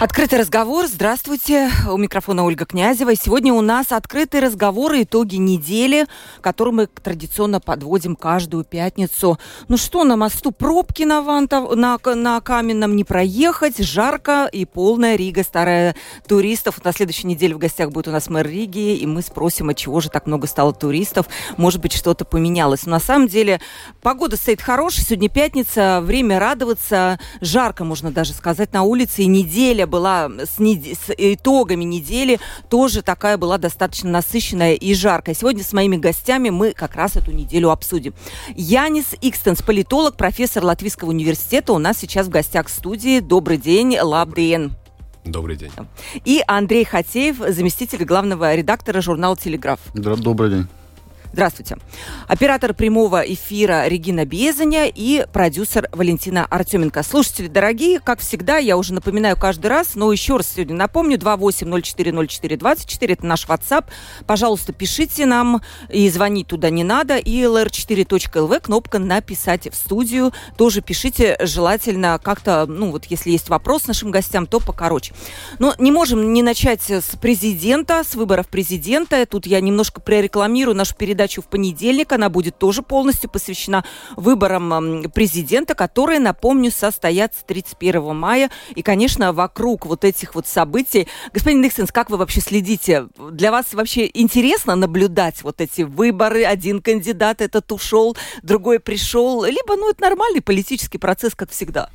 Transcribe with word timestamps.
Открытый 0.00 0.38
разговор. 0.38 0.86
Здравствуйте. 0.86 1.72
У 1.90 1.96
микрофона 1.96 2.44
Ольга 2.44 2.64
Князева. 2.66 3.16
Сегодня 3.16 3.52
у 3.52 3.60
нас 3.62 3.90
открытый 3.90 4.38
разговор 4.38 4.92
и 4.92 5.02
итоги 5.02 5.34
недели, 5.34 6.06
который 6.40 6.72
мы 6.72 6.86
традиционно 6.86 7.58
подводим 7.58 8.14
каждую 8.14 8.62
пятницу. 8.62 9.40
Ну 9.66 9.76
что, 9.76 10.04
на 10.04 10.16
мосту 10.16 10.52
пробки 10.52 11.02
на, 11.02 11.20
Вантов, 11.20 11.74
на, 11.74 11.98
на 12.14 12.40
Каменном 12.40 12.94
не 12.94 13.02
проехать. 13.02 13.78
Жарко 13.78 14.48
и 14.52 14.64
полная 14.66 15.16
Рига 15.16 15.42
старая 15.42 15.96
туристов. 16.28 16.84
На 16.84 16.92
следующей 16.92 17.26
неделе 17.26 17.56
в 17.56 17.58
гостях 17.58 17.90
будет 17.90 18.06
у 18.06 18.12
нас 18.12 18.28
мэр 18.28 18.46
Риги, 18.46 18.94
и 18.98 19.04
мы 19.04 19.20
спросим, 19.20 19.68
от 19.68 19.78
чего 19.78 20.00
же 20.00 20.10
так 20.10 20.28
много 20.28 20.46
стало 20.46 20.72
туристов. 20.72 21.26
Может 21.56 21.80
быть, 21.80 21.92
что-то 21.92 22.24
поменялось. 22.24 22.86
Но 22.86 22.92
на 22.92 23.00
самом 23.00 23.26
деле 23.26 23.60
погода 24.00 24.36
стоит 24.36 24.62
хорошая. 24.62 25.04
Сегодня 25.04 25.28
пятница, 25.28 26.00
время 26.00 26.38
радоваться. 26.38 27.18
Жарко, 27.40 27.82
можно 27.82 28.12
даже 28.12 28.32
сказать, 28.32 28.72
на 28.72 28.84
улице. 28.84 29.22
И 29.22 29.26
неделя 29.26 29.87
была 29.88 30.28
с, 30.28 30.58
нед... 30.58 30.84
с 30.98 31.12
итогами 31.16 31.84
недели 31.84 32.38
тоже 32.70 33.02
такая 33.02 33.36
была 33.36 33.58
достаточно 33.58 34.10
насыщенная 34.10 34.74
и 34.74 34.94
жаркая. 34.94 35.34
Сегодня 35.34 35.64
с 35.64 35.72
моими 35.72 35.96
гостями 35.96 36.50
мы 36.50 36.72
как 36.72 36.94
раз 36.94 37.16
эту 37.16 37.32
неделю 37.32 37.70
обсудим. 37.70 38.14
Янис 38.54 39.14
Икстенс, 39.20 39.62
политолог, 39.62 40.16
профессор 40.16 40.64
Латвийского 40.64 41.08
университета, 41.10 41.72
у 41.72 41.78
нас 41.78 41.98
сейчас 41.98 42.26
в 42.26 42.30
гостях 42.30 42.68
в 42.68 42.70
студии. 42.70 43.20
Добрый 43.20 43.56
день, 43.56 43.98
Лабден. 43.98 44.72
Добрый 45.24 45.56
день. 45.56 45.70
И 46.24 46.42
Андрей 46.46 46.84
Хатеев, 46.84 47.36
заместитель 47.48 48.04
главного 48.04 48.54
редактора 48.54 49.00
журнала 49.00 49.36
«Телеграф». 49.36 49.80
Добрый 49.94 50.50
день. 50.50 50.66
Здравствуйте. 51.32 51.76
Оператор 52.26 52.74
прямого 52.74 53.20
эфира 53.20 53.86
Регина 53.86 54.24
Безаня 54.24 54.86
и 54.86 55.24
продюсер 55.32 55.88
Валентина 55.92 56.46
Артеменко. 56.46 57.02
Слушатели 57.02 57.48
дорогие, 57.48 58.00
как 58.00 58.20
всегда, 58.20 58.56
я 58.56 58.76
уже 58.76 58.94
напоминаю 58.94 59.36
каждый 59.36 59.66
раз, 59.66 59.94
но 59.94 60.10
еще 60.10 60.38
раз 60.38 60.48
сегодня 60.54 60.74
напомню, 60.74 61.18
28040424, 61.18 63.12
это 63.12 63.26
наш 63.26 63.46
WhatsApp. 63.46 63.84
Пожалуйста, 64.26 64.72
пишите 64.72 65.26
нам, 65.26 65.60
и 65.90 66.08
звонить 66.08 66.48
туда 66.48 66.70
не 66.70 66.82
надо. 66.82 67.18
И 67.18 67.42
lr4.lv, 67.42 68.60
кнопка 68.60 68.98
«Написать 68.98 69.70
в 69.70 69.76
студию». 69.76 70.32
Тоже 70.56 70.80
пишите, 70.80 71.36
желательно 71.42 72.18
как-то, 72.22 72.64
ну 72.66 72.90
вот 72.90 73.04
если 73.04 73.30
есть 73.30 73.48
вопрос 73.48 73.86
нашим 73.86 74.10
гостям, 74.10 74.46
то 74.46 74.60
покороче. 74.60 75.14
Но 75.58 75.74
не 75.78 75.92
можем 75.92 76.32
не 76.32 76.42
начать 76.42 76.90
с 76.90 77.16
президента, 77.20 78.02
с 78.02 78.14
выборов 78.14 78.48
президента. 78.48 79.24
Тут 79.26 79.46
я 79.46 79.60
немножко 79.60 80.00
прорекламирую 80.00 80.74
нашу 80.74 80.94
передачу 80.94 81.17
передачу 81.18 81.42
в 81.42 81.46
понедельник. 81.46 82.12
Она 82.12 82.28
будет 82.28 82.58
тоже 82.58 82.82
полностью 82.82 83.28
посвящена 83.28 83.84
выборам 84.16 85.10
президента, 85.12 85.74
которые, 85.74 86.20
напомню, 86.20 86.70
состоятся 86.70 87.40
31 87.44 88.14
мая. 88.14 88.50
И, 88.76 88.82
конечно, 88.82 89.32
вокруг 89.32 89.86
вот 89.86 90.04
этих 90.04 90.36
вот 90.36 90.46
событий. 90.46 91.08
Господин 91.34 91.62
Диксенс, 91.62 91.90
как 91.90 92.10
вы 92.10 92.18
вообще 92.18 92.40
следите? 92.40 93.08
Для 93.32 93.50
вас 93.50 93.66
вообще 93.72 94.08
интересно 94.14 94.76
наблюдать 94.76 95.42
вот 95.42 95.60
эти 95.60 95.82
выборы? 95.82 96.44
Один 96.44 96.80
кандидат 96.80 97.40
этот 97.40 97.72
ушел, 97.72 98.16
другой 98.42 98.78
пришел. 98.78 99.44
Либо, 99.44 99.74
ну, 99.76 99.90
это 99.90 100.02
нормальный 100.02 100.40
политический 100.40 100.98
процесс, 100.98 101.34
как 101.34 101.50
всегда. 101.50 101.90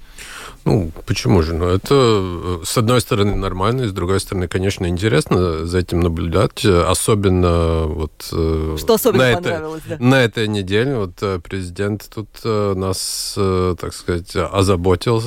Ну, 0.65 0.91
почему 1.05 1.41
же? 1.43 1.53
Ну, 1.53 1.67
это, 1.67 1.93
э, 1.93 2.61
с 2.65 2.77
одной 2.77 2.99
стороны, 2.99 3.35
нормально, 3.35 3.87
с 3.87 3.91
другой 3.91 4.19
стороны, 4.19 4.47
конечно, 4.47 4.85
интересно 4.85 5.65
за 5.65 5.77
этим 5.79 6.01
наблюдать. 6.01 6.65
Особенно 6.65 7.85
вот... 7.85 8.11
Э, 8.33 8.75
Что 8.77 8.93
особенно 8.95 9.12
на 9.17 9.33
понравилось, 9.33 9.81
это, 9.85 9.97
да? 9.97 10.05
На 10.05 10.23
этой 10.23 10.47
неделе 10.47 10.95
вот 10.97 11.21
э, 11.21 11.39
президент 11.43 12.09
тут 12.13 12.27
нас, 12.43 13.33
так 13.35 13.93
сказать, 13.93 14.35
озаботил 14.35 15.21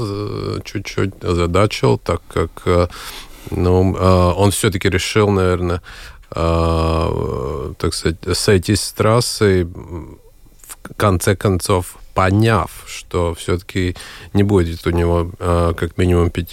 чуть-чуть, 0.62 1.22
озадачил, 1.24 1.98
так 1.98 2.20
как 2.28 2.90
ну, 3.50 3.92
он 3.92 4.50
все-таки 4.50 4.88
решил, 4.88 5.30
наверное, 5.30 5.82
так 6.30 7.94
сказать, 7.94 8.16
сойти 8.32 8.74
с 8.74 8.92
трассы 8.92 9.64
в 9.64 10.96
конце 10.96 11.36
концов 11.36 11.96
поняв, 12.16 12.70
что 12.86 13.34
все-таки 13.34 13.94
не 14.32 14.42
будет 14.42 14.86
у 14.86 14.90
него 14.90 15.30
э, 15.38 15.74
как 15.76 15.98
минимум 15.98 16.30
5, 16.30 16.52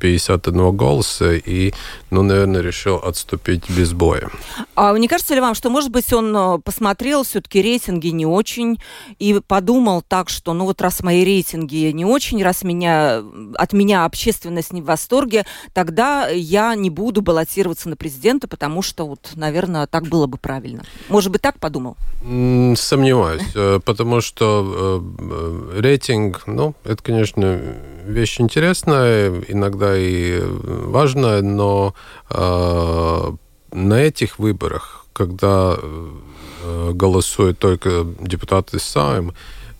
51 0.00 0.60
э, 0.60 0.72
голоса, 0.72 1.34
и, 1.34 1.74
ну, 2.10 2.22
наверное, 2.22 2.62
решил 2.62 2.96
отступить 2.96 3.68
без 3.68 3.92
боя. 3.92 4.30
А 4.74 4.96
не 4.96 5.08
кажется 5.08 5.34
ли 5.34 5.42
вам, 5.42 5.54
что, 5.54 5.68
может 5.68 5.90
быть, 5.90 6.10
он 6.14 6.34
э, 6.34 6.58
посмотрел 6.64 7.24
все-таки 7.24 7.60
рейтинги 7.60 8.08
не 8.08 8.24
очень 8.24 8.80
и 9.18 9.38
подумал 9.46 10.00
так, 10.00 10.30
что, 10.30 10.54
ну, 10.54 10.64
вот 10.64 10.80
раз 10.80 11.02
мои 11.02 11.22
рейтинги 11.22 11.92
не 11.92 12.06
очень, 12.06 12.42
раз 12.42 12.62
меня, 12.62 13.22
от 13.56 13.74
меня 13.74 14.06
общественность 14.06 14.72
не 14.72 14.80
в 14.80 14.86
восторге, 14.86 15.44
тогда 15.74 16.28
я 16.28 16.74
не 16.74 16.88
буду 16.88 17.20
баллотироваться 17.20 17.90
на 17.90 17.96
президента, 17.96 18.48
потому 18.48 18.80
что, 18.80 19.06
вот, 19.06 19.32
наверное, 19.34 19.86
так 19.86 20.04
было 20.04 20.26
бы 20.26 20.38
правильно. 20.38 20.82
Может 21.10 21.30
быть, 21.30 21.42
так 21.42 21.60
подумал? 21.60 21.98
Сомневаюсь, 22.22 23.42
потому 23.84 24.22
что 24.22 24.45
что 24.46 25.02
э, 25.18 25.80
рейтинг, 25.80 26.42
ну, 26.46 26.74
это, 26.84 27.02
конечно, 27.02 27.60
вещь 28.06 28.40
интересная, 28.40 29.42
иногда 29.48 29.96
и 29.96 30.40
важная, 30.40 31.42
но 31.42 31.94
э, 32.30 33.32
на 33.72 33.94
этих 33.94 34.38
выборах, 34.38 35.06
когда 35.12 35.76
э, 35.76 36.90
голосуют 36.92 37.58
только 37.58 38.06
депутаты 38.20 38.78
Сайм, 38.78 39.32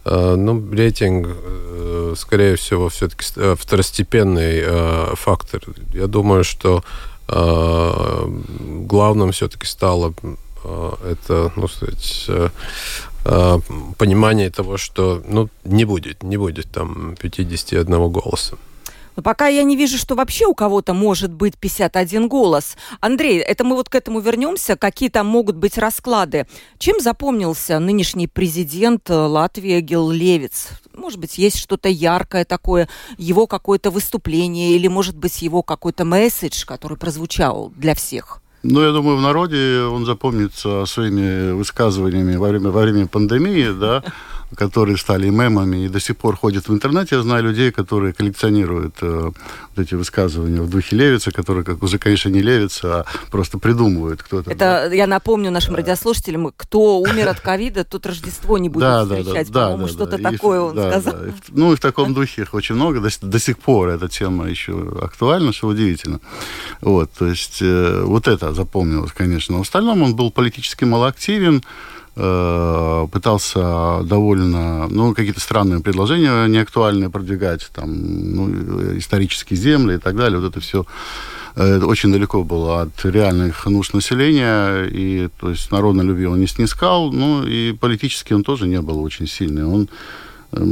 э, 0.05 0.35
ну, 0.37 0.73
рейтинг, 0.73 1.29
э, 1.29 2.15
скорее 2.17 2.57
всего, 2.57 2.89
все-таки 2.89 3.25
э, 3.37 3.55
второстепенный 3.57 4.63
э, 4.65 5.15
фактор. 5.15 5.63
Я 5.95 6.09
думаю, 6.09 6.43
что 6.43 6.83
э, 7.29 8.43
главным 8.89 9.31
все-таки 9.31 9.67
стало 9.67 10.13
э, 10.65 10.93
это, 11.13 11.53
ну, 11.55 11.69
сказать, 11.69 12.31
э, 13.27 13.37
Э, 13.37 13.59
понимание 13.99 14.51
того, 14.51 14.77
что 14.77 15.23
ну, 15.27 15.49
не 15.65 15.85
будет, 15.85 16.23
не 16.23 16.37
будет 16.37 16.71
там 16.71 17.17
51 17.21 18.13
голоса. 18.13 18.57
Но 19.17 19.23
пока 19.23 19.49
я 19.49 19.65
не 19.65 19.77
вижу, 19.77 19.97
что 19.97 20.15
вообще 20.15 20.47
у 20.47 20.55
кого-то 20.55 20.93
может 20.93 21.33
быть 21.33 21.57
51 21.57 22.29
голос. 22.29 22.77
Андрей, 23.01 23.39
это 23.39 23.65
мы 23.65 23.75
вот 23.75 23.89
к 23.89 23.95
этому 23.95 24.21
вернемся. 24.21 24.77
Какие 24.77 25.09
там 25.09 25.27
могут 25.27 25.57
быть 25.57 25.79
расклады? 25.79 26.47
Чем 26.79 27.01
запомнился 27.01 27.79
нынешний 27.79 28.29
президент 28.29 29.09
Латвии 29.09 29.81
Гил 29.81 30.11
Левиц? 30.11 30.69
Может 30.93 31.19
быть, 31.19 31.39
есть 31.39 31.59
что-то 31.59 31.89
яркое 31.89 32.45
такое, 32.45 32.89
его 33.17 33.47
какое-то 33.47 33.91
выступление 33.91 34.73
или, 34.77 34.87
может 34.87 35.17
быть, 35.17 35.43
его 35.43 35.63
какой-то 35.63 36.05
месседж, 36.05 36.65
который 36.67 36.99
прозвучал 36.99 37.73
для 37.75 37.95
всех? 37.95 38.43
Ну, 38.69 38.83
я 38.83 38.91
думаю, 38.91 39.17
в 39.17 39.21
народе 39.21 39.83
он 39.83 40.05
запомнится 40.05 40.87
своими 40.87 41.53
высказываниями 41.53 42.35
во 42.37 42.49
время, 42.49 42.71
во 42.71 42.81
время 42.81 43.07
пандемии, 43.07 43.71
да, 43.79 44.03
которые 44.55 44.97
стали 44.97 45.29
мемами 45.29 45.85
и 45.85 45.89
до 45.89 46.01
сих 46.01 46.17
пор 46.17 46.37
ходят 46.37 46.69
в 46.69 46.73
интернете. 46.73 47.17
Я 47.17 47.23
знаю 47.23 47.45
людей, 47.45 47.73
которые 47.73 48.13
коллекционируют 48.13 48.97
э, 49.01 49.31
вот 49.31 49.35
эти 49.77 49.95
высказывания 49.95 50.61
в 50.61 50.71
духе 50.71 50.97
Левица, 50.97 51.33
которые 51.33 51.65
как 51.65 51.83
уже, 51.83 51.99
конечно, 51.99 52.29
не 52.29 52.41
Левица, 52.41 53.01
а 53.01 53.05
просто 53.31 53.59
придумывают 53.59 54.23
кто-то. 54.23 54.51
Это 54.51 54.87
да. 54.89 54.95
я 54.95 55.07
напомню 55.07 55.51
нашим 55.51 55.73
да. 55.73 55.79
радиослушателям, 55.79 56.53
кто 56.57 57.01
умер 57.01 57.29
от 57.29 57.41
ковида, 57.41 57.85
тут 57.85 58.07
Рождество 58.07 58.59
не 58.59 58.69
будет 58.69 58.83
да, 58.83 59.05
встречать. 59.05 59.51
Да, 59.51 59.71
По-моему, 59.71 59.87
да, 59.87 59.93
что-то 59.93 60.19
да. 60.19 60.31
такое 60.31 60.59
и, 60.59 60.63
он 60.63 60.77
да, 60.77 60.91
сказал. 60.91 61.15
Да. 61.15 61.33
Ну, 61.49 61.73
и 61.73 61.77
в 61.77 61.81
таком 61.81 62.15
духе 62.15 62.43
их 62.43 62.55
очень 62.55 62.77
много. 62.77 63.01
До, 63.01 63.09
до 63.21 63.39
сих 63.39 63.59
пор 63.59 63.89
эта 63.89 64.09
тема 64.09 64.49
еще 64.49 64.97
актуальна, 65.03 65.53
что 65.53 65.69
удивительно. 65.69 66.21
Вот, 66.81 67.11
то 67.19 67.27
есть 67.27 67.59
э, 67.61 68.03
вот 68.05 68.29
это 68.29 68.55
запомнилось, 68.55 69.13
конечно. 69.13 69.59
В 69.59 69.63
остальном 69.63 70.03
он 70.03 70.15
был 70.15 70.31
политически 70.31 70.85
малоактивен. 70.85 71.63
Э, 72.19 73.07
пытался 73.13 74.03
довольно, 74.05 74.89
ну, 74.89 75.15
какие-то 75.15 75.41
странные 75.41 75.81
предложения 75.81 76.47
неактуальные 76.47 77.11
продвигать, 77.11 77.69
там, 77.75 77.91
ну, 78.35 78.97
исторические 78.97 79.59
земли 79.59 79.97
и 79.97 79.99
так 79.99 80.17
далее, 80.17 80.41
вот 80.41 80.49
это 80.49 80.61
все 80.61 80.87
это 81.57 81.87
очень 81.87 82.13
далеко 82.13 82.43
было 82.43 82.83
от 82.83 83.05
реальных 83.05 83.67
нужд 83.67 83.93
населения, 83.93 84.85
и, 84.85 85.29
то 85.41 85.51
есть, 85.51 85.71
народно 85.71 86.01
любил 86.01 86.35
не 86.37 86.47
снискал, 86.47 87.13
ну, 87.13 87.47
и 87.47 87.73
политически 87.73 88.33
он 88.33 88.45
тоже 88.45 88.67
не 88.67 88.81
был 88.81 89.03
очень 89.03 89.27
сильный. 89.27 89.65
Он 89.65 89.89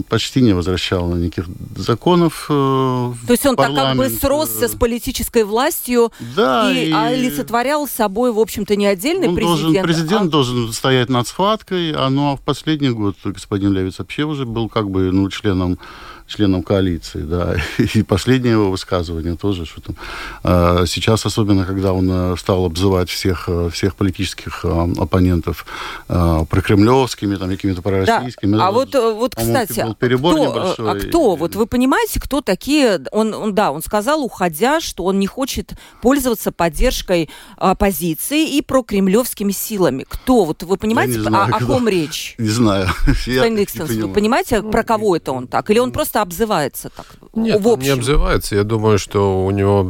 почти 0.09 0.41
не 0.41 0.53
возвращал 0.53 1.09
на 1.09 1.17
никаких 1.17 1.47
законов. 1.77 2.45
То 2.49 3.15
есть 3.29 3.47
он 3.47 3.57
так 3.57 3.75
как 3.75 3.97
бы 3.97 4.09
сросся 4.09 4.69
с 4.69 4.75
политической 4.75 5.45
властью 5.45 6.13
да, 6.37 6.73
и, 6.73 6.89
и 6.89 6.93
олицетворял 6.93 7.87
собой, 7.87 8.33
в 8.33 8.39
общем-то, 8.39 8.77
не 8.77 8.87
отдельный 8.87 9.29
он 9.29 9.35
президент. 9.35 9.63
Должен, 9.63 9.83
президент 9.83 10.27
а... 10.27 10.31
должен 10.31 10.73
стоять 10.73 11.09
над 11.09 11.27
схваткой, 11.27 11.93
а 11.93 12.09
ну 12.11 12.33
а 12.33 12.37
в 12.37 12.41
последний 12.41 12.91
год 12.91 13.17
господин 13.25 13.73
Левиц 13.73 13.99
вообще 13.99 14.25
уже 14.25 14.45
был 14.45 14.69
как 14.69 14.91
бы 14.91 15.11
ну, 15.13 15.29
членом 15.31 15.79
членом 16.27 16.63
коалиции, 16.63 17.21
да, 17.21 17.57
и 17.95 18.03
последнее 18.03 18.53
его 18.53 18.71
высказывание 18.71 19.37
тоже, 19.37 19.67
что 19.67 19.81
там 19.81 19.97
а, 20.43 20.85
сейчас, 20.87 21.27
особенно 21.27 21.65
когда 21.65 21.93
он 21.93 22.09
э, 22.11 22.37
стал 22.39 22.65
обзывать 22.65 23.11
всех, 23.11 23.45
э, 23.49 23.69
всех 23.71 23.95
политических 23.95 24.65
э, 24.65 24.93
оппонентов 24.99 25.67
прокремлевскими, 26.07 27.37
там, 27.37 27.49
какими-то 27.49 27.83
пророссийскими. 27.83 28.57
Да. 28.57 28.69
А 28.69 28.71
вот, 28.71 28.95
вот 28.95 29.35
кстати, 29.35 29.83
был 29.83 29.95
перебор 29.95 30.35
кто, 30.35 30.45
небольшой. 30.45 30.91
а 30.91 30.95
кто, 30.95 31.37
вот 31.37 31.57
вы 31.57 31.67
понимаете, 31.67 32.21
кто 32.21 32.41
такие, 32.41 33.01
он, 33.13 33.35
он, 33.35 33.55
да, 33.55 33.71
он 33.73 33.83
сказал, 33.83 34.23
уходя, 34.23 34.81
что 34.81 35.05
он 35.05 35.19
не 35.19 35.27
хочет 35.27 35.75
пользоваться 36.03 36.53
поддержкой 36.53 37.31
оппозиции 37.57 38.57
и 38.57 38.63
прокремлевскими 38.63 39.53
силами. 39.53 40.05
Кто, 40.09 40.45
вот 40.45 40.63
вы 40.63 40.77
понимаете, 40.77 41.21
знаю, 41.21 41.55
о, 41.55 41.57
о 41.57 41.65
ком 41.65 41.89
речь? 41.89 42.35
Не 42.39 42.49
знаю. 42.49 42.89
Я 43.27 43.49
не 43.49 43.65
вы 43.65 44.09
понимаете, 44.09 44.63
про 44.63 44.83
кого 44.83 45.17
это 45.17 45.33
он 45.33 45.47
так? 45.47 45.71
Или 45.71 45.79
он 45.79 45.93
просто 45.93 46.14
просто 46.15 46.23
обзывается 46.23 46.91
так? 46.91 47.07
Нет, 47.35 47.61
в 47.61 47.69
общем? 47.69 47.85
не 47.85 47.91
обзывается. 47.91 48.57
Я 48.57 48.65
думаю, 48.65 48.99
что 48.99 49.45
у 49.45 49.51
него 49.51 49.81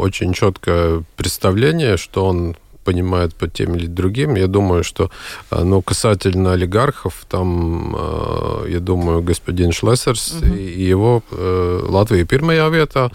очень 0.00 0.32
четкое 0.32 1.04
представление, 1.16 1.96
что 1.96 2.26
он 2.26 2.56
понимает 2.88 3.34
по 3.34 3.46
тем 3.48 3.74
или 3.74 3.86
другим. 3.86 4.36
Я 4.36 4.46
думаю, 4.46 4.82
что 4.82 5.10
э, 5.50 5.62
ну, 5.62 5.82
касательно 5.82 6.54
олигархов, 6.54 7.26
там, 7.28 7.94
э, 7.94 8.70
я 8.70 8.80
думаю, 8.80 9.20
господин 9.20 9.72
Шлессерс 9.72 10.32
угу. 10.32 10.54
и 10.54 10.88
его 10.88 11.22
э, 11.30 11.80
Латвия 11.86 12.24
первая 12.24 12.70
вета, 12.70 13.10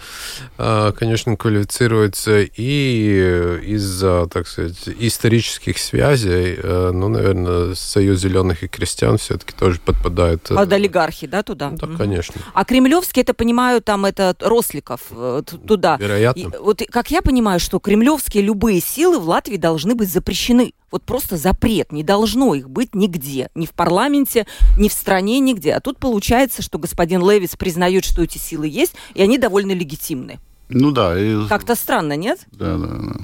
конечно, 0.56 1.36
квалифицируется. 1.36 2.42
И 2.42 3.68
из-за, 3.74 4.26
так 4.26 4.46
сказать, 4.46 4.88
исторических 5.00 5.78
связей, 5.78 6.56
ну, 6.92 7.08
наверное, 7.08 7.74
Союз 7.74 8.20
зеленых 8.20 8.62
и 8.62 8.68
крестьян 8.68 9.18
все-таки 9.18 9.52
тоже 9.58 9.80
подпадает. 9.84 10.42
Под 10.42 10.72
олигархи, 10.72 11.26
да, 11.26 11.42
туда? 11.42 11.70
Да, 11.70 11.86
угу. 11.86 11.96
конечно. 11.96 12.34
А 12.54 12.64
кремлевский, 12.64 13.22
это 13.22 13.34
понимаю, 13.34 13.82
там 13.82 14.04
это 14.04 14.36
Росликов 14.40 15.00
туда. 15.66 15.96
Вероятно. 15.96 16.40
И, 16.40 16.46
вот 16.60 16.82
как 16.90 17.10
я 17.10 17.22
понимаю, 17.22 17.58
что 17.58 17.80
кремлевские 17.80 18.44
любые 18.44 18.80
силы 18.80 19.18
в 19.18 19.28
Латвии 19.28 19.58
должны 19.64 19.94
быть 19.94 20.12
запрещены. 20.12 20.74
Вот 20.90 21.04
просто 21.04 21.38
запрет, 21.38 21.90
не 21.90 22.02
должно 22.02 22.54
их 22.54 22.68
быть 22.68 22.94
нигде, 22.94 23.48
ни 23.54 23.64
в 23.64 23.70
парламенте, 23.70 24.46
ни 24.76 24.90
в 24.90 24.92
стране, 24.92 25.40
нигде. 25.40 25.72
А 25.72 25.80
тут 25.80 25.96
получается, 25.96 26.60
что 26.60 26.78
господин 26.78 27.26
Левис 27.26 27.56
признает, 27.56 28.04
что 28.04 28.22
эти 28.22 28.36
силы 28.36 28.68
есть, 28.68 28.92
и 29.14 29.22
они 29.22 29.38
довольно 29.38 29.72
легитимны. 29.72 30.38
Ну 30.68 30.90
да. 30.90 31.18
И... 31.18 31.48
Как-то 31.48 31.76
странно, 31.76 32.14
нет? 32.14 32.40
Да, 32.52 32.76
да, 32.76 32.86
да. 32.86 33.14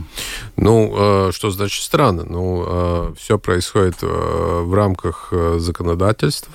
Ну, 0.56 1.28
э, 1.28 1.32
что 1.32 1.50
значит 1.50 1.84
странно? 1.84 2.24
Ну, 2.24 2.64
э, 2.66 3.14
все 3.18 3.38
происходит 3.38 3.96
э, 4.00 4.06
в 4.06 4.72
рамках 4.72 5.28
э, 5.32 5.58
законодательства. 5.58 6.54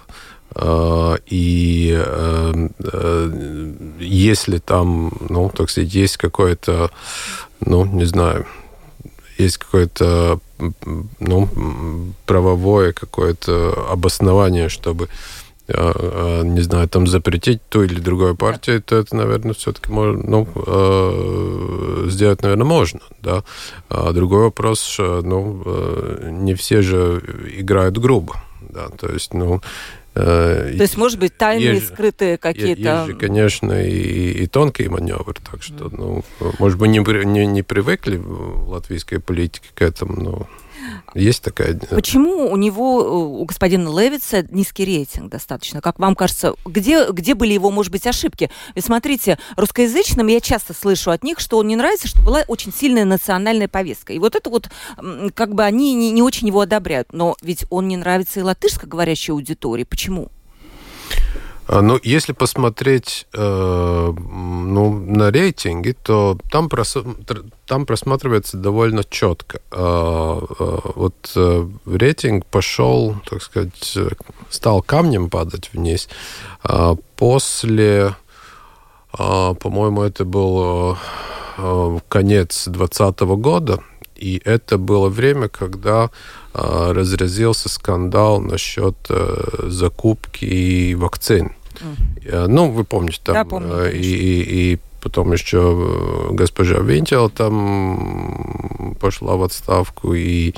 Э, 0.55 1.17
и 1.27 1.95
э, 1.95 2.69
э, 2.79 3.73
если 3.99 4.57
там, 4.57 5.11
ну, 5.29 5.51
так 5.55 5.69
сказать, 5.69 5.93
есть 5.93 6.17
какое-то, 6.17 6.89
ну, 7.59 7.85
не 7.85 8.05
знаю, 8.05 8.47
есть 9.37 9.57
какое-то 9.57 10.39
ну, 11.19 11.49
правовое 12.25 12.93
какое-то 12.93 13.87
обоснование, 13.91 14.69
чтобы 14.69 15.09
а, 15.67 15.91
а, 15.95 16.43
не 16.43 16.61
знаю, 16.61 16.87
там 16.87 17.07
запретить 17.07 17.59
ту 17.69 17.83
или 17.83 17.99
другую 17.99 18.35
партию, 18.35 18.83
то 18.83 18.95
это, 18.97 19.15
наверное, 19.15 19.55
все-таки 19.55 19.91
можно, 19.91 20.23
ну, 20.23 20.47
а, 20.55 22.05
сделать, 22.07 22.43
наверное, 22.43 22.65
можно, 22.65 22.99
да. 23.21 23.43
А 23.89 24.11
другой 24.11 24.43
вопрос, 24.43 24.83
что, 24.83 25.21
ну, 25.23 25.63
не 26.23 26.53
все 26.53 26.83
же 26.83 27.21
играют 27.57 27.97
грубо, 27.97 28.35
да, 28.69 28.89
то 28.89 29.07
есть, 29.07 29.33
ну, 29.33 29.61
То 30.15 30.81
есть, 30.81 30.95
может 30.95 31.19
быть, 31.19 31.37
тайные, 31.37 31.73
есть, 31.73 31.87
скрытые 31.87 32.37
какие-то... 32.37 32.81
Есть 32.81 33.05
же, 33.07 33.13
конечно, 33.15 33.73
и, 33.73 34.43
и 34.43 34.47
тонкий 34.47 34.87
маневр, 34.87 35.35
так 35.51 35.61
что, 35.61 35.89
ну, 35.91 36.23
может 36.57 36.79
быть, 36.79 36.89
не, 36.89 36.99
не, 37.25 37.45
не 37.45 37.63
привыкли 37.63 38.15
в 38.15 38.69
латвийской 38.69 39.19
политике 39.19 39.67
к 39.73 39.81
этому, 39.81 40.21
но... 40.21 40.47
Есть 41.13 41.43
такая... 41.43 41.75
Почему 41.75 42.51
у 42.51 42.55
него, 42.57 43.39
у 43.39 43.45
господина 43.45 43.89
Левица 43.97 44.43
низкий 44.49 44.85
рейтинг 44.85 45.31
достаточно? 45.31 45.81
Как 45.81 45.99
вам 45.99 46.15
кажется, 46.15 46.55
где, 46.65 47.09
где 47.11 47.33
были 47.33 47.53
его, 47.53 47.71
может 47.71 47.91
быть, 47.91 48.05
ошибки? 48.07 48.49
Ведь 48.75 48.85
смотрите, 48.85 49.37
русскоязычным 49.55 50.27
я 50.27 50.41
часто 50.41 50.73
слышу 50.73 51.11
от 51.11 51.23
них, 51.23 51.39
что 51.39 51.57
он 51.57 51.67
не 51.67 51.75
нравится, 51.75 52.07
что 52.07 52.21
была 52.21 52.43
очень 52.47 52.73
сильная 52.73 53.05
национальная 53.05 53.67
повестка. 53.67 54.13
И 54.13 54.19
вот 54.19 54.35
это 54.35 54.49
вот, 54.49 54.69
как 55.33 55.55
бы 55.55 55.63
они 55.63 55.93
не, 55.93 56.11
не 56.11 56.21
очень 56.21 56.47
его 56.47 56.61
одобряют. 56.61 57.13
Но 57.13 57.35
ведь 57.41 57.65
он 57.69 57.87
не 57.87 57.97
нравится 57.97 58.39
и 58.39 58.43
латышско-говорящей 58.43 59.33
аудитории. 59.33 59.83
Почему? 59.83 60.29
А, 61.67 61.81
ну, 61.81 61.99
если 62.03 62.33
посмотреть 62.33 63.25
э, 63.33 64.13
ну, 64.15 64.99
на 64.99 65.31
рейтинги, 65.31 65.95
то 66.03 66.37
там, 66.51 66.69
прос, 66.69 66.97
там 67.65 67.85
просматривается 67.85 68.57
довольно 68.57 69.03
четко. 69.03 69.59
Э, 69.71 70.41
э, 70.59 70.77
вот 70.95 71.31
э, 71.35 71.67
рейтинг 71.85 72.45
пошел, 72.45 73.15
так 73.27 73.41
сказать, 73.41 73.97
стал 74.49 74.83
камнем 74.83 75.29
падать 75.29 75.71
вниз 75.73 76.07
э, 76.63 76.95
после, 77.15 78.15
э, 79.17 79.55
по-моему, 79.59 80.03
это 80.03 80.23
был 80.23 80.97
э, 81.57 81.99
конец 82.09 82.67
2020 82.67 83.19
года, 83.41 83.79
и 84.15 84.41
это 84.43 84.77
было 84.77 85.09
время, 85.09 85.49
когда 85.49 86.09
э, 86.53 86.91
разразился 86.91 87.69
скандал 87.69 88.39
насчет 88.39 88.95
э, 89.09 89.67
закупки 89.67 90.93
вакцин. 90.93 91.53
Mm. 91.75 92.47
Ну, 92.47 92.71
вы 92.71 92.85
помните, 92.85 93.19
там 93.23 93.33
да, 93.33 93.45
помню, 93.45 93.91
и, 93.91 93.99
и, 93.99 94.73
и 94.73 94.79
потом 95.01 95.33
еще 95.33 96.29
госпожа 96.31 96.79
Винтел 96.79 97.29
там 97.29 98.95
пошла 98.99 99.35
в 99.35 99.43
отставку, 99.43 100.13
и, 100.13 100.53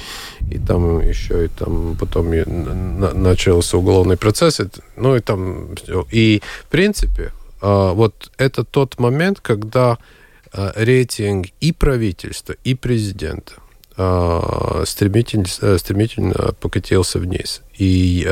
и 0.51 0.59
там 0.59 1.01
еще 1.01 1.45
и 1.45 1.48
там 1.48 1.98
потом 2.00 2.30
начался 2.30 3.77
уголовный 3.77 4.15
процесс, 4.15 4.62
ну 4.95 5.15
и 5.15 5.19
там 5.21 5.69
и 6.12 6.42
в 6.63 6.68
принципе 6.68 7.31
вот 7.62 8.31
это 8.38 8.63
тот 8.63 9.00
момент, 9.00 9.39
когда 9.42 9.98
Э, 9.98 10.13
рейтинг 10.54 11.48
и 11.60 11.72
правительства, 11.72 12.56
и 12.64 12.74
президента 12.76 13.54
э, 13.98 14.84
стремительно, 14.86 15.46
э, 15.62 15.78
стремительно 15.78 16.54
покатился 16.60 17.19
вниз. 17.19 17.62
И 17.78 18.26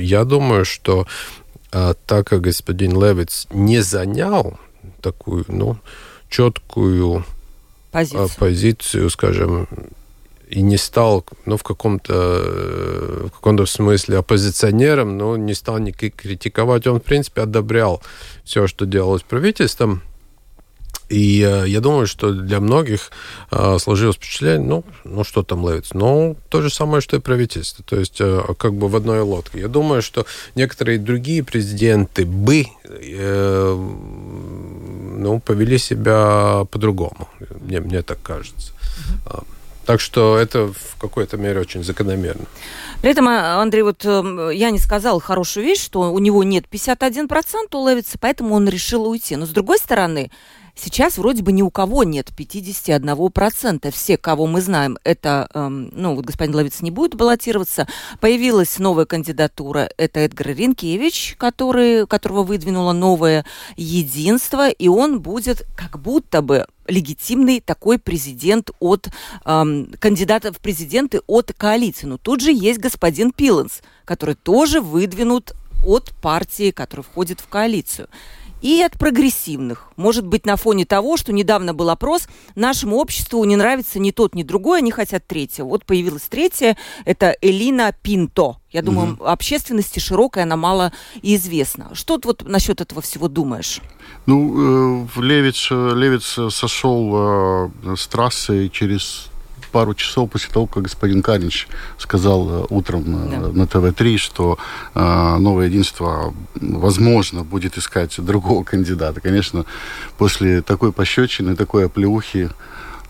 я 0.00 0.24
думаю, 0.24 0.64
что 0.64 1.06
так 1.70 2.26
как 2.26 2.42
господин 2.42 3.02
Левиц 3.02 3.48
не 3.50 3.80
занял 3.80 4.58
такую, 5.00 5.46
ну, 5.48 5.78
четкую 6.28 7.24
позицию, 7.90 8.28
позицию 8.38 9.10
скажем, 9.10 9.68
и 10.52 10.60
не 10.60 10.76
стал, 10.76 11.24
ну, 11.46 11.56
в 11.56 11.62
каком-то 11.62 12.12
в 12.12 13.30
каком-то 13.30 13.64
смысле 13.64 14.18
оппозиционером, 14.18 15.16
но 15.16 15.36
не 15.36 15.54
стал 15.54 15.78
ни 15.78 15.92
критиковать. 15.92 16.86
Он, 16.86 17.00
в 17.00 17.02
принципе, 17.02 17.42
одобрял 17.42 18.02
все, 18.44 18.66
что 18.66 18.84
делалось 18.84 19.22
правительством. 19.22 20.02
И 21.08 21.42
э, 21.42 21.68
я 21.68 21.80
думаю, 21.80 22.06
что 22.06 22.32
для 22.32 22.58
многих 22.60 23.10
э, 23.50 23.78
сложилось 23.78 24.16
впечатление, 24.16 24.66
ну, 24.66 24.84
ну 25.04 25.24
что 25.24 25.42
там 25.42 25.62
ловится? 25.62 25.96
Ну, 25.96 26.36
то 26.48 26.62
же 26.62 26.70
самое, 26.70 27.00
что 27.00 27.16
и 27.16 27.20
правительство. 27.20 27.84
То 27.84 27.96
есть 27.96 28.20
э, 28.20 28.42
как 28.58 28.74
бы 28.74 28.88
в 28.88 28.96
одной 28.96 29.20
лодке. 29.20 29.60
Я 29.60 29.68
думаю, 29.68 30.02
что 30.02 30.24
некоторые 30.54 30.98
другие 30.98 31.44
президенты 31.44 32.24
бы 32.24 32.66
э, 32.84 33.74
ну, 35.18 35.40
повели 35.40 35.78
себя 35.78 36.66
по-другому. 36.70 37.28
Мне, 37.60 37.80
мне 37.80 38.02
так 38.02 38.22
кажется. 38.22 38.72
Mm-hmm. 38.72 39.44
Так 39.84 40.00
что 40.00 40.38
это 40.38 40.68
в 40.68 40.96
какой-то 40.98 41.36
мере 41.36 41.60
очень 41.60 41.82
закономерно. 41.82 42.44
При 43.00 43.10
этом, 43.10 43.26
Андрей, 43.28 43.82
вот 43.82 44.04
я 44.04 44.70
не 44.70 44.78
сказал 44.78 45.20
хорошую 45.20 45.66
вещь, 45.66 45.82
что 45.82 46.12
у 46.12 46.18
него 46.20 46.44
нет 46.44 46.66
51% 46.70 47.28
у 47.72 47.88
Левица, 47.88 48.16
поэтому 48.20 48.54
он 48.54 48.68
решил 48.68 49.08
уйти. 49.08 49.34
Но 49.34 49.44
с 49.44 49.48
другой 49.50 49.78
стороны, 49.78 50.30
Сейчас 50.74 51.18
вроде 51.18 51.42
бы 51.42 51.52
ни 51.52 51.60
у 51.60 51.70
кого 51.70 52.02
нет 52.02 52.30
51%. 52.36 53.90
Все, 53.90 54.16
кого 54.16 54.46
мы 54.46 54.62
знаем, 54.62 54.98
это, 55.04 55.48
эм, 55.52 55.90
ну, 55.92 56.14
вот 56.14 56.24
господин 56.24 56.54
Ловец 56.54 56.80
не 56.80 56.90
будет 56.90 57.14
баллотироваться. 57.14 57.86
Появилась 58.20 58.78
новая 58.78 59.04
кандидатура, 59.04 59.90
это 59.98 60.20
Эдгар 60.20 60.48
Ринкевич, 60.48 61.36
который, 61.38 62.06
которого 62.06 62.42
выдвинуло 62.42 62.92
новое 62.92 63.44
единство, 63.76 64.70
и 64.70 64.88
он 64.88 65.20
будет 65.20 65.66
как 65.76 66.00
будто 66.00 66.40
бы 66.40 66.66
легитимный 66.88 67.60
такой 67.60 67.98
президент 67.98 68.70
от 68.80 69.08
эм, 69.44 69.92
кандидата 69.98 70.52
в 70.52 70.58
президенты 70.58 71.20
от 71.26 71.52
коалиции. 71.54 72.06
Но 72.06 72.16
тут 72.16 72.40
же 72.40 72.50
есть 72.50 72.80
господин 72.80 73.32
Пиланс, 73.32 73.82
который 74.06 74.34
тоже 74.34 74.80
выдвинут 74.80 75.52
от 75.84 76.12
партии, 76.22 76.70
которая 76.70 77.04
входит 77.04 77.40
в 77.40 77.48
коалицию 77.48 78.08
и 78.62 78.80
от 78.80 78.98
прогрессивных. 78.98 79.90
Может 79.96 80.26
быть, 80.26 80.46
на 80.46 80.56
фоне 80.56 80.86
того, 80.86 81.16
что 81.16 81.32
недавно 81.32 81.74
был 81.74 81.90
опрос, 81.90 82.28
нашему 82.54 82.96
обществу 82.96 83.44
не 83.44 83.56
нравится 83.56 83.98
ни 83.98 84.12
тот, 84.12 84.34
ни 84.34 84.42
другой, 84.42 84.78
они 84.78 84.90
хотят 84.90 85.26
третьего. 85.26 85.66
Вот 85.66 85.84
появилась 85.84 86.22
третья, 86.22 86.76
это 87.04 87.36
Элина 87.42 87.92
Пинто. 88.02 88.56
Я 88.70 88.80
думаю, 88.80 89.14
угу. 89.14 89.24
общественности 89.26 89.98
широкой 89.98 90.44
она 90.44 90.56
мало 90.56 90.92
известна. 91.20 91.90
Что 91.92 92.16
ты 92.16 92.28
вот 92.28 92.48
насчет 92.48 92.80
этого 92.80 93.02
всего 93.02 93.28
думаешь? 93.28 93.80
Ну, 94.24 95.04
э, 95.04 95.20
Левиц, 95.20 95.70
Левиц 95.70 96.38
сошел 96.54 97.70
э, 97.84 97.96
с 97.96 98.06
трассы 98.06 98.68
через 98.70 99.31
пару 99.72 99.94
часов 99.94 100.30
после 100.30 100.52
того, 100.52 100.66
как 100.66 100.84
господин 100.84 101.22
Каринч 101.22 101.66
сказал 101.98 102.48
э, 102.48 102.66
утром 102.68 103.04
да. 103.30 103.48
на 103.48 103.66
ТВ-3, 103.66 104.18
что 104.18 104.58
э, 104.94 105.36
новое 105.38 105.66
единство, 105.66 106.34
возможно, 106.54 107.42
будет 107.42 107.78
искать 107.78 108.14
другого 108.18 108.62
кандидата. 108.62 109.20
Конечно, 109.20 109.64
после 110.18 110.62
такой 110.62 110.92
пощечины, 110.92 111.56
такой 111.56 111.86
оплеухи, 111.86 112.50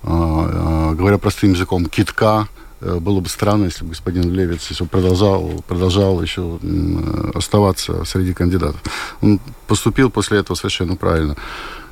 э, 0.02 0.06
э, 0.06 0.94
говоря 0.94 1.18
простым 1.18 1.52
языком, 1.52 1.86
китка, 1.86 2.48
э, 2.80 2.98
было 2.98 3.20
бы 3.20 3.28
странно, 3.28 3.64
если 3.64 3.84
бы 3.84 3.90
господин 3.90 4.32
Левиц 4.32 4.68
если 4.70 4.84
продолжал, 4.84 5.62
продолжал 5.66 6.22
еще 6.22 6.58
оставаться 7.34 8.04
среди 8.04 8.32
кандидатов. 8.32 8.80
Он 9.20 9.40
поступил 9.66 10.10
после 10.10 10.38
этого 10.38 10.56
совершенно 10.56 10.96
правильно. 10.96 11.36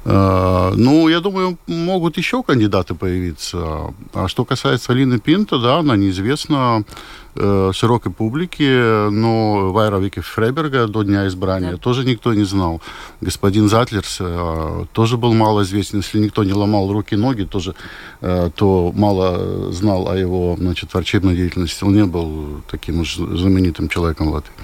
Э, 0.05 0.73
ну, 0.75 1.09
я 1.09 1.21
думаю, 1.21 1.59
могут 1.67 2.17
еще 2.17 2.43
кандидаты 2.43 2.95
появиться. 2.95 3.95
А 4.15 4.29
что 4.29 4.45
касается 4.45 4.93
Алины 4.93 5.19
Пинта, 5.19 5.59
да, 5.59 5.79
она 5.79 5.97
неизвестна 5.97 6.85
широкой 7.35 8.13
публике, 8.13 9.09
но 9.11 9.73
Вайра 9.73 9.99
Вики 9.99 10.21
Фрейберга 10.21 10.87
до 10.87 11.03
дня 11.03 11.27
избрания 11.29 11.73
да. 11.73 11.77
тоже 11.77 12.05
никто 12.05 12.35
не 12.35 12.45
знал. 12.45 12.81
Господин 13.21 13.69
Затлерс 13.69 14.19
э, 14.21 14.85
тоже 14.93 15.17
был 15.17 15.33
мало 15.35 15.63
известен. 15.63 15.99
Если 15.99 16.19
никто 16.19 16.45
не 16.45 16.53
ломал 16.53 16.93
руки 16.93 17.15
и 17.15 17.19
ноги, 17.19 17.45
тоже, 17.45 17.75
э, 18.21 18.51
то 18.55 18.93
мало 18.95 19.73
знал 19.73 20.09
о 20.09 20.17
его 20.17 20.57
значит, 20.59 20.93
врачебной 20.93 21.37
деятельности. 21.37 21.85
Он 21.85 21.95
не 21.95 22.05
был 22.05 22.63
таким 22.71 23.01
уж 23.01 23.17
знаменитым 23.17 23.89
человеком 23.89 24.31
в 24.31 24.35
Латвии. 24.35 24.55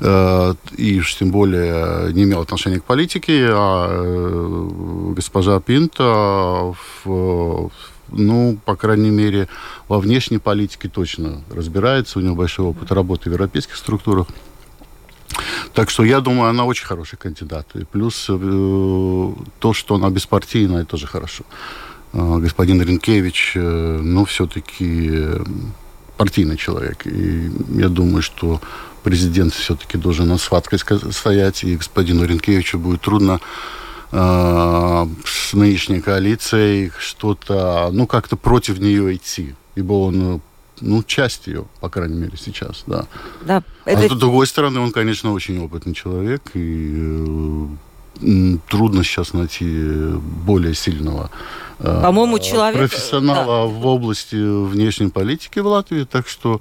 Э, 0.00 0.54
и 0.76 1.00
уж 1.00 1.14
тем 1.16 1.30
более 1.30 2.12
не 2.12 2.24
имел 2.24 2.40
отношения 2.40 2.80
к 2.80 2.84
политике, 2.84 3.48
а 3.50 3.88
э, 3.90 5.14
госпожа 5.14 5.60
Пинта 5.60 6.74
в 7.04 7.70
ну, 8.10 8.58
по 8.64 8.76
крайней 8.76 9.10
мере, 9.10 9.48
во 9.88 9.98
внешней 9.98 10.38
политике 10.38 10.88
точно 10.88 11.42
разбирается. 11.50 12.18
У 12.18 12.22
него 12.22 12.34
большой 12.34 12.66
опыт 12.66 12.92
работы 12.92 13.30
в 13.30 13.32
европейских 13.32 13.76
структурах. 13.76 14.26
Так 15.74 15.90
что 15.90 16.04
я 16.04 16.20
думаю, 16.20 16.50
она 16.50 16.64
очень 16.64 16.86
хороший 16.86 17.16
кандидат. 17.16 17.66
И 17.74 17.84
плюс 17.84 18.26
э, 18.28 19.32
то, 19.58 19.72
что 19.72 19.94
она 19.94 20.10
беспартийная, 20.10 20.84
тоже 20.84 21.06
хорошо. 21.06 21.44
Э, 22.12 22.38
господин 22.38 22.82
Ренкевич, 22.82 23.52
э, 23.54 24.00
ну, 24.02 24.24
все-таки 24.24 25.12
партийный 26.16 26.56
человек. 26.56 27.06
И 27.06 27.50
я 27.74 27.88
думаю, 27.88 28.22
что 28.22 28.60
президент 29.04 29.54
все-таки 29.54 29.98
должен 29.98 30.28
на 30.28 30.38
схватке 30.38 30.78
стоять, 30.78 31.64
и 31.64 31.76
господину 31.76 32.24
Ренкевичу 32.24 32.78
будет 32.78 33.02
трудно 33.02 33.34
э, 33.34 33.87
с 34.10 35.52
нынешней 35.52 36.00
коалицией 36.00 36.92
что-то, 36.98 37.90
ну, 37.92 38.06
как-то 38.06 38.36
против 38.36 38.78
нее 38.78 39.16
идти, 39.16 39.54
ибо 39.74 39.92
он 39.92 40.40
ну, 40.80 41.02
часть 41.02 41.46
ее, 41.46 41.66
по 41.80 41.88
крайней 41.88 42.16
мере, 42.16 42.36
сейчас, 42.36 42.84
да. 42.86 43.06
да 43.42 43.62
а 43.84 43.90
это... 43.90 44.14
с 44.14 44.18
другой 44.18 44.46
стороны, 44.46 44.80
он, 44.80 44.92
конечно, 44.92 45.32
очень 45.32 45.62
опытный 45.62 45.94
человек, 45.94 46.42
и 46.54 47.26
э, 48.20 48.56
трудно 48.68 49.04
сейчас 49.04 49.32
найти 49.32 49.64
более 49.64 50.74
сильного 50.74 51.30
э, 51.78 52.00
По-моему, 52.02 52.38
человек... 52.38 52.78
профессионала 52.78 53.66
да. 53.68 53.74
в 53.74 53.86
области 53.86 54.36
внешней 54.36 55.08
политики 55.08 55.58
в 55.58 55.66
Латвии, 55.66 56.04
так 56.04 56.28
что 56.28 56.60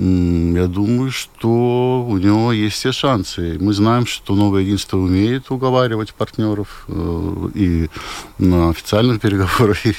я 0.00 0.68
думаю, 0.68 1.10
что 1.10 2.06
у 2.08 2.18
него 2.18 2.52
есть 2.52 2.76
все 2.76 2.92
шансы. 2.92 3.56
Мы 3.60 3.72
знаем, 3.72 4.06
что 4.06 4.36
новое 4.36 4.62
единство 4.62 4.96
умеет 4.96 5.50
уговаривать 5.50 6.14
партнеров 6.14 6.84
э, 6.86 7.48
и 7.54 7.88
на 8.38 8.70
официальных 8.70 9.20
переговорах, 9.22 9.84
и 9.86 9.94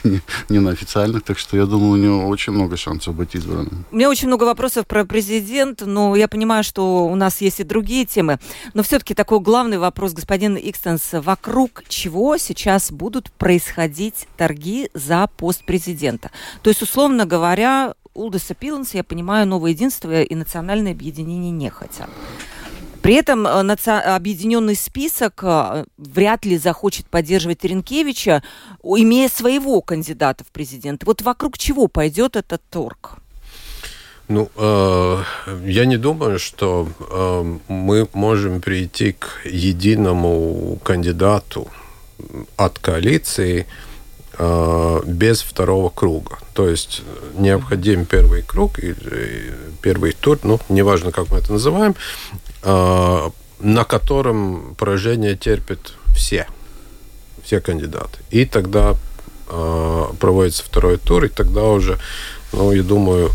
не, 0.48 0.60
на 0.60 0.72
официальных. 0.72 1.24
Так 1.24 1.38
что 1.38 1.58
я 1.58 1.66
думаю, 1.66 1.92
у 1.92 1.98
него 1.98 2.28
очень 2.30 2.54
много 2.54 2.78
шансов 2.78 3.14
быть 3.14 3.36
избранным. 3.36 3.84
У 3.92 3.96
меня 3.98 4.10
очень 4.10 4.28
много 4.30 4.46
вопросов 4.46 4.88
про 4.88 5.04
президента, 5.04 5.86
но 5.86 6.16
я 6.16 6.30
понимаю, 6.30 6.64
что 6.64 7.06
у 7.06 7.16
нас 7.16 7.42
есть 7.42 7.60
и 7.60 7.64
другие 7.64 8.06
темы. 8.06 8.40
Но 8.74 8.84
все-таки 8.84 9.14
такой 9.14 9.42
главный 9.42 9.80
вопрос, 9.80 10.14
господин 10.14 10.56
Икстенс, 10.56 11.10
вокруг 11.12 11.84
чего 11.90 12.38
сейчас 12.38 12.90
будут 12.90 13.34
происходить 13.34 14.28
торги 14.38 14.90
за 14.94 15.28
пост 15.36 15.66
президента? 15.66 16.32
То 16.62 16.70
есть, 16.70 16.82
условно 16.82 17.26
говоря, 17.26 17.96
Улдеса 18.14 18.54
Пиланса, 18.54 18.98
я 18.98 19.04
понимаю, 19.04 19.48
новое 19.48 19.72
единство 19.72 20.22
и 20.22 20.36
национальное 20.36 20.92
объединение 20.92 21.52
не 21.52 21.70
хотят. 21.70 22.10
При 23.02 23.14
этом 23.14 23.48
э, 23.48 23.76
объединенный 24.16 24.76
список 24.76 25.40
э, 25.44 25.86
вряд 25.98 26.46
ли 26.46 26.58
захочет 26.58 27.08
поддерживать 27.08 27.64
Ренкевича, 27.64 28.44
имея 28.84 29.30
своего 29.30 29.82
кандидата 29.82 30.44
в 30.44 30.48
президенты. 30.48 31.06
Вот 31.06 31.22
вокруг 31.22 31.58
чего 31.58 31.88
пойдет 31.88 32.36
этот 32.36 32.62
торг? 32.70 33.20
Ну, 34.28 34.50
э, 34.56 35.24
я 35.66 35.86
не 35.86 35.98
думаю, 35.98 36.38
что 36.38 36.88
э, 37.00 37.58
мы 37.68 38.08
можем 38.14 38.62
прийти 38.62 39.14
к 39.14 39.42
единому 39.46 40.78
кандидату 40.84 41.68
от 42.56 42.78
коалиции, 42.78 43.66
без 44.40 45.42
второго 45.42 45.90
круга. 45.90 46.38
То 46.54 46.70
есть 46.70 47.02
необходим 47.38 48.06
первый 48.06 48.42
круг 48.42 48.80
и 48.80 48.96
первый 49.82 50.14
тур, 50.14 50.40
ну, 50.44 50.60
неважно, 50.70 51.12
как 51.12 51.30
мы 51.30 51.40
это 51.40 51.52
называем, 51.52 51.96
э, 52.64 53.30
на 53.60 53.84
котором 53.84 54.76
поражение 54.76 55.36
терпят 55.36 55.94
все, 56.16 56.48
все 57.44 57.60
кандидаты. 57.60 58.20
И 58.30 58.46
тогда 58.46 58.96
э, 59.50 60.06
проводится 60.20 60.64
второй 60.64 60.98
тур, 60.98 61.26
и 61.26 61.30
тогда 61.30 61.64
уже, 61.64 62.00
ну, 62.54 62.72
я 62.72 62.84
думаю, 62.84 63.30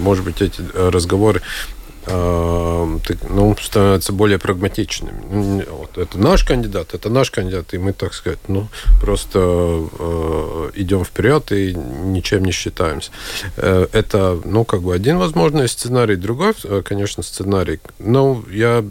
может 0.00 0.24
быть, 0.24 0.42
эти 0.42 0.62
разговоры 0.74 1.42
ну, 2.06 3.56
становятся 3.60 4.12
более 4.12 4.38
прагматичными. 4.38 5.64
Вот, 5.70 5.98
это 5.98 6.18
наш 6.18 6.44
кандидат, 6.44 6.94
это 6.94 7.10
наш 7.10 7.30
кандидат, 7.30 7.74
и 7.74 7.78
мы, 7.78 7.92
так 7.92 8.14
сказать, 8.14 8.38
ну, 8.48 8.68
просто 9.00 9.38
э, 9.38 10.70
идем 10.76 11.04
вперед 11.04 11.52
и 11.52 11.74
ничем 11.74 12.44
не 12.44 12.52
считаемся. 12.52 13.10
Э, 13.56 13.86
это, 13.92 14.40
ну, 14.44 14.64
как 14.64 14.82
бы 14.82 14.94
один 14.94 15.18
возможный 15.18 15.68
сценарий, 15.68 16.16
другой, 16.16 16.54
э, 16.64 16.82
конечно, 16.84 17.22
сценарий. 17.22 17.80
Но 17.98 18.42
я 18.50 18.84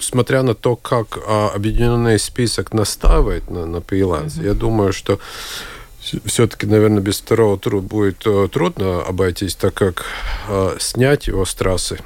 смотря 0.00 0.42
на 0.42 0.54
то, 0.54 0.74
как 0.74 1.18
а, 1.28 1.52
объединенный 1.54 2.18
список 2.18 2.72
настаивает 2.72 3.48
на, 3.48 3.66
на 3.66 3.80
фриланс, 3.80 4.36
mm-hmm. 4.36 4.44
я 4.46 4.54
думаю, 4.54 4.92
что 4.92 5.20
все-таки, 6.24 6.66
наверное, 6.66 7.00
без 7.00 7.20
второго 7.20 7.56
тура 7.56 7.78
будет 7.78 8.26
трудно 8.50 9.02
обойтись, 9.02 9.54
так 9.54 9.74
как 9.74 10.04
э, 10.48 10.76
снять 10.80 11.28
его 11.28 11.44
с 11.44 11.54
трассы 11.54 12.00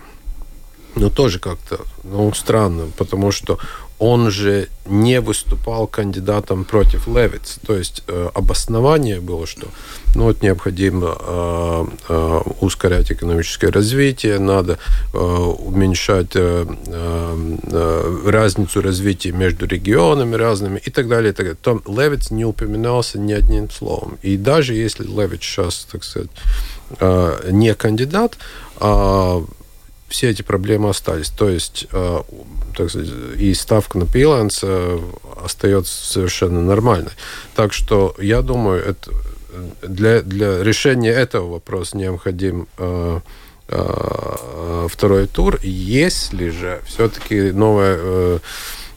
ну, 0.97 1.11
тоже 1.11 1.39
как-то 1.39 1.81
ну, 2.05 2.33
странно, 2.33 2.87
потому 2.97 3.31
что 3.31 3.59
он 3.99 4.31
же 4.31 4.69
не 4.87 5.21
выступал 5.21 5.87
кандидатом 5.87 6.65
против 6.65 7.07
Левиц. 7.07 7.59
То 7.67 7.75
есть 7.75 8.03
э, 8.07 8.29
обоснование 8.35 9.21
было, 9.21 9.47
что 9.47 9.69
ну, 10.15 10.25
вот 10.25 10.43
необходимо 10.43 11.17
э, 11.19 11.87
э, 12.09 12.41
ускорять 12.61 13.11
экономическое 13.11 13.71
развитие, 13.71 14.39
надо 14.39 14.79
э, 15.15 15.19
уменьшать 15.19 16.33
э, 16.35 16.67
э, 16.87 18.21
разницу 18.27 18.83
развития 18.83 19.33
между 19.33 19.67
регионами 19.67 20.35
разными 20.35 20.81
и 20.85 20.91
так 20.91 21.09
далее. 21.09 21.33
И 21.33 21.35
так 21.35 21.47
далее. 21.47 21.59
Там 21.63 21.83
Левиц 21.87 22.31
не 22.31 22.45
упоминался 22.45 23.19
ни 23.19 23.33
одним 23.33 23.71
словом. 23.71 24.19
И 24.23 24.37
даже 24.37 24.75
если 24.75 25.05
Левиц 25.05 25.43
сейчас, 25.43 25.87
так 25.91 26.05
сказать, 26.05 26.31
э, 27.01 27.49
не 27.51 27.75
кандидат, 27.75 28.37
э, 28.81 29.43
все 30.09 30.31
эти 30.31 30.43
проблемы 30.43 30.91
остались. 30.91 31.31
То 31.31 31.49
есть, 31.49 31.87
э, 31.93 32.23
так 32.77 32.91
сказать, 32.91 33.11
и 33.37 33.55
ставка 33.55 33.99
на 33.99 34.07
пиланс 34.07 34.61
э, 34.63 34.99
остается 35.45 36.07
совершенно 36.13 36.63
нормальной. 36.63 37.13
Так 37.55 37.73
что 37.73 38.15
я 38.19 38.43
думаю, 38.43 38.83
это 38.85 39.11
для, 39.83 40.23
для 40.23 40.63
решения 40.63 41.11
этого 41.11 41.53
вопроса 41.53 41.97
необходим 41.97 42.69
э, 42.79 43.21
э, 43.69 44.87
второй 44.91 45.27
тур. 45.27 45.59
Если 45.63 46.51
же 46.51 46.81
все-таки 46.87 47.53
новое, 47.53 47.99
э, 47.99 48.39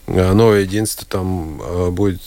новое 0.07 0.61
единство 0.61 1.05
там 1.07 1.61
э, 1.61 1.89
будет 1.89 2.21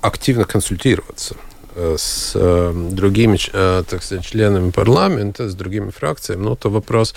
активно 0.00 0.44
консультироваться 0.44 1.36
Э, 1.36 1.45
с 1.76 2.32
э, 2.34 2.72
другими, 2.92 3.38
э, 3.52 3.84
так 3.88 4.02
сказать, 4.02 4.24
членами 4.24 4.70
парламента, 4.70 5.48
с 5.48 5.54
другими 5.54 5.90
фракциями, 5.90 6.42
ну, 6.42 6.56
то 6.56 6.70
вопрос, 6.70 7.14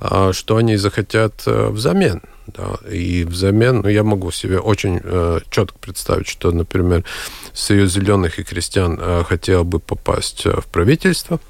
а, 0.00 0.32
что 0.32 0.56
они 0.56 0.76
захотят 0.76 1.42
взамен. 1.46 2.22
Да, 2.46 2.78
и 2.90 3.24
взамен, 3.24 3.82
ну, 3.82 3.88
я 3.88 4.02
могу 4.04 4.30
себе 4.30 4.58
очень 4.58 5.00
э, 5.04 5.40
четко 5.50 5.78
представить, 5.78 6.28
что, 6.28 6.50
например, 6.50 7.04
Союз 7.52 7.92
зеленых 7.92 8.38
и 8.38 8.42
крестьян 8.42 8.98
э, 8.98 9.24
хотел 9.28 9.64
бы 9.64 9.78
попасть 9.80 10.46
в 10.46 10.64
правительство. 10.72 11.40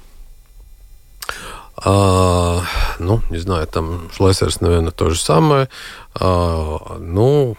А, 1.77 2.63
ну, 2.99 3.21
не 3.29 3.37
знаю, 3.37 3.65
там 3.67 4.09
Шлессерс, 4.13 4.59
наверное, 4.59 4.91
то 4.91 5.09
же 5.09 5.19
самое. 5.19 5.69
А, 6.15 6.97
ну, 6.99 7.55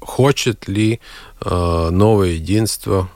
хочет 0.00 0.66
ли 0.66 1.00
а, 1.40 1.90
новое 1.90 2.30
единство 2.30 3.08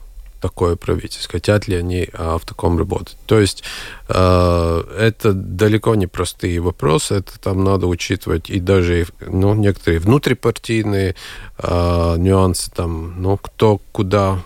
такое 0.46 0.76
правительство, 0.76 1.32
хотят 1.32 1.66
ли 1.66 1.76
они 1.76 2.08
а, 2.12 2.38
в 2.38 2.44
таком 2.44 2.78
работать. 2.78 3.16
То 3.26 3.40
есть 3.40 3.64
а, 4.08 4.84
это 4.96 5.32
далеко 5.32 5.94
не 5.96 6.06
простые 6.06 6.60
вопросы, 6.60 7.14
это 7.14 7.38
там 7.40 7.64
надо 7.64 7.88
учитывать 7.88 8.48
и 8.48 8.60
даже 8.60 9.06
ну, 9.20 9.54
некоторые 9.54 9.98
внутрипартийные 9.98 11.16
а, 11.58 12.16
нюансы, 12.16 12.70
там, 12.70 13.20
ну, 13.20 13.36
кто 13.36 13.80
куда 13.90 14.38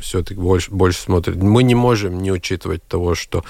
все-таки 0.00 0.34
больше, 0.40 0.70
больше 0.70 1.00
смотрит. 1.00 1.36
Мы 1.36 1.62
не 1.62 1.74
можем 1.74 2.22
не 2.22 2.32
учитывать 2.32 2.82
того, 2.86 3.14
что 3.14 3.44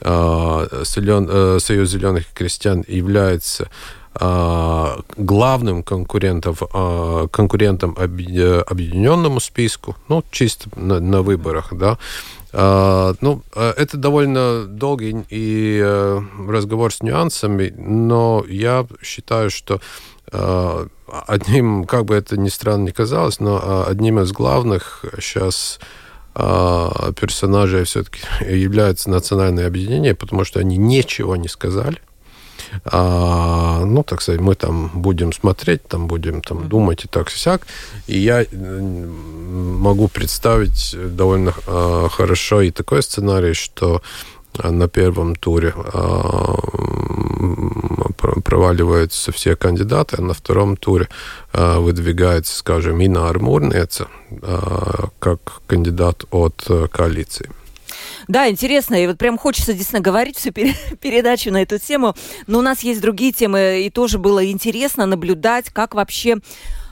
э, 0.00 0.82
Союз 0.84 1.90
зеленых 1.90 2.26
крестьян 2.34 2.84
является 2.86 3.64
а, 3.64 3.99
главным 4.12 5.84
конкурентом, 5.84 6.56
а, 6.72 7.28
конкурентом 7.28 7.94
объединенному 7.96 9.38
списку, 9.40 9.96
ну, 10.08 10.24
чисто 10.30 10.68
на, 10.74 10.98
на 10.98 11.22
выборах, 11.22 11.72
да, 11.72 11.98
ну, 12.52 13.42
это 13.54 13.96
довольно 13.96 14.64
долгий 14.64 15.24
и 15.28 15.80
э, 15.80 16.20
разговор 16.48 16.92
с 16.92 17.00
нюансами, 17.00 17.72
но 17.78 18.44
я 18.48 18.84
считаю, 19.02 19.50
что 19.50 19.80
одним, 21.06 21.84
как 21.84 22.06
бы 22.06 22.16
это 22.16 22.36
ни 22.36 22.48
странно 22.48 22.86
ни 22.86 22.90
казалось, 22.90 23.38
но 23.38 23.86
одним 23.86 24.18
из 24.18 24.32
главных 24.32 25.04
сейчас 25.20 25.78
персонажей 26.34 27.84
все-таки 27.84 28.22
является 28.48 29.10
национальное 29.10 29.68
объединение, 29.68 30.16
потому 30.16 30.44
что 30.44 30.58
они 30.58 30.76
ничего 30.76 31.36
не 31.36 31.46
сказали 31.46 32.00
а, 32.84 33.84
ну, 33.84 34.02
так 34.02 34.22
сказать, 34.22 34.40
мы 34.40 34.54
там 34.54 34.90
будем 34.94 35.32
смотреть, 35.32 35.86
там 35.88 36.06
будем 36.06 36.42
там 36.42 36.68
думать 36.68 37.04
и 37.04 37.08
так 37.08 37.28
всяк. 37.28 37.66
И 38.06 38.18
я 38.18 38.44
могу 38.52 40.08
представить 40.08 40.96
довольно 41.16 41.54
а, 41.66 42.08
хорошо 42.08 42.62
и 42.62 42.70
такой 42.70 43.02
сценарий, 43.02 43.54
что 43.54 44.02
на 44.58 44.88
первом 44.88 45.36
туре 45.36 45.72
а, 45.76 46.56
проваливаются 48.44 49.32
все 49.32 49.56
кандидаты, 49.56 50.16
а 50.18 50.22
на 50.22 50.34
втором 50.34 50.76
туре 50.76 51.08
а, 51.52 51.78
выдвигается, 51.80 52.56
скажем, 52.56 53.00
Инна 53.00 53.28
Армурнеца 53.28 54.08
а, 54.42 55.08
как 55.18 55.62
кандидат 55.66 56.24
от 56.30 56.66
коалиции. 56.90 57.50
Да, 58.30 58.48
интересно, 58.48 58.94
и 58.94 59.08
вот 59.08 59.18
прям 59.18 59.36
хочется 59.36 59.72
действительно 59.72 60.02
говорить 60.02 60.36
всю 60.36 60.52
передачу 61.00 61.50
на 61.50 61.62
эту 61.62 61.80
тему, 61.80 62.14
но 62.46 62.60
у 62.60 62.62
нас 62.62 62.84
есть 62.84 63.00
другие 63.00 63.32
темы, 63.32 63.82
и 63.84 63.90
тоже 63.90 64.20
было 64.20 64.48
интересно 64.48 65.04
наблюдать, 65.04 65.70
как 65.70 65.96
вообще 65.96 66.36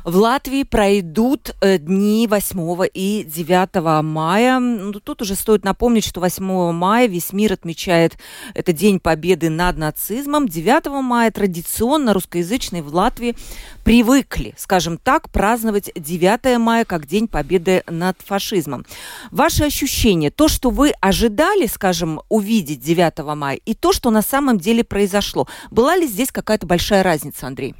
в 0.08 0.16
Латвии 0.16 0.62
пройдут 0.62 1.54
э, 1.60 1.76
дни 1.76 2.26
8 2.26 2.86
и 2.94 3.24
9 3.24 4.02
мая. 4.02 4.58
Ну, 4.58 4.92
тут 5.00 5.20
уже 5.20 5.34
стоит 5.34 5.64
напомнить, 5.64 6.06
что 6.06 6.20
8 6.20 6.72
мая 6.72 7.06
весь 7.08 7.34
мир 7.34 7.52
отмечает 7.52 8.16
это 8.54 8.72
День 8.72 9.00
Победы 9.00 9.50
над 9.50 9.76
нацизмом. 9.76 10.48
9 10.48 10.86
мая 11.02 11.30
традиционно 11.30 12.14
русскоязычные 12.14 12.82
в 12.82 12.94
Латвии 12.94 13.36
привыкли, 13.84 14.54
скажем 14.56 14.96
так, 14.96 15.28
праздновать 15.28 15.90
9 15.94 16.58
мая 16.58 16.86
как 16.86 17.06
День 17.06 17.28
Победы 17.28 17.82
над 17.86 18.16
фашизмом. 18.24 18.86
Ваши 19.30 19.64
ощущения, 19.64 20.30
то, 20.30 20.48
что 20.48 20.70
вы 20.70 20.92
ожидали, 21.02 21.66
скажем, 21.66 22.22
увидеть 22.30 22.80
9 22.80 23.36
мая, 23.36 23.56
и 23.56 23.74
то, 23.74 23.92
что 23.92 24.10
на 24.10 24.22
самом 24.22 24.58
деле 24.58 24.84
произошло, 24.84 25.46
была 25.70 25.96
ли 25.96 26.06
здесь 26.06 26.32
какая-то 26.32 26.66
большая 26.66 27.02
разница, 27.02 27.46
Андрей? 27.46 27.74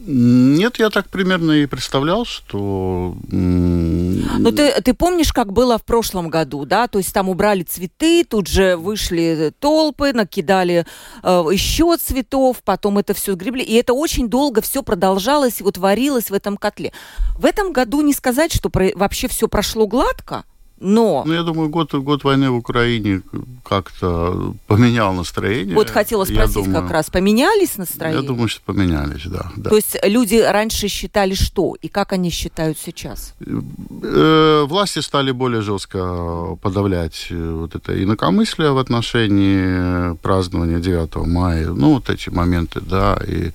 Нет, 0.00 0.78
я 0.78 0.90
так 0.90 1.08
примерно 1.08 1.52
и 1.52 1.66
представлял, 1.66 2.24
что... 2.24 3.16
Ну, 3.30 4.52
ты, 4.52 4.80
ты 4.82 4.94
помнишь, 4.94 5.32
как 5.32 5.52
было 5.52 5.76
в 5.76 5.84
прошлом 5.84 6.28
году, 6.28 6.64
да? 6.64 6.86
То 6.86 6.98
есть 6.98 7.12
там 7.12 7.28
убрали 7.28 7.62
цветы, 7.62 8.24
тут 8.24 8.46
же 8.46 8.76
вышли 8.76 9.52
толпы, 9.58 10.12
накидали 10.12 10.86
э, 11.22 11.28
еще 11.52 11.96
цветов, 11.96 12.62
потом 12.64 12.98
это 12.98 13.12
все 13.12 13.32
сгребли. 13.32 13.62
И 13.62 13.74
это 13.74 13.92
очень 13.92 14.28
долго 14.28 14.62
все 14.62 14.82
продолжалось 14.82 15.60
и 15.60 15.64
вот 15.64 15.78
варилось 15.78 16.30
в 16.30 16.34
этом 16.34 16.56
котле. 16.56 16.92
В 17.36 17.44
этом 17.44 17.72
году 17.72 18.00
не 18.00 18.12
сказать, 18.12 18.54
что 18.54 18.70
про... 18.70 18.90
вообще 18.94 19.26
все 19.28 19.48
прошло 19.48 19.86
гладко, 19.86 20.44
но... 20.80 21.24
Ну, 21.26 21.34
я 21.34 21.42
думаю, 21.42 21.68
год, 21.68 21.92
год 21.94 22.24
войны 22.24 22.50
в 22.50 22.56
Украине 22.56 23.22
как-то 23.64 24.54
поменял 24.66 25.12
настроение. 25.12 25.74
Вот 25.74 25.90
хотела 25.90 26.24
спросить 26.24 26.64
думаю, 26.64 26.82
как 26.82 26.90
раз, 26.90 27.10
поменялись 27.10 27.76
настроения? 27.76 28.20
Я 28.20 28.26
думаю, 28.26 28.48
что 28.48 28.62
поменялись, 28.64 29.24
да, 29.26 29.50
да. 29.56 29.70
То 29.70 29.76
есть 29.76 29.98
люди 30.04 30.36
раньше 30.36 30.88
считали 30.88 31.34
что? 31.34 31.74
И 31.82 31.88
как 31.88 32.12
они 32.12 32.30
считают 32.30 32.78
сейчас? 32.78 33.34
Э, 33.40 34.64
власти 34.68 35.00
стали 35.00 35.32
более 35.32 35.62
жестко 35.62 36.56
подавлять 36.62 37.26
э, 37.30 37.50
вот 37.50 37.74
это 37.74 38.02
инакомыслие 38.02 38.70
в 38.72 38.78
отношении 38.78 40.14
празднования 40.16 40.78
9 40.78 41.26
мая. 41.26 41.68
Ну, 41.68 41.94
вот 41.94 42.08
эти 42.08 42.30
моменты, 42.30 42.80
да, 42.80 43.18
и 43.26 43.50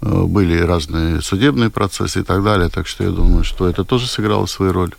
э, 0.00 0.22
были 0.24 0.58
разные 0.58 1.20
судебные 1.20 1.68
процессы 1.68 2.20
и 2.20 2.22
так 2.22 2.42
далее. 2.42 2.70
Так 2.70 2.86
что 2.86 3.04
я 3.04 3.10
думаю, 3.10 3.44
что 3.44 3.68
это 3.68 3.84
тоже 3.84 4.06
сыграло 4.06 4.46
свою 4.46 4.72
роль. 4.72 4.94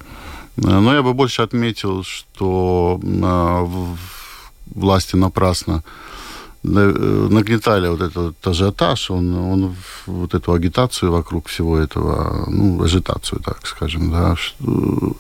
Но 0.58 0.93
я 0.93 1.02
бы 1.02 1.13
больше 1.13 1.43
отметил, 1.43 2.04
что 2.04 3.00
а, 3.24 3.67
власти 4.74 5.15
напрасно 5.15 5.84
Э, 6.76 7.28
нагнетали 7.30 7.88
вот 7.88 8.02
этот 8.02 8.48
ажиотаж, 8.48 9.12
он, 9.12 9.36
он 9.36 9.76
вот 10.06 10.34
эту 10.34 10.54
агитацию 10.54 11.12
вокруг 11.12 11.48
всего 11.48 11.78
этого, 11.78 12.46
ну, 12.50 12.84
ажитацию, 12.84 13.41
так 13.41 13.65
скажем, 13.67 14.12
да, 14.12 14.36
что, 14.36 15.15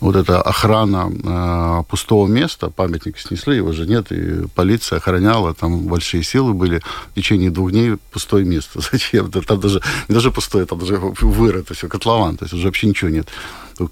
вот 0.00 0.16
эта 0.16 0.40
охрана 0.40 1.10
э, 1.10 1.82
пустого 1.88 2.26
места, 2.28 2.70
памятник 2.70 3.18
снесли, 3.18 3.56
его 3.56 3.72
же 3.72 3.86
нет, 3.86 4.12
и 4.12 4.46
полиция 4.54 4.98
охраняла, 4.98 5.54
там 5.54 5.86
большие 5.86 6.22
силы 6.22 6.54
были, 6.54 6.80
в 7.10 7.14
течение 7.14 7.50
двух 7.50 7.72
дней 7.72 7.96
пустое 8.12 8.44
место. 8.44 8.80
Зачем? 8.92 9.30
Там 9.30 9.60
даже, 9.60 9.82
даже 10.08 10.30
пустое, 10.30 10.66
там 10.66 10.78
даже 10.78 10.96
вырыто 10.96 11.74
все, 11.74 11.88
котлован, 11.88 12.36
то 12.36 12.44
есть 12.44 12.54
уже 12.54 12.66
вообще 12.66 12.86
ничего 12.86 13.10
нет. 13.10 13.28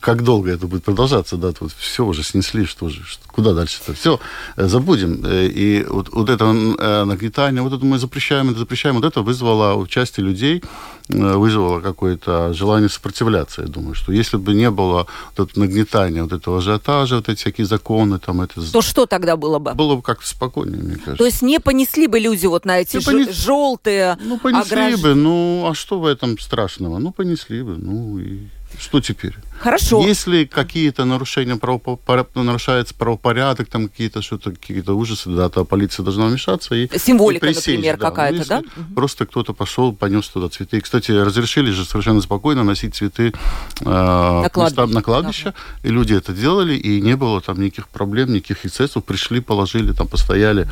Как 0.00 0.22
долго 0.22 0.50
это 0.50 0.66
будет 0.66 0.84
продолжаться, 0.84 1.36
да, 1.36 1.52
тут 1.52 1.72
все 1.72 2.04
уже 2.04 2.22
снесли, 2.22 2.64
что 2.64 2.88
же, 2.88 3.02
куда 3.26 3.52
дальше-то? 3.52 3.92
Все, 3.92 4.18
э, 4.56 4.66
забудем. 4.66 5.20
Э, 5.24 5.46
и 5.46 5.84
вот, 5.84 6.08
вот 6.10 6.30
это 6.30 6.44
э, 6.44 7.04
нагнетание, 7.04 7.62
вот 7.62 7.72
это 7.72 7.84
мы 7.84 7.98
запрещаем, 7.98 8.50
это 8.50 8.60
запрещаем, 8.60 8.96
вот 8.96 9.04
это 9.04 9.20
вызвало 9.20 9.74
у 9.74 9.86
части 9.86 10.20
людей, 10.20 10.62
вызвало 11.08 11.80
какое-то 11.80 12.54
желание 12.54 12.88
сопротивляться, 12.88 13.60
я 13.60 13.68
думаю, 13.68 13.94
что 13.94 14.10
если 14.10 14.38
бы 14.38 14.54
не 14.54 14.70
было 14.70 15.06
вот 15.36 15.50
этого 15.50 15.64
нагнетания, 15.64 16.22
вот 16.22 16.32
этого 16.32 16.58
ажиотажа, 16.58 17.16
вот 17.16 17.28
эти 17.28 17.40
всякие 17.40 17.66
законы, 17.66 18.18
там, 18.18 18.40
это... 18.40 18.72
То 18.72 18.80
что 18.80 19.04
тогда 19.04 19.36
было 19.36 19.58
бы? 19.58 19.74
Было 19.74 19.96
бы 19.96 20.02
как-то 20.02 20.26
спокойнее, 20.26 20.82
мне 20.82 20.96
кажется. 20.96 21.16
То 21.16 21.26
есть 21.26 21.42
не 21.42 21.60
понесли 21.60 22.06
бы 22.06 22.18
люди 22.18 22.46
вот 22.46 22.64
на 22.64 22.80
эти 22.80 23.00
ж... 23.00 23.04
понес... 23.04 23.36
желтые 23.36 24.16
Ну, 24.22 24.38
понесли 24.38 24.72
ограж... 24.72 25.00
бы, 25.02 25.14
ну, 25.14 25.66
а 25.70 25.74
что 25.74 26.00
в 26.00 26.06
этом 26.06 26.38
страшного? 26.38 26.98
Ну, 26.98 27.12
понесли 27.12 27.62
бы, 27.62 27.76
ну, 27.76 28.18
и... 28.18 28.38
Что 28.78 29.00
теперь? 29.00 29.34
Хорошо. 29.58 30.04
Если 30.04 30.44
какие-то 30.44 31.04
нарушения 31.04 31.56
правопорядка, 31.56 32.42
нарушается 32.42 32.94
правопорядок, 32.94 33.68
там 33.68 33.88
какие-то 33.88 34.20
что-то, 34.20 34.50
какие-то 34.50 34.94
ужасы, 34.94 35.30
да, 35.30 35.48
то 35.48 35.64
полиция 35.64 36.04
должна 36.04 36.26
вмешаться 36.26 36.74
и 36.74 36.88
Символика, 36.98 37.46
и 37.46 37.48
пресечь, 37.50 37.76
например, 37.76 37.96
да. 37.96 38.10
какая-то, 38.10 38.48
да? 38.48 38.62
Просто 38.94 39.26
кто-то 39.26 39.54
пошел, 39.54 39.94
понес 39.94 40.28
туда 40.28 40.48
цветы. 40.48 40.80
Кстати, 40.80 41.12
разрешили 41.12 41.70
же 41.70 41.84
совершенно 41.84 42.20
спокойно 42.20 42.64
носить 42.64 42.94
цветы 42.94 43.32
э, 43.80 43.84
на 43.84 44.48
кладбище, 44.50 44.94
на 44.94 45.02
кладбище 45.02 45.44
да. 45.44 45.88
и 45.88 45.92
люди 45.92 46.14
это 46.14 46.32
делали, 46.32 46.74
и 46.74 47.00
не 47.00 47.16
было 47.16 47.40
там 47.40 47.60
никаких 47.60 47.88
проблем, 47.88 48.32
никаких 48.32 48.66
эксцессов. 48.66 49.04
Пришли, 49.04 49.40
положили, 49.40 49.92
там 49.92 50.08
постояли. 50.08 50.68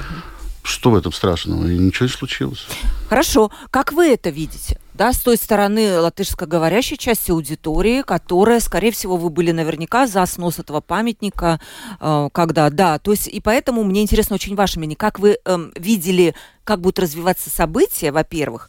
Что 0.63 0.91
в 0.91 0.95
этом 0.95 1.13
страшного? 1.13 1.67
И 1.67 1.77
ничего 1.77 2.07
не 2.07 2.13
случилось. 2.13 2.67
Хорошо. 3.09 3.51
Как 3.71 3.93
вы 3.93 4.09
это 4.09 4.31
видите? 4.31 4.79
Да, 4.95 5.13
с 5.13 5.19
той 5.19 5.37
стороны 5.39 6.01
латышскоговорящей 6.01 6.99
части 6.99 7.31
аудитории, 7.31 8.03
которая, 8.03 8.61
скорее 8.61 8.91
всего, 8.91 9.17
вы 9.17 9.31
были 9.31 9.51
наверняка 9.51 10.07
за 10.07 10.25
снос 10.27 10.59
этого 10.59 10.81
памятника, 10.83 11.61
э, 11.99 12.29
когда, 12.33 12.69
да, 12.69 12.99
то 12.99 13.13
есть, 13.13 13.27
и 13.27 13.41
поэтому 13.41 13.85
мне 13.85 14.03
интересно 14.03 14.35
очень 14.35 14.55
ваше 14.55 14.79
мнение, 14.79 14.97
как 14.97 15.19
вы 15.19 15.39
э, 15.43 15.59
видели, 15.77 16.35
как 16.65 16.81
будут 16.81 16.99
развиваться 16.99 17.49
события, 17.49 18.13
во-первых, 18.13 18.69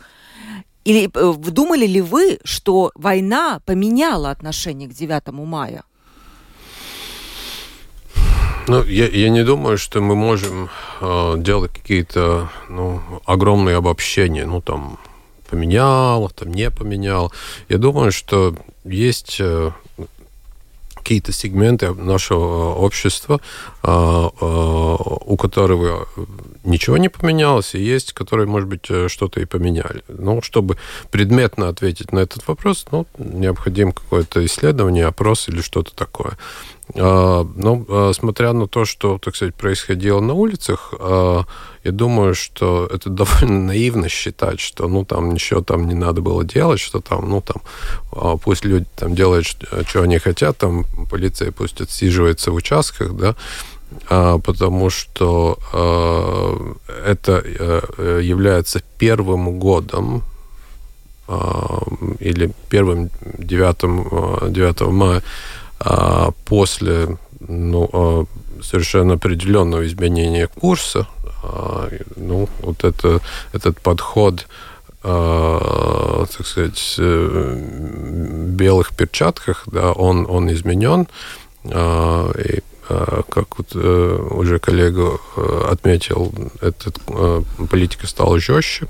или 0.86 1.10
э, 1.14 1.34
думали 1.52 1.86
ли 1.86 2.02
вы, 2.02 2.40
что 2.44 2.92
война 2.96 3.60
поменяла 3.66 4.32
отношение 4.32 4.90
к 4.90 4.94
9 4.94 5.28
мая? 5.32 5.84
Ну, 8.68 8.82
я, 8.86 9.08
я 9.08 9.30
не 9.30 9.44
думаю, 9.44 9.78
что 9.78 10.00
мы 10.00 10.16
можем 10.16 10.70
э, 11.02 11.36
делать 11.38 11.74
какие-то 11.74 12.50
ну, 12.70 13.02
огромные 13.26 13.76
обобщения. 13.76 14.46
Ну, 14.46 14.62
там, 14.62 15.00
поменял, 15.54 16.30
там 16.30 16.52
не 16.52 16.72
поменял. 16.72 17.32
Я 17.70 17.78
думаю, 17.78 18.12
что 18.12 18.56
есть 18.84 19.42
какие-то 20.96 21.32
сегменты 21.34 21.94
нашего 21.94 22.74
общества, 22.74 23.40
у 23.84 25.38
которого 25.38 26.08
ничего 26.64 26.98
не 26.98 27.10
поменялось, 27.10 27.76
и 27.76 27.80
есть, 27.80 28.14
которые, 28.14 28.48
может 28.48 28.70
быть, 28.70 29.12
что-то 29.12 29.42
и 29.42 29.46
поменяли. 29.46 30.02
Но 30.08 30.42
чтобы 30.42 30.78
предметно 31.12 31.68
ответить 31.68 32.14
на 32.14 32.20
этот 32.20 32.48
вопрос, 32.48 32.86
ну, 32.92 33.06
необходимо 33.18 33.92
какое-то 33.92 34.46
исследование, 34.46 35.06
опрос 35.06 35.50
или 35.50 35.62
что-то 35.62 35.94
такое. 35.94 36.38
А, 36.96 37.48
ну, 37.56 37.86
а, 37.88 38.12
смотря 38.14 38.54
на 38.54 38.68
то, 38.68 38.86
что, 38.86 39.18
так 39.18 39.36
сказать, 39.36 39.56
происходило 39.56 40.20
на 40.20 40.34
улицах, 40.34 40.94
а, 41.00 41.44
я 41.84 41.92
думаю, 41.92 42.36
что 42.36 42.88
это 42.92 43.10
довольно 43.10 43.68
наивно 43.68 44.10
считать, 44.10 44.60
что, 44.60 44.88
ну, 44.88 45.06
там 45.06 45.34
ничего 45.34 45.62
там 45.62 45.88
не 45.88 45.96
надо 45.96 46.22
было 46.22 46.44
делать, 46.44 46.80
что 46.80 47.00
там, 47.00 47.30
ну, 47.30 47.42
там, 47.42 47.62
пусть 48.40 48.66
люди 48.66 48.86
там 48.96 49.16
делают, 49.16 49.48
что 49.88 50.02
они 50.02 50.18
хотят, 50.20 50.58
там, 50.58 50.86
полиция 51.10 51.52
пусть 51.52 51.82
отсиживается 51.82 52.52
в 52.52 52.56
участках, 52.56 53.14
да, 53.14 53.36
потому 54.40 54.90
что 54.90 55.60
это 57.06 57.44
э, 57.46 58.22
является 58.24 58.82
первым 58.98 59.60
годом 59.60 60.24
или 62.20 62.52
первым 62.70 63.10
9, 63.38 64.52
9 64.52 64.82
мая 64.92 65.24
после 66.46 67.18
ну, 67.48 67.90
а, 67.92 68.26
совершенно 68.62 69.16
определенного 69.16 69.86
изменения 69.86 70.48
курса, 70.48 71.08
а, 71.44 71.90
ну, 72.16 72.50
вот 72.62 72.84
это, 72.84 73.20
этот 73.52 73.80
подход, 73.82 74.48
так 75.02 76.48
сказать, 76.48 76.96
в 76.98 77.56
белых 78.56 78.96
перчатках, 78.96 79.64
да, 79.66 79.92
он, 79.92 80.26
он 80.30 80.50
изменен. 80.54 81.10
И, 81.66 82.62
как 82.88 83.58
вот 83.58 83.72
э, 83.76 84.28
уже 84.32 84.60
коллега 84.60 85.18
э, 85.36 85.68
отметил, 85.72 86.34
эта 86.62 86.94
политика 87.70 88.08
стала 88.08 88.40
жестче. 88.40 88.88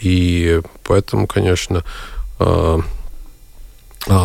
И 0.00 0.62
поэтому, 0.84 1.26
конечно, 1.26 1.84
а, 2.38 2.80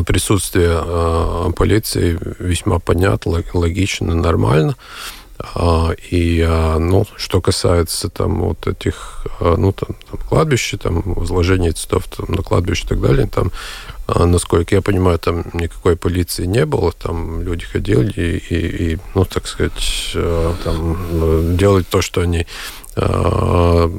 присутствие 0.04 0.72
а, 0.72 1.52
полиции 1.52 2.18
весьма 2.40 2.80
понятно, 2.80 3.44
логично, 3.54 4.16
нормально. 4.16 4.76
А, 5.40 5.92
и, 6.12 6.46
ну, 6.80 7.06
что 7.18 7.42
касается 7.42 8.10
там 8.10 8.42
вот 8.42 8.68
этих, 8.68 9.26
ну, 9.40 9.72
там, 9.72 9.96
там 10.10 10.20
кладбища, 10.28 10.78
там, 10.78 11.02
возложения 11.02 11.72
цветов 11.72 12.06
там, 12.08 12.28
на 12.30 12.42
кладбище 12.42 12.86
и 12.86 12.88
так 12.88 13.02
далее, 13.02 13.28
там, 13.28 13.52
насколько 14.08 14.76
я 14.76 14.82
понимаю, 14.82 15.20
там 15.20 15.46
никакой 15.54 15.96
полиции 15.96 16.46
не 16.46 16.66
было, 16.66 16.92
там 16.92 17.42
люди 17.42 17.66
ходили 17.66 18.12
и, 18.16 18.38
и, 18.38 18.94
и 18.94 18.98
ну, 19.14 19.26
так 19.26 19.48
сказать, 19.48 20.12
там, 20.64 20.98
ну, 21.12 21.56
делать 21.58 21.88
то, 21.88 22.02
что 22.02 22.22
они 22.22 22.46
Э, 22.98 23.90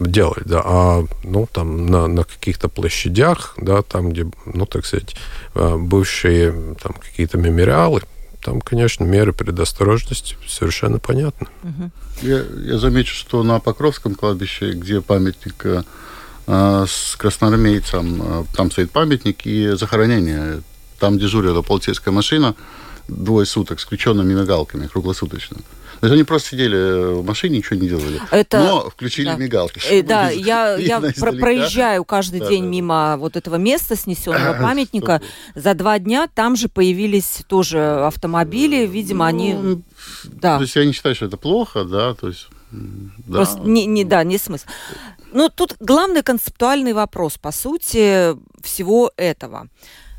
делать, 0.00 0.46
да, 0.46 0.62
а 0.64 1.04
ну 1.22 1.46
там 1.52 1.84
на, 1.84 2.06
на 2.06 2.24
каких-то 2.24 2.70
площадях, 2.70 3.52
да, 3.58 3.82
там 3.82 4.10
где, 4.10 4.26
ну 4.46 4.64
так 4.64 4.86
сказать, 4.86 5.14
э, 5.54 5.76
бывшие 5.76 6.76
там 6.82 6.94
какие-то 6.94 7.36
мемориалы, 7.36 8.00
там, 8.42 8.60
конечно, 8.60 9.04
меры 9.04 9.32
предосторожности 9.32 10.36
совершенно 10.46 10.98
понятны. 10.98 11.46
Я, 12.22 12.44
я 12.64 12.78
замечу, 12.78 13.14
что 13.14 13.42
на 13.42 13.60
Покровском 13.60 14.14
кладбище, 14.14 14.72
где 14.72 15.00
памятник 15.00 15.64
э, 15.64 15.82
э 16.46 16.86
с 16.88 17.16
красноармейцем, 17.16 18.22
э, 18.22 18.44
там 18.54 18.70
стоит 18.70 18.90
памятник 18.90 19.46
и 19.46 19.68
захоронение. 19.70 20.62
Там 20.98 21.18
дежурила 21.18 21.62
полицейская 21.62 22.12
машина 22.12 22.54
двое 23.08 23.46
суток 23.46 23.80
с 23.80 23.84
включенными 23.84 24.34
мигалками 24.34 24.86
круглосуточно. 24.86 25.56
То 25.56 25.62
есть 26.06 26.14
они 26.14 26.24
просто 26.24 26.50
сидели 26.50 27.14
в 27.14 27.24
машине, 27.24 27.58
ничего 27.58 27.76
не 27.78 27.88
делали. 27.88 28.20
Это... 28.30 28.58
Но 28.60 28.90
включили 28.90 29.26
да. 29.26 29.36
мигалки. 29.36 29.80
Э, 29.90 30.02
да, 30.02 30.30
я, 30.30 30.74
я 30.78 31.00
про 31.00 31.32
проезжаю 31.32 32.04
каждый 32.04 32.40
да, 32.40 32.48
день 32.48 32.64
да, 32.64 32.68
мимо 32.70 33.16
вот 33.18 33.36
этого 33.36 33.56
места 33.56 33.96
снесенного 33.96 34.54
памятника. 34.60 35.20
За 35.54 35.74
два 35.74 35.98
дня 35.98 36.28
там 36.34 36.56
же 36.56 36.68
появились 36.68 37.42
тоже 37.48 38.06
автомобили, 38.06 38.86
видимо, 38.86 39.24
ну, 39.24 39.28
они... 39.28 39.82
Да. 40.24 40.56
То 40.56 40.62
есть 40.62 40.76
я 40.76 40.84
не 40.84 40.92
считаю, 40.92 41.14
что 41.14 41.26
это 41.26 41.36
плохо, 41.36 41.84
да, 41.84 42.14
то 42.14 42.28
есть... 42.28 42.48
Да. 42.70 43.38
Просто 43.38 43.60
не, 43.60 43.84
не, 43.86 44.04
да, 44.04 44.22
не 44.24 44.38
смысл. 44.38 44.66
Ну, 45.32 45.48
тут 45.48 45.76
главный 45.80 46.22
концептуальный 46.22 46.92
вопрос, 46.92 47.36
по 47.36 47.52
сути, 47.52 48.36
всего 48.62 49.10
этого. 49.16 49.68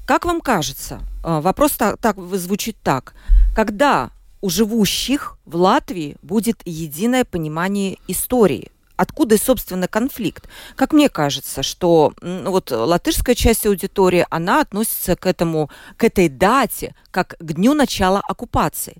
Как 0.05 0.25
вам 0.25 0.41
кажется, 0.41 0.99
э, 1.23 1.39
вопрос 1.39 1.71
так, 1.71 1.97
так 1.97 2.17
звучит 2.33 2.77
так. 2.83 3.13
Когда 3.55 4.11
у 4.41 4.49
живущих 4.49 5.37
в 5.45 5.55
Латвии 5.55 6.17
будет 6.21 6.61
единое 6.65 7.23
понимание 7.25 7.97
истории. 8.07 8.71
Откуда, 8.97 9.37
собственно, 9.37 9.87
конфликт? 9.87 10.47
Как 10.75 10.93
мне 10.93 11.09
кажется, 11.09 11.63
что 11.63 12.13
вот 12.21 12.69
латышская 12.69 13.33
часть 13.33 13.65
аудитории, 13.65 14.27
она 14.29 14.61
относится 14.61 15.15
к 15.15 15.25
этому, 15.25 15.71
к 15.97 16.03
этой 16.03 16.29
дате, 16.29 16.93
как 17.09 17.35
к 17.39 17.53
дню 17.53 17.73
начала 17.73 18.19
оккупации. 18.19 18.97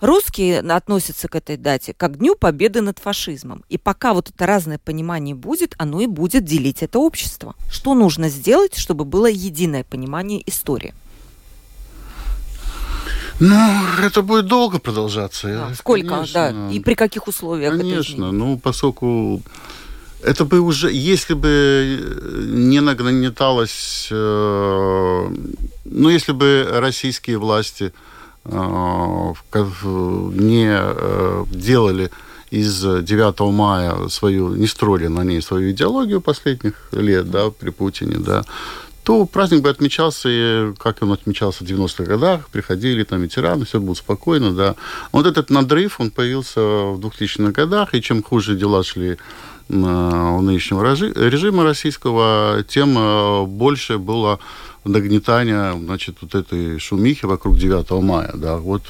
Русские 0.00 0.60
относятся 0.60 1.28
к 1.28 1.34
этой 1.34 1.56
дате 1.56 1.92
как 1.92 2.12
к 2.12 2.16
Дню 2.18 2.36
Победы 2.36 2.82
над 2.82 2.98
фашизмом. 2.98 3.64
И 3.68 3.78
пока 3.78 4.14
вот 4.14 4.30
это 4.30 4.46
разное 4.46 4.78
понимание 4.78 5.34
будет, 5.34 5.74
оно 5.76 6.00
и 6.00 6.06
будет 6.06 6.44
делить 6.44 6.82
это 6.82 6.98
общество. 7.00 7.56
Что 7.70 7.94
нужно 7.94 8.28
сделать, 8.28 8.76
чтобы 8.76 9.04
было 9.04 9.26
единое 9.26 9.82
понимание 9.82 10.42
истории? 10.48 10.94
Ну, 13.40 13.80
это 14.02 14.22
будет 14.22 14.46
долго 14.46 14.78
продолжаться. 14.78 15.48
Да, 15.48 15.74
сколько, 15.74 16.08
конечно. 16.08 16.52
да, 16.52 16.72
и 16.72 16.80
при 16.80 16.94
каких 16.94 17.28
условиях? 17.28 17.76
Конечно, 17.76 18.32
ну, 18.32 18.58
поскольку 18.58 19.42
это 20.22 20.44
бы 20.44 20.60
уже, 20.60 20.92
если 20.92 21.34
бы 21.34 22.00
не 22.52 22.80
нагнеталось, 22.80 24.08
э, 24.10 25.28
ну, 25.84 26.08
если 26.08 26.32
бы 26.32 26.66
российские 26.70 27.38
власти 27.38 27.92
э, 28.44 28.50
не 28.50 30.68
э, 30.70 31.44
делали 31.52 32.10
из 32.50 32.80
9 32.80 33.40
мая 33.52 34.08
свою, 34.08 34.54
не 34.54 34.66
строили 34.66 35.06
на 35.06 35.22
ней 35.22 35.42
свою 35.42 35.70
идеологию 35.70 36.20
последних 36.20 36.74
лет, 36.92 37.30
да, 37.30 37.50
при 37.50 37.70
Путине, 37.70 38.16
да, 38.18 38.44
то 39.08 39.24
праздник 39.24 39.62
бы 39.62 39.70
отмечался, 39.70 40.74
как 40.78 40.98
он 41.00 41.12
отмечался 41.12 41.64
в 41.64 41.66
90-х 41.66 42.04
годах, 42.04 42.48
приходили 42.50 43.04
там 43.04 43.22
ветераны, 43.22 43.64
все 43.64 43.80
было 43.80 43.94
спокойно, 43.94 44.52
да. 44.52 44.74
Вот 45.12 45.24
этот 45.24 45.48
надрыв, 45.48 45.98
он 45.98 46.10
появился 46.10 46.60
в 46.60 47.00
2000-х 47.00 47.52
годах, 47.52 47.94
и 47.94 48.02
чем 48.02 48.22
хуже 48.22 48.54
дела 48.54 48.84
шли 48.84 49.16
у 49.70 50.42
нынешнего 50.42 50.82
режима 50.84 51.64
российского, 51.64 52.62
тем 52.68 52.98
э, 52.98 53.46
больше 53.46 53.96
было 53.96 54.40
нагнетания, 54.84 55.72
значит, 55.72 56.16
вот 56.20 56.34
этой 56.34 56.78
шумихи 56.78 57.24
вокруг 57.24 57.56
9 57.56 57.90
мая, 58.02 58.32
да, 58.34 58.58
вот 58.58 58.82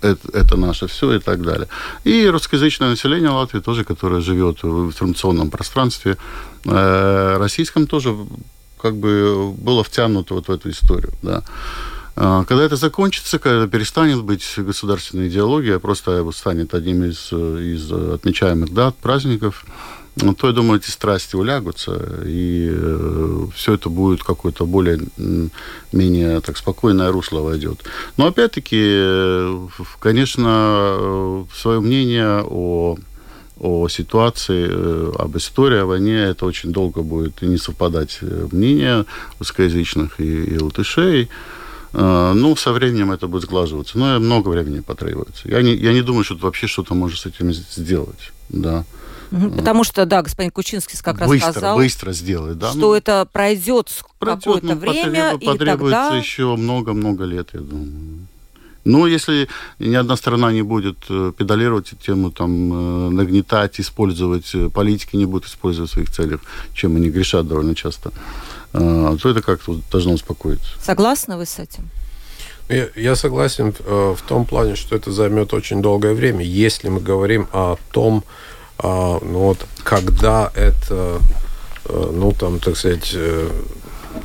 это, 0.00 0.28
это 0.32 0.56
наше 0.56 0.88
все 0.88 1.12
и 1.12 1.20
так 1.20 1.42
далее. 1.42 1.68
И 2.02 2.26
русскоязычное 2.26 2.90
население 2.90 3.30
Латвии 3.30 3.60
тоже, 3.60 3.84
которое 3.84 4.20
живет 4.20 4.64
в 4.64 4.86
информационном 4.86 5.50
пространстве 5.50 6.16
э, 6.64 7.36
российском, 7.38 7.86
тоже 7.86 8.16
как 8.80 8.96
бы 8.96 9.52
было 9.52 9.82
втянуто 9.84 10.34
вот 10.34 10.48
в 10.48 10.50
эту 10.50 10.70
историю, 10.70 11.12
да. 11.22 11.42
А, 12.18 12.44
когда 12.44 12.64
это 12.64 12.76
закончится, 12.76 13.38
когда 13.38 13.66
перестанет 13.66 14.22
быть 14.22 14.44
государственной 14.56 15.28
идеологией, 15.28 15.76
а 15.76 15.80
просто 15.80 16.30
станет 16.32 16.74
одним 16.74 17.04
из, 17.04 17.32
из 17.32 17.92
отмечаемых 17.92 18.72
дат, 18.72 18.96
праздников, 18.96 19.64
то, 20.16 20.46
я 20.46 20.52
думаю, 20.52 20.80
эти 20.80 20.90
страсти 20.90 21.36
улягутся, 21.36 22.22
и 22.24 22.70
э, 22.72 23.46
все 23.54 23.74
это 23.74 23.90
будет 23.90 24.22
какое-то 24.22 24.64
более 24.64 25.00
менее 25.92 26.40
так 26.40 26.56
спокойное 26.56 27.12
русло 27.12 27.40
войдет. 27.40 27.82
Но 28.16 28.28
опять-таки, 28.28 28.80
э, 28.80 29.68
конечно, 29.98 30.96
э, 30.98 31.44
свое 31.54 31.80
мнение 31.80 32.42
о 32.46 32.96
о 33.58 33.88
ситуации, 33.88 34.68
э, 34.68 35.12
об 35.18 35.36
истории, 35.36 35.78
о 35.78 35.86
войне, 35.86 36.16
это 36.16 36.46
очень 36.46 36.72
долго 36.72 37.02
будет 37.02 37.42
не 37.42 37.56
совпадать 37.56 38.18
э, 38.20 38.48
мнения 38.52 39.06
русскоязычных 39.38 40.20
и, 40.20 40.44
и 40.44 40.58
латышей. 40.58 41.28
Э, 41.92 42.32
ну, 42.34 42.54
со 42.56 42.72
временем 42.72 43.12
это 43.12 43.28
будет 43.28 43.42
сглаживаться. 43.42 43.98
Но 43.98 44.20
много 44.20 44.50
времени 44.50 44.80
потребуется. 44.80 45.48
Я 45.48 45.62
не, 45.62 45.74
я 45.74 45.92
не 45.92 46.02
думаю, 46.02 46.24
что 46.24 46.36
вообще 46.36 46.66
что-то 46.66 46.94
может 46.94 47.18
с 47.20 47.26
этим 47.26 47.52
сделать. 47.52 48.32
Да. 48.50 48.84
Потому 49.30 49.84
что, 49.84 50.06
да, 50.06 50.22
господин 50.22 50.50
Кучинский 50.50 50.98
как 51.02 51.18
раз 51.18 51.28
быстро, 51.28 51.50
сказал, 51.50 51.76
быстро 51.76 52.12
сделать, 52.12 52.58
да, 52.58 52.70
что 52.70 52.78
ну, 52.78 52.92
это 52.94 53.26
пройдет 53.32 53.90
какое-то 54.20 54.66
ну, 54.66 54.76
время, 54.76 55.32
потребуется 55.32 55.58
и 55.58 55.58
тогда... 55.58 56.16
еще 56.16 56.54
много-много 56.54 57.24
лет, 57.24 57.48
я 57.52 57.60
думаю. 57.60 58.28
Ну, 58.86 59.06
если 59.06 59.48
ни 59.80 59.96
одна 59.96 60.16
сторона 60.16 60.52
не 60.52 60.62
будет 60.62 60.96
э, 61.10 61.32
педалировать 61.36 61.92
эту 61.92 62.04
тему, 62.04 62.30
там, 62.30 62.72
э, 62.72 63.10
нагнетать, 63.10 63.80
использовать, 63.80 64.54
э, 64.54 64.68
политики 64.68 65.16
не 65.16 65.26
будут 65.26 65.48
использовать 65.48 65.90
в 65.90 65.94
своих 65.94 66.10
целях, 66.10 66.40
чем 66.72 66.94
они 66.96 67.10
грешат 67.10 67.48
довольно 67.48 67.74
часто, 67.74 68.12
то 68.72 69.18
это 69.24 69.42
как-то 69.42 69.80
должно 69.90 70.12
успокоить. 70.12 70.60
Согласны 70.82 71.36
вы 71.36 71.46
с 71.46 71.58
этим? 71.58 71.88
Я, 72.68 72.88
я 72.94 73.16
согласен 73.16 73.72
в 73.72 74.18
том 74.28 74.44
плане, 74.44 74.76
что 74.76 74.96
это 74.96 75.10
займет 75.12 75.54
очень 75.54 75.82
долгое 75.82 76.14
время, 76.14 76.44
если 76.44 76.90
мы 76.90 77.00
говорим 77.00 77.48
о 77.52 77.76
том, 77.90 78.22
ну 78.82 79.38
вот, 79.38 79.66
когда 79.82 80.50
это, 80.54 81.18
ну 81.88 82.32
там, 82.32 82.58
так 82.58 82.76
сказать, 82.76 83.16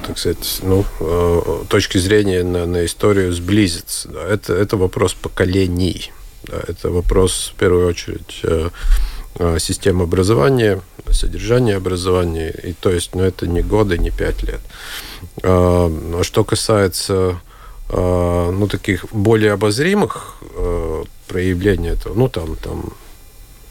так 0.05 0.17
сказать, 0.17 0.59
ну, 0.63 0.85
э, 0.99 1.63
точки 1.69 1.97
зрения 1.97 2.43
на, 2.43 2.65
на 2.65 2.85
историю 2.85 3.31
сблизиться. 3.33 4.09
Да. 4.09 4.27
Это, 4.27 4.53
это 4.53 4.77
вопрос 4.77 5.13
поколений. 5.13 6.11
Да. 6.43 6.61
Это 6.67 6.89
вопрос, 6.89 7.51
в 7.53 7.59
первую 7.59 7.87
очередь, 7.87 8.39
э, 8.43 8.69
э, 9.35 9.59
системы 9.59 10.03
образования, 10.03 10.81
содержания 11.09 11.75
образования. 11.75 12.53
И 12.63 12.73
то 12.73 12.89
есть, 12.91 13.15
ну, 13.15 13.23
это 13.23 13.47
не 13.47 13.61
годы, 13.61 13.97
не 13.97 14.11
пять 14.11 14.43
лет. 14.43 14.61
А 15.43 16.21
что 16.23 16.43
касается 16.43 17.39
ну, 17.93 18.67
таких 18.71 19.05
более 19.11 19.51
обозримых 19.51 20.37
проявлений 21.27 21.89
этого, 21.89 22.13
ну, 22.13 22.29
там, 22.29 22.55
там 22.55 22.93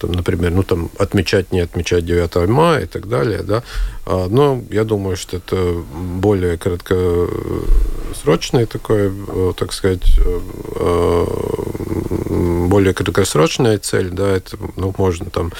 там, 0.01 0.13
например, 0.13 0.53
ну, 0.53 0.63
там, 0.63 0.91
отмечать, 0.99 1.53
не 1.53 1.61
отмечать 1.61 2.07
9 2.07 2.49
мая 2.49 2.85
и 2.85 2.87
так 2.87 3.09
далее, 3.09 3.43
да, 3.43 3.63
а, 4.07 4.29
но 4.29 4.63
я 4.71 4.85
думаю, 4.85 5.17
что 5.17 5.37
это 5.37 5.83
более 5.93 6.57
краткосрочная 6.57 8.67
такое, 8.67 9.13
э, 9.29 9.53
так 9.57 9.73
сказать, 9.73 10.19
э, 10.19 10.41
э, 10.77 11.27
более 12.69 12.95
краткосрочная 12.95 13.79
цель, 13.79 14.11
да, 14.11 14.29
это, 14.29 14.57
ну, 14.77 14.95
можно 14.97 15.27
там 15.31 15.53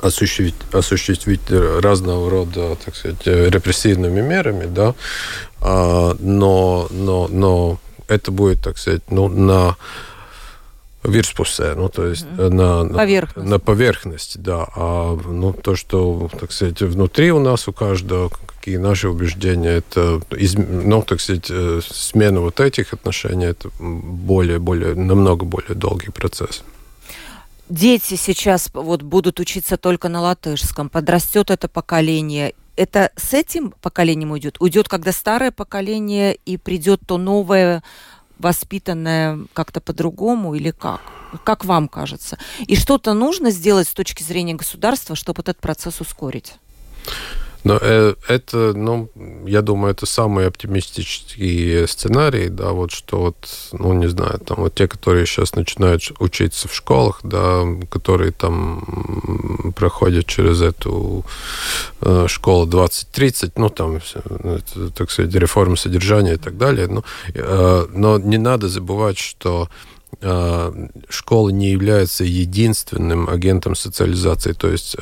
осуществить, 0.00 0.54
осуществить 0.72 1.50
разного 1.50 2.30
рода, 2.30 2.76
так 2.84 2.96
сказать, 2.96 3.26
репрессивными 3.26 4.20
мерами, 4.20 4.66
да, 4.66 4.94
а, 5.60 6.16
но, 6.18 6.88
но, 6.90 7.28
но 7.28 7.78
это 8.08 8.30
будет, 8.30 8.62
так 8.62 8.78
сказать, 8.78 9.02
ну, 9.08 9.28
на 9.28 9.76
вирспусē, 11.04 11.74
ну, 11.74 11.88
то 11.88 12.06
есть 12.06 12.24
mm-hmm. 12.24 12.48
на, 12.50 12.84
на, 12.84 12.94
поверхность. 12.94 13.48
на 13.48 13.58
поверхности, 13.58 14.38
да. 14.38 14.66
А 14.74 15.16
ну, 15.16 15.52
то, 15.52 15.76
что, 15.76 16.30
так 16.40 16.52
сказать, 16.52 16.80
внутри 16.80 17.30
у 17.32 17.38
нас 17.38 17.68
у 17.68 17.72
каждого, 17.72 18.30
какие 18.46 18.78
наши 18.78 19.08
убеждения, 19.08 19.76
это, 19.78 20.20
из, 20.30 20.54
ну, 20.54 21.02
так 21.02 21.20
сказать, 21.20 21.46
э, 21.50 21.80
смена 21.86 22.40
вот 22.40 22.60
этих 22.60 22.94
отношений, 22.94 23.46
это 23.46 23.68
более, 23.78 24.58
более, 24.58 24.94
намного 24.94 25.44
более 25.44 25.74
долгий 25.74 26.10
процесс. 26.10 26.62
Дети 27.68 28.16
сейчас 28.16 28.70
вот 28.72 29.02
будут 29.02 29.40
учиться 29.40 29.76
только 29.76 30.08
на 30.08 30.20
латышском, 30.20 30.88
подрастет 30.88 31.50
это 31.50 31.68
поколение, 31.68 32.54
это 32.76 33.10
с 33.16 33.34
этим 33.34 33.72
поколением 33.80 34.32
уйдет? 34.32 34.56
Уйдет, 34.58 34.88
когда 34.88 35.12
старое 35.12 35.50
поколение 35.50 36.36
и 36.44 36.56
придет 36.56 37.00
то 37.06 37.18
новое 37.18 37.82
воспитанная 38.38 39.40
как-то 39.52 39.80
по-другому 39.80 40.54
или 40.54 40.70
как? 40.70 41.00
Как 41.44 41.64
вам 41.64 41.88
кажется? 41.88 42.38
И 42.66 42.76
что-то 42.76 43.12
нужно 43.14 43.50
сделать 43.50 43.88
с 43.88 43.92
точки 43.92 44.22
зрения 44.22 44.54
государства, 44.54 45.16
чтобы 45.16 45.42
этот 45.42 45.58
процесс 45.60 46.00
ускорить? 46.00 46.54
Но 47.64 47.78
э, 47.80 48.14
это, 48.28 48.74
ну, 48.74 49.08
я 49.46 49.62
думаю, 49.62 49.92
это 49.92 50.04
самый 50.04 50.46
оптимистический 50.46 51.88
сценарий, 51.88 52.50
да, 52.50 52.72
вот 52.72 52.90
что 52.92 53.20
вот, 53.20 53.36
ну, 53.72 53.94
не 53.94 54.06
знаю, 54.06 54.38
там 54.38 54.58
вот 54.58 54.74
те, 54.74 54.86
которые 54.86 55.24
сейчас 55.24 55.54
начинают 55.54 56.02
учиться 56.18 56.68
в 56.68 56.74
школах, 56.74 57.20
да, 57.22 57.62
которые 57.88 58.32
там 58.32 59.72
проходят 59.74 60.26
через 60.26 60.60
эту 60.60 61.24
э, 62.02 62.26
школу 62.28 62.66
20-30, 62.66 63.52
ну, 63.56 63.70
там, 63.70 63.96
это, 63.96 64.90
так 64.90 65.10
сказать, 65.10 65.34
реформа 65.34 65.76
содержания 65.76 66.34
и 66.34 66.38
так 66.38 66.58
далее, 66.58 66.86
но, 66.86 67.02
э, 67.32 67.86
но 67.90 68.18
не 68.18 68.38
надо 68.38 68.68
забывать, 68.68 69.16
что 69.16 69.70
школа 71.08 71.48
не 71.50 71.70
является 71.70 72.24
единственным 72.24 73.28
агентом 73.28 73.74
социализации, 73.74 74.52
то 74.52 74.68
есть 74.68 74.96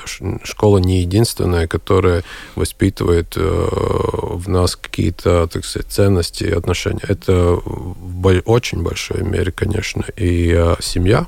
школа 0.44 0.78
не 0.78 1.00
единственная, 1.00 1.66
которая 1.66 2.24
воспитывает 2.54 3.34
э, 3.36 3.40
в 3.40 4.48
нас 4.48 4.76
какие-то, 4.76 5.46
так 5.46 5.64
сказать, 5.64 5.90
ценности 5.90 6.44
и 6.44 6.50
отношения. 6.50 7.02
Это 7.08 7.58
в 7.64 8.42
очень 8.44 8.82
большой 8.82 9.22
мере, 9.22 9.52
конечно, 9.52 10.04
и 10.16 10.52
а, 10.52 10.76
семья, 10.80 11.26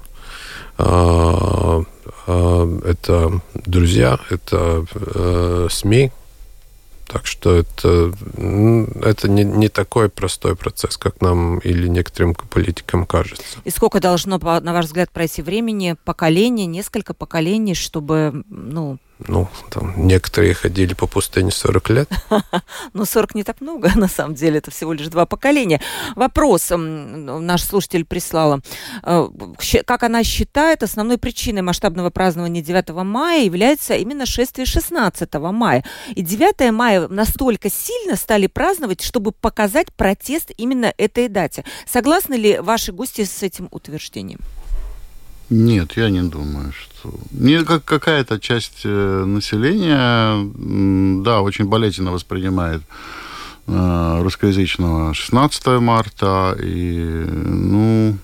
это 2.26 3.40
друзья, 3.54 4.18
это 4.30 4.84
э, 4.94 5.68
СМИ, 5.70 6.10
так 7.14 7.26
что 7.26 7.54
это, 7.54 8.12
это 9.04 9.28
не, 9.28 9.44
не 9.44 9.68
такой 9.68 10.08
простой 10.08 10.56
процесс, 10.56 10.96
как 10.96 11.20
нам 11.20 11.60
или 11.60 11.86
некоторым 11.86 12.34
политикам 12.34 13.06
кажется. 13.06 13.44
И 13.62 13.70
сколько 13.70 14.00
должно, 14.00 14.38
на 14.38 14.72
ваш 14.72 14.86
взгляд, 14.86 15.10
пройти 15.12 15.40
времени, 15.40 15.94
поколение, 16.04 16.66
несколько 16.66 17.14
поколений, 17.14 17.76
чтобы 17.76 18.42
ну, 18.48 18.98
ну, 19.18 19.48
там, 19.70 20.06
некоторые 20.06 20.54
ходили 20.54 20.94
по 20.94 21.06
пустыне 21.06 21.50
40 21.50 21.90
лет. 21.90 22.10
Ну, 22.92 23.04
40 23.04 23.34
не 23.34 23.44
так 23.44 23.60
много, 23.60 23.90
на 23.96 24.08
самом 24.08 24.34
деле, 24.34 24.58
это 24.58 24.70
всего 24.70 24.92
лишь 24.92 25.08
два 25.08 25.26
поколения. 25.26 25.80
Вопрос 26.16 26.70
наш 26.70 27.62
слушатель 27.62 28.04
прислала. 28.04 28.60
Э, 29.02 29.28
как 29.86 30.02
она 30.02 30.22
считает, 30.24 30.82
основной 30.82 31.18
причиной 31.18 31.62
масштабного 31.62 32.10
празднования 32.10 32.62
9 32.62 32.90
мая 33.04 33.44
является 33.44 33.94
именно 33.94 34.26
шествие 34.26 34.66
16 34.66 35.32
мая. 35.34 35.84
И 36.14 36.22
9 36.22 36.72
мая 36.72 37.08
настолько 37.08 37.70
сильно 37.70 38.16
стали 38.16 38.46
праздновать, 38.46 39.02
чтобы 39.02 39.32
показать 39.32 39.92
протест 39.92 40.50
именно 40.56 40.92
этой 40.96 41.28
дате. 41.28 41.64
Согласны 41.86 42.34
ли 42.34 42.58
ваши 42.58 42.92
гости 42.92 43.24
с 43.24 43.42
этим 43.42 43.68
утверждением? 43.70 44.40
Нет, 45.54 45.96
я 45.96 46.10
не 46.10 46.22
думаю, 46.22 46.72
что... 46.72 47.14
Не 47.30 47.64
как 47.64 47.84
какая-то 47.84 48.40
часть 48.40 48.80
э, 48.84 49.24
населения, 49.24 50.50
да, 51.22 51.42
очень 51.42 51.66
болезненно 51.66 52.10
воспринимает 52.10 52.82
э, 53.68 54.18
русскоязычного 54.22 55.14
16 55.14 55.66
марта, 55.80 56.56
и, 56.60 57.24
ну, 57.28 58.18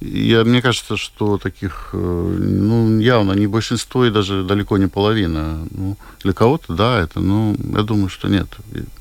я, 0.00 0.44
мне 0.44 0.62
кажется, 0.62 0.96
что 0.96 1.36
таких, 1.36 1.90
э, 1.92 1.96
ну, 1.96 2.98
явно 3.00 3.32
не 3.32 3.46
большинство 3.46 4.06
и 4.06 4.10
даже 4.10 4.44
далеко 4.44 4.78
не 4.78 4.86
половина. 4.86 5.66
Ну, 5.70 5.96
для 6.22 6.32
кого-то, 6.32 6.72
да, 6.72 7.00
это, 7.00 7.20
ну, 7.20 7.54
я 7.76 7.82
думаю, 7.82 8.08
что 8.08 8.28
нет. 8.28 8.48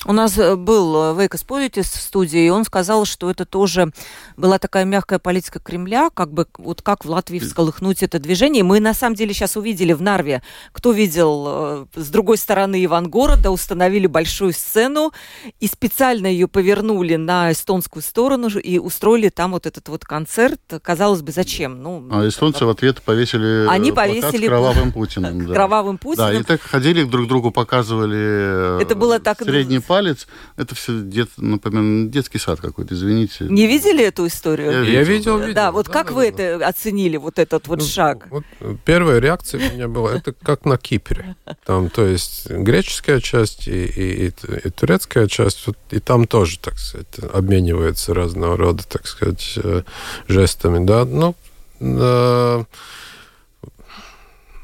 У 0.06 0.12
нас 0.12 0.38
э, 0.38 0.58
был 0.58 1.14
э, 1.14 1.22
Вейкос 1.22 1.44
Политис 1.46 1.88
в 1.88 2.02
студии, 2.02 2.46
и 2.46 2.50
он 2.50 2.66
сказал, 2.66 3.06
что 3.06 3.32
это 3.32 3.46
тоже 3.46 3.94
была 4.36 4.60
такая 4.60 4.84
мягкая 4.84 5.20
политика 5.20 5.60
Кремля, 5.60 6.10
как 6.10 6.34
бы, 6.34 6.48
вот 6.58 6.82
как 6.82 7.06
в 7.06 7.10
Латвии 7.10 7.40
всколыхнуть 7.40 8.04
это 8.04 8.20
движение. 8.20 8.64
Мы, 8.64 8.82
на 8.82 8.94
самом 8.94 9.16
деле, 9.16 9.34
сейчас 9.34 9.56
увидели 9.56 9.94
в 9.94 10.02
Нарве, 10.02 10.42
кто 10.74 10.92
видел 10.92 11.88
с 11.96 12.10
другой 12.10 12.38
стороны 12.38 12.84
Ивангорода, 12.84 13.52
установили 13.52 14.08
большую 14.08 14.52
сцену 14.52 15.14
и 15.62 15.68
специально 15.68 16.28
ее 16.28 16.50
повернули 16.50 17.16
на 17.16 17.54
эстонскую 17.54 18.04
сторону 18.04 18.50
и 18.50 18.80
устроили 18.80 19.30
там 19.30 19.52
вот 19.52 19.66
этот 19.66 19.88
вот 19.88 20.04
концерт, 20.04 20.60
казалось 20.90 21.22
бы, 21.22 21.32
зачем? 21.32 21.84
Ну, 21.84 22.08
а 22.10 22.28
эстонцы 22.28 22.66
в 22.66 22.70
ответ 22.70 23.00
повесили 23.04 23.68
Они 23.70 23.92
повесили 23.92 24.48
кровавым 24.48 24.92
Путиным. 25.00 25.46
Да. 25.46 25.54
Кровавым 25.54 26.00
Путиным. 26.00 26.32
Да, 26.32 26.40
и 26.40 26.42
так 26.42 26.62
ходили 26.62 27.04
друг 27.04 27.28
другу, 27.28 27.52
показывали 27.52 28.82
это 28.82 28.96
было 28.96 29.20
так... 29.20 29.40
средний 29.40 29.82
палец. 29.82 30.28
Это 30.58 30.74
все 30.74 31.00
дет, 31.02 31.30
например, 31.38 32.10
детский 32.10 32.40
сад 32.40 32.60
какой-то, 32.60 32.96
извините. 32.96 33.44
Не 33.44 33.68
видели 33.68 34.04
эту 34.04 34.26
историю? 34.26 34.84
Я, 34.84 34.92
я 34.92 35.04
видел, 35.04 35.38
видел. 35.38 35.54
Да, 35.54 35.72
вот 35.72 35.86
да, 35.86 35.94
как 35.94 36.08
да, 36.08 36.14
вы 36.14 36.32
да. 36.32 36.44
это 36.44 36.68
оценили, 36.68 37.18
вот 37.18 37.38
этот 37.38 37.68
вот 37.68 37.82
ну, 37.82 37.86
шаг? 37.86 38.26
Вот 38.32 38.44
первая 38.84 39.20
реакция 39.20 39.70
у 39.70 39.74
меня 39.76 39.88
была, 39.88 40.16
это 40.16 40.34
как 40.34 40.66
на 40.66 40.80
Кипре. 40.80 41.36
Там, 41.68 41.92
то 41.92 42.04
есть, 42.04 42.50
греческая 42.50 43.20
часть 43.20 43.68
и, 43.68 43.86
и, 43.86 44.28
и, 44.28 44.34
и 44.64 44.70
турецкая 44.72 45.28
часть, 45.28 45.68
вот, 45.68 45.78
и 45.92 46.00
там 46.00 46.26
тоже, 46.26 46.58
так 46.58 46.80
сказать, 46.80 47.20
обмениваются 47.32 48.16
разного 48.16 48.58
рода, 48.58 48.84
так 48.88 49.06
сказать, 49.06 49.54
э, 49.64 49.84
жестами 50.28 50.79
да, 50.86 51.06
ну, 51.06 51.36
э, 51.80 52.64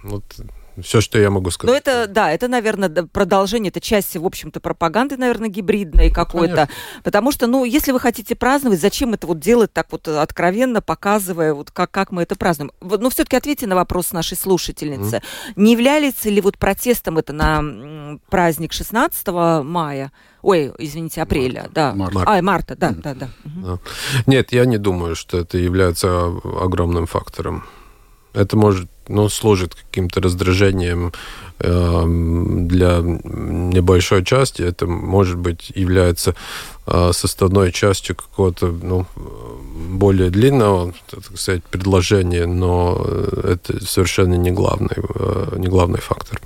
вот 0.04 0.23
все, 0.81 1.01
что 1.01 1.19
я 1.19 1.29
могу 1.29 1.51
сказать. 1.51 1.73
Ну, 1.73 1.77
это, 1.77 2.07
да, 2.07 2.31
это, 2.31 2.47
наверное, 2.47 2.89
продолжение, 2.89 3.69
это 3.69 3.79
часть, 3.79 4.15
в 4.15 4.25
общем-то, 4.25 4.59
пропаганды, 4.59 5.17
наверное, 5.17 5.49
гибридной 5.49 6.11
какой-то. 6.11 6.69
Потому 7.03 7.31
что, 7.31 7.47
ну, 7.47 7.63
если 7.63 7.91
вы 7.91 7.99
хотите 7.99 8.35
праздновать, 8.35 8.81
зачем 8.81 9.13
это 9.13 9.27
вот 9.27 9.39
делать 9.39 9.71
так 9.73 9.91
вот 9.91 10.07
откровенно, 10.07 10.81
показывая, 10.81 11.53
вот 11.53 11.71
как, 11.71 11.91
как 11.91 12.11
мы 12.11 12.23
это 12.23 12.35
празднуем? 12.35 12.71
Ну, 12.81 13.09
все-таки 13.09 13.35
ответьте 13.35 13.67
на 13.67 13.75
вопрос 13.75 14.11
нашей 14.11 14.38
слушательницы. 14.38 15.17
Mm. 15.17 15.53
Не 15.55 15.71
является 15.71 16.29
ли 16.29 16.41
вот 16.41 16.57
протестом 16.57 17.17
это 17.17 17.33
на 17.33 18.19
праздник 18.29 18.73
16 18.73 19.27
мая? 19.63 20.11
Ой, 20.41 20.71
извините, 20.77 21.21
апреля, 21.23 21.61
Март. 21.61 21.73
да. 21.73 21.93
Март. 21.95 22.15
А, 22.25 22.41
марта, 22.41 22.75
да, 22.75 22.91
mm. 22.91 23.01
да, 23.01 23.13
да. 23.15 23.29
Угу. 23.45 23.79
Нет, 24.27 24.53
я 24.53 24.65
не 24.65 24.77
думаю, 24.77 25.15
что 25.15 25.39
это 25.39 25.57
является 25.57 26.27
огромным 26.61 27.07
фактором. 27.07 27.63
Это 28.33 28.55
может 28.55 28.89
ну, 29.07 29.29
служит 29.29 29.75
каким-то 29.75 30.21
раздражением 30.21 31.13
э, 31.59 32.03
для 32.05 32.99
небольшой 33.01 34.23
части. 34.23 34.61
Это, 34.61 34.87
может 34.87 35.37
быть, 35.37 35.71
является 35.75 36.35
э, 36.87 37.11
составной 37.13 37.71
частью 37.71 38.15
какого-то 38.15 38.67
ну, 38.67 39.05
более 39.91 40.29
длинного, 40.29 40.93
так 41.09 41.23
сказать, 41.37 41.63
предложения, 41.63 42.45
но 42.45 43.05
это 43.43 43.85
совершенно 43.85 44.35
не 44.35 44.51
главный, 44.51 44.95
э, 44.97 45.55
не 45.57 45.67
главный 45.67 45.99
фактор. 45.99 46.41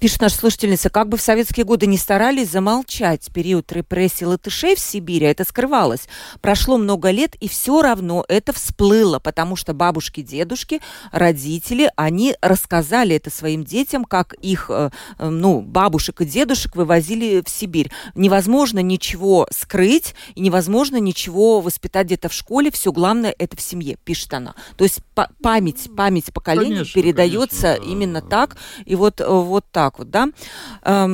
Пишет 0.00 0.22
наша 0.22 0.36
слушательница, 0.36 0.88
как 0.88 1.10
бы 1.10 1.18
в 1.18 1.20
советские 1.20 1.66
годы 1.66 1.86
не 1.86 1.98
старались 1.98 2.48
замолчать 2.48 3.30
период 3.34 3.70
репрессий 3.70 4.24
латышей 4.24 4.74
в 4.74 4.78
Сибири, 4.78 5.26
это 5.26 5.44
скрывалось. 5.44 6.08
Прошло 6.40 6.78
много 6.78 7.10
лет, 7.10 7.34
и 7.34 7.48
все 7.50 7.82
равно 7.82 8.24
это 8.26 8.54
всплыло, 8.54 9.18
потому 9.18 9.56
что 9.56 9.74
бабушки, 9.74 10.22
дедушки, 10.22 10.80
родители, 11.12 11.92
они 11.96 12.34
рассказали 12.40 13.14
это 13.14 13.28
своим 13.28 13.62
детям, 13.62 14.06
как 14.06 14.32
их, 14.40 14.70
э, 14.70 14.88
э, 15.18 15.28
ну, 15.28 15.60
бабушек 15.60 16.22
и 16.22 16.24
дедушек 16.24 16.76
вывозили 16.76 17.42
в 17.44 17.50
Сибирь. 17.50 17.90
Невозможно 18.14 18.78
ничего 18.78 19.46
скрыть, 19.50 20.14
и 20.34 20.40
невозможно 20.40 20.96
ничего 20.96 21.60
воспитать 21.60 22.06
где-то 22.06 22.30
в 22.30 22.32
школе, 22.32 22.70
все 22.70 22.90
главное 22.90 23.34
это 23.38 23.54
в 23.54 23.60
семье, 23.60 23.98
пишет 24.02 24.32
она. 24.32 24.54
То 24.78 24.84
есть 24.84 25.00
память, 25.42 25.90
память 25.94 26.32
поколений 26.32 26.76
конечно, 26.76 26.94
передается 26.94 27.74
конечно. 27.74 27.92
именно 27.92 28.22
так, 28.22 28.56
и 28.86 28.94
вот, 28.94 29.20
э, 29.20 29.26
вот 29.28 29.66
так 29.70 29.89
так 29.90 29.98
вот, 29.98 30.10
да. 30.10 30.28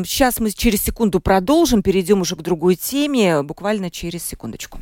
Сейчас 0.05 0.39
эм, 0.39 0.45
мы 0.45 0.51
через 0.51 0.83
секунду 0.83 1.21
продолжим, 1.21 1.83
перейдем 1.83 2.21
уже 2.21 2.37
к 2.37 2.43
другой 2.43 2.77
теме, 2.77 3.43
буквально 3.43 3.91
через 3.91 4.25
секундочку. 4.25 4.81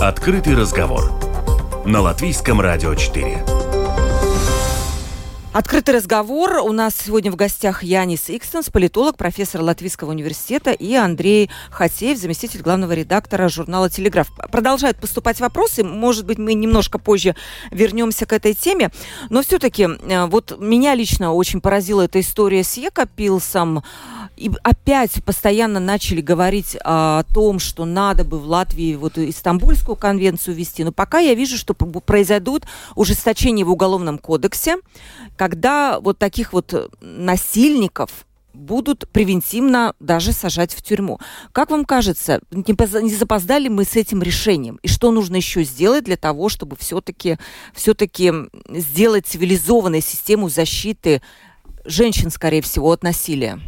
Открытый 0.00 0.56
разговор 0.56 1.12
на 1.84 2.00
Латвийском 2.00 2.60
радио 2.60 2.94
4. 2.94 3.69
Открытый 5.52 5.96
разговор. 5.96 6.60
У 6.62 6.70
нас 6.70 6.94
сегодня 6.94 7.32
в 7.32 7.34
гостях 7.34 7.82
Янис 7.82 8.30
Икстенс, 8.30 8.70
политолог, 8.70 9.16
профессор 9.16 9.62
Латвийского 9.62 10.10
университета, 10.10 10.70
и 10.70 10.94
Андрей 10.94 11.50
Хатеев, 11.70 12.18
заместитель 12.18 12.62
главного 12.62 12.92
редактора 12.92 13.48
журнала 13.48 13.90
«Телеграф». 13.90 14.30
Продолжают 14.52 14.98
поступать 14.98 15.40
вопросы. 15.40 15.82
Может 15.82 16.24
быть, 16.24 16.38
мы 16.38 16.54
немножко 16.54 17.00
позже 17.00 17.34
вернемся 17.72 18.26
к 18.26 18.32
этой 18.32 18.54
теме. 18.54 18.92
Но 19.28 19.42
все-таки, 19.42 19.88
э, 19.88 20.26
вот 20.26 20.56
меня 20.60 20.94
лично 20.94 21.32
очень 21.32 21.60
поразила 21.60 22.02
эта 22.02 22.20
история 22.20 22.62
с 22.62 22.76
Екапилсом. 22.76 23.82
И 24.36 24.50
опять 24.62 25.22
постоянно 25.24 25.80
начали 25.80 26.20
говорить 26.20 26.76
о 26.82 27.24
том, 27.34 27.58
что 27.58 27.84
надо 27.84 28.24
бы 28.24 28.38
в 28.38 28.46
Латвии 28.46 28.94
вот 28.94 29.18
Истамбульскую 29.18 29.96
конвенцию 29.96 30.54
ввести. 30.54 30.84
Но 30.84 30.92
пока 30.92 31.18
я 31.18 31.34
вижу, 31.34 31.58
что 31.58 31.74
произойдут 31.74 32.64
ужесточения 32.94 33.64
в 33.66 33.70
Уголовном 33.70 34.16
кодексе, 34.16 34.76
когда 35.40 36.00
вот 36.00 36.18
таких 36.18 36.52
вот 36.52 36.90
насильников 37.00 38.10
будут 38.52 39.08
превентивно 39.08 39.94
даже 39.98 40.32
сажать 40.32 40.74
в 40.74 40.82
тюрьму. 40.82 41.18
Как 41.52 41.70
вам 41.70 41.86
кажется, 41.86 42.42
не 42.50 43.14
запоздали 43.14 43.68
мы 43.68 43.84
с 43.84 43.96
этим 43.96 44.20
решением? 44.22 44.78
И 44.82 44.88
что 44.88 45.10
нужно 45.10 45.36
еще 45.36 45.64
сделать 45.64 46.04
для 46.04 46.18
того, 46.18 46.50
чтобы 46.50 46.76
все-таки 46.76 47.38
все 47.72 47.94
сделать 48.68 49.26
цивилизованную 49.28 50.02
систему 50.02 50.50
защиты 50.50 51.22
женщин, 51.86 52.30
скорее 52.30 52.60
всего, 52.60 52.92
от 52.92 53.02
насилия? 53.02 53.58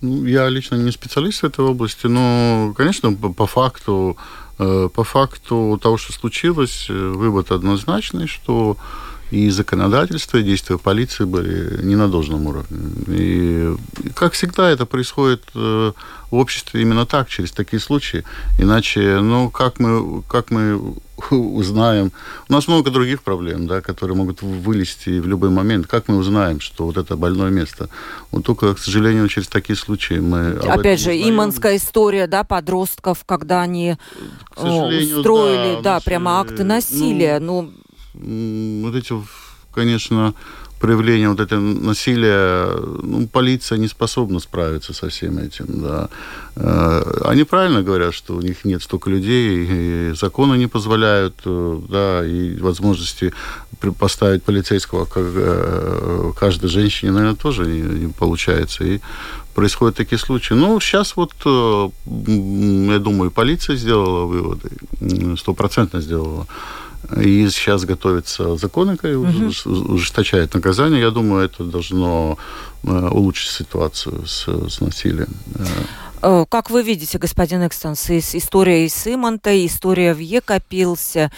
Ну, 0.00 0.24
я 0.24 0.48
лично 0.48 0.74
не 0.74 0.90
специалист 0.90 1.42
в 1.42 1.46
этой 1.46 1.64
области, 1.64 2.08
но, 2.08 2.74
конечно, 2.76 3.12
по, 3.12 3.32
по 3.32 3.46
факту, 3.46 4.16
э, 4.58 4.88
по 4.92 5.04
факту 5.04 5.78
того, 5.80 5.96
что 5.96 6.12
случилось, 6.12 6.86
э, 6.88 6.92
вывод 6.92 7.52
однозначный, 7.52 8.26
что 8.26 8.76
и 9.30 9.50
законодательство, 9.50 10.38
и 10.38 10.42
действия 10.42 10.78
полиции 10.78 11.24
были 11.24 11.82
не 11.82 11.96
на 11.96 12.08
должном 12.08 12.46
уровне. 12.46 12.78
И, 13.08 13.74
как 14.14 14.34
всегда, 14.34 14.70
это 14.70 14.86
происходит 14.86 15.42
э, 15.54 15.92
в 16.30 16.34
обществе 16.34 16.82
именно 16.82 17.06
так, 17.06 17.28
через 17.28 17.50
такие 17.50 17.80
случаи. 17.80 18.24
Иначе, 18.58 19.20
ну, 19.20 19.50
как 19.50 19.80
мы, 19.80 20.22
как 20.28 20.50
мы 20.50 20.80
узнаем... 21.30 22.12
У 22.48 22.52
нас 22.52 22.68
много 22.68 22.90
других 22.90 23.22
проблем, 23.22 23.66
да, 23.66 23.80
которые 23.80 24.16
могут 24.16 24.42
вылезти 24.42 25.18
в 25.18 25.26
любой 25.26 25.50
момент. 25.50 25.86
Как 25.86 26.06
мы 26.08 26.16
узнаем, 26.16 26.60
что 26.60 26.84
вот 26.84 26.96
это 26.96 27.16
больное 27.16 27.50
место? 27.50 27.88
Вот 28.30 28.44
только, 28.44 28.74
к 28.74 28.78
сожалению, 28.78 29.26
через 29.28 29.48
такие 29.48 29.76
случаи 29.76 30.20
мы... 30.20 30.52
Опять 30.52 31.00
же, 31.00 31.10
узнаем. 31.10 31.34
иманская 31.34 31.76
история, 31.76 32.26
да, 32.28 32.44
подростков, 32.44 33.24
когда 33.26 33.62
они 33.62 33.96
устроили, 34.56 35.76
да, 35.76 35.96
да 35.96 36.00
прямо 36.00 36.40
акты 36.40 36.62
насилия. 36.62 37.40
Ну, 37.40 37.62
ну 37.62 37.72
вот 38.20 38.94
эти, 38.94 39.14
конечно, 39.72 40.34
проявления 40.80 41.30
вот 41.30 41.40
этого 41.40 41.60
насилия, 41.60 42.68
ну, 43.02 43.26
полиция 43.26 43.78
не 43.78 43.88
способна 43.88 44.40
справиться 44.40 44.92
со 44.92 45.08
всем 45.08 45.38
этим, 45.38 45.66
да. 45.68 46.08
Э, 46.56 47.22
они 47.24 47.44
правильно 47.44 47.82
говорят, 47.82 48.14
что 48.14 48.36
у 48.36 48.40
них 48.40 48.64
нет 48.64 48.82
столько 48.82 49.10
людей, 49.10 49.66
и 49.68 50.12
законы 50.14 50.56
не 50.58 50.66
позволяют, 50.66 51.34
э, 51.44 51.80
да, 51.88 52.26
и 52.26 52.60
возможности 52.60 53.32
поставить 53.98 54.42
полицейского 54.42 55.04
как 55.04 55.24
э, 55.26 56.32
каждой 56.38 56.68
женщине, 56.68 57.12
наверное, 57.12 57.36
тоже 57.36 57.66
не, 57.66 58.06
не 58.06 58.12
получается. 58.12 58.84
И 58.84 59.00
происходят 59.54 59.96
такие 59.96 60.18
случаи. 60.18 60.54
Ну, 60.54 60.78
сейчас 60.80 61.16
вот, 61.16 61.32
я 61.44 62.98
думаю, 62.98 63.30
полиция 63.30 63.76
сделала 63.76 64.26
выводы, 64.26 64.70
стопроцентно 65.38 66.00
сделала 66.00 66.46
и 67.16 67.48
сейчас 67.48 67.84
готовятся 67.84 68.56
законы, 68.56 68.94
угу. 68.94 69.52
ужесточают 69.92 70.54
наказание. 70.54 71.00
Я 71.00 71.10
думаю, 71.10 71.44
это 71.44 71.64
должно 71.64 72.38
э, 72.82 73.08
улучшить 73.08 73.50
ситуацию 73.50 74.26
с, 74.26 74.46
с 74.46 74.80
насилием. 74.80 75.34
Э, 76.22 76.44
как 76.48 76.70
вы 76.70 76.82
видите, 76.82 77.18
господин 77.18 77.62
Экстенс, 77.62 78.10
история 78.10 78.86
из 78.86 79.06
Имонта, 79.06 79.66
история 79.66 80.14
в 80.14 80.18
Екопилсе, 80.18 81.30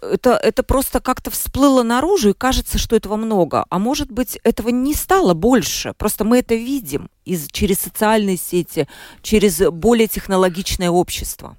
это, 0.00 0.30
это 0.30 0.62
просто 0.62 1.00
как-то 1.00 1.30
всплыло 1.30 1.82
наружу, 1.82 2.30
и 2.30 2.34
кажется, 2.34 2.78
что 2.78 2.96
этого 2.96 3.16
много. 3.16 3.66
А 3.68 3.78
может 3.78 4.10
быть, 4.10 4.38
этого 4.42 4.70
не 4.70 4.94
стало 4.94 5.34
больше. 5.34 5.94
Просто 5.98 6.24
мы 6.24 6.38
это 6.38 6.54
видим 6.54 7.08
из, 7.24 7.48
через 7.48 7.80
социальные 7.80 8.36
сети, 8.36 8.88
через 9.22 9.58
более 9.70 10.08
технологичное 10.08 10.90
общество. 10.90 11.56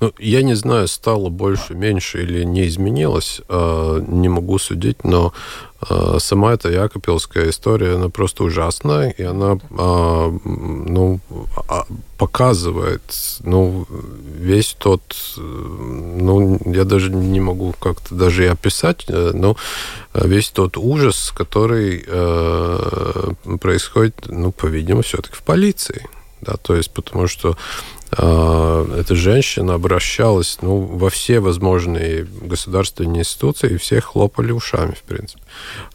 Ну, 0.00 0.12
я 0.18 0.42
не 0.42 0.54
знаю, 0.54 0.88
стало 0.88 1.28
больше, 1.28 1.74
меньше 1.74 2.22
или 2.22 2.44
не 2.44 2.66
изменилось, 2.66 3.40
э, 3.48 4.04
не 4.06 4.28
могу 4.28 4.58
судить, 4.58 5.04
но 5.04 5.32
э, 5.88 6.16
сама 6.18 6.54
эта 6.54 6.70
Якопилская 6.70 7.50
история, 7.50 7.96
она 7.96 8.08
просто 8.08 8.44
ужасная, 8.44 9.10
и 9.10 9.22
она 9.22 9.58
э, 9.70 10.38
ну, 10.44 11.20
показывает 12.16 13.02
ну, 13.44 13.86
весь 14.38 14.74
тот, 14.78 15.02
ну, 15.36 16.58
я 16.64 16.84
даже 16.84 17.10
не 17.10 17.40
могу 17.40 17.74
как-то 17.78 18.14
даже 18.14 18.44
и 18.44 18.48
описать, 18.48 19.04
но 19.08 19.56
весь 20.14 20.50
тот 20.50 20.76
ужас, 20.76 21.32
который 21.34 22.04
происходит, 23.58 24.14
ну, 24.26 24.52
по-видимому, 24.52 25.02
все-таки 25.02 25.34
в 25.34 25.42
полиции. 25.42 26.06
Да, 26.40 26.54
то 26.56 26.74
есть 26.74 26.90
потому 26.90 27.28
что 27.28 27.50
а, 27.50 27.56
эта 28.12 29.14
женщина 29.14 29.74
обращалась 29.74 30.58
ну, 30.62 30.80
во 30.80 31.10
все 31.10 31.38
возможные 31.38 32.24
государственные 32.24 33.20
институции, 33.20 33.74
и 33.74 33.76
все 33.76 34.00
хлопали 34.00 34.50
ушами, 34.50 34.92
в 34.92 35.02
принципе. 35.02 35.42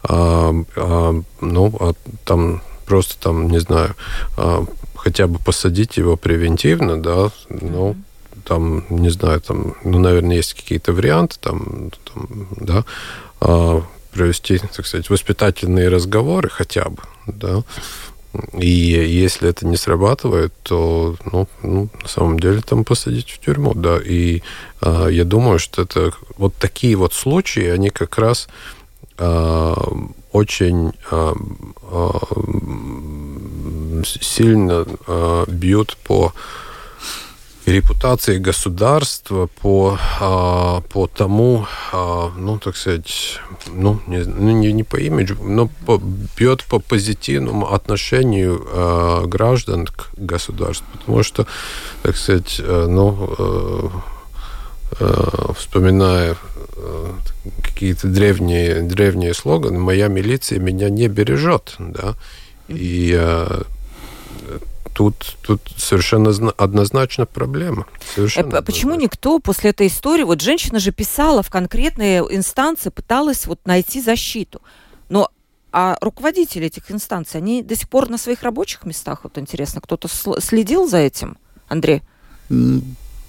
А, 0.04 0.54
а, 0.78 1.22
ну, 1.42 1.76
а 1.80 1.94
там 2.24 2.62
просто 2.86 3.18
там, 3.20 3.50
не 3.50 3.60
знаю, 3.60 3.96
а, 4.38 4.66
хотя 4.96 5.28
бы 5.28 5.40
посадить 5.40 5.98
его 5.98 6.16
превентивно, 6.16 7.02
да, 7.02 7.32
ну, 7.50 7.96
там, 8.46 8.86
не 8.90 9.10
знаю, 9.10 9.42
там, 9.42 9.76
ну, 9.84 10.00
наверное, 10.00 10.38
есть 10.38 10.54
какие-то 10.54 10.94
варианты, 10.94 11.38
там, 11.40 11.92
там 12.14 12.48
да, 12.60 12.86
а, 13.42 13.84
провести, 14.14 14.60
так 14.60 14.86
сказать, 14.86 15.10
воспитательные 15.10 15.90
разговоры 15.90 16.50
хотя 16.50 16.86
бы, 16.90 17.04
да, 17.28 17.64
и 18.54 18.68
если 18.68 19.50
это 19.50 19.66
не 19.66 19.78
срабатывает, 19.78 20.54
то, 20.64 21.16
ну, 21.32 21.48
ну 21.62 21.90
на 22.02 22.08
самом 22.08 22.40
деле, 22.40 22.62
там 22.62 22.84
посадить 22.84 23.30
в 23.30 23.40
тюрьму, 23.40 23.74
да. 23.74 23.98
И 24.04 24.42
э, 24.82 25.08
я 25.12 25.24
думаю, 25.24 25.60
что 25.60 25.84
это 25.84 26.12
вот 26.38 26.54
такие 26.56 26.96
вот 26.96 27.14
случаи, 27.14 27.68
они 27.68 27.90
как 27.90 28.18
раз 28.18 28.48
очень 29.18 30.92
сильно 34.04 34.86
бьют 35.48 35.96
по 36.04 36.34
репутации 37.66 38.38
государства 38.38 39.50
по, 39.62 39.98
а, 40.20 40.82
по 40.82 41.08
тому, 41.08 41.66
а, 41.92 42.32
ну, 42.38 42.60
так 42.60 42.78
сказать, 42.78 43.40
ну, 43.68 44.00
не, 44.08 44.20
ну, 44.20 44.52
не, 44.52 44.72
не 44.72 44.84
по 44.84 44.98
имиджу, 44.98 45.38
но 45.44 45.70
по, 45.86 46.00
бьет 46.38 46.64
по 46.66 46.80
позитивному 46.80 47.74
отношению 47.74 48.66
а, 48.68 49.26
граждан 49.26 49.88
к 49.88 50.12
государству. 50.18 50.86
Потому 50.94 51.24
что, 51.24 51.48
так 52.04 52.18
сказать, 52.18 52.62
ну, 52.66 53.92
вспоминая 55.56 56.38
какие-то 57.64 58.08
древние, 58.08 58.82
древние 58.82 59.34
слоганы, 59.34 59.80
моя 59.80 60.08
милиция 60.08 60.60
меня 60.60 60.90
не 60.90 61.08
бережет, 61.08 61.76
да, 61.80 62.16
и 62.68 63.20
тут, 64.96 65.38
тут 65.42 65.62
совершенно 65.78 66.32
однозначно 66.58 67.26
проблема. 67.26 67.86
Совершенно 68.16 68.48
э, 68.48 68.62
Почему 68.62 68.94
однозначно. 68.94 69.04
никто 69.04 69.40
после 69.40 69.70
этой 69.72 69.88
истории, 69.88 70.24
вот 70.24 70.42
женщина 70.42 70.80
же 70.80 70.92
писала 70.92 71.44
в 71.44 71.50
конкретные 71.50 72.22
инстанции, 72.22 72.90
пыталась 72.90 73.46
вот 73.46 73.60
найти 73.66 74.02
защиту. 74.02 74.62
Но 75.10 75.30
а 75.74 75.98
руководители 76.00 76.68
этих 76.68 76.90
инстанций, 76.90 77.42
они 77.42 77.62
до 77.62 77.76
сих 77.76 77.90
пор 77.90 78.10
на 78.10 78.18
своих 78.18 78.44
рабочих 78.44 78.86
местах? 78.86 79.20
Вот 79.24 79.38
интересно, 79.38 79.82
кто-то 79.82 80.08
следил 80.40 80.88
за 80.88 81.00
этим, 81.00 81.38
Андрей? 81.68 82.02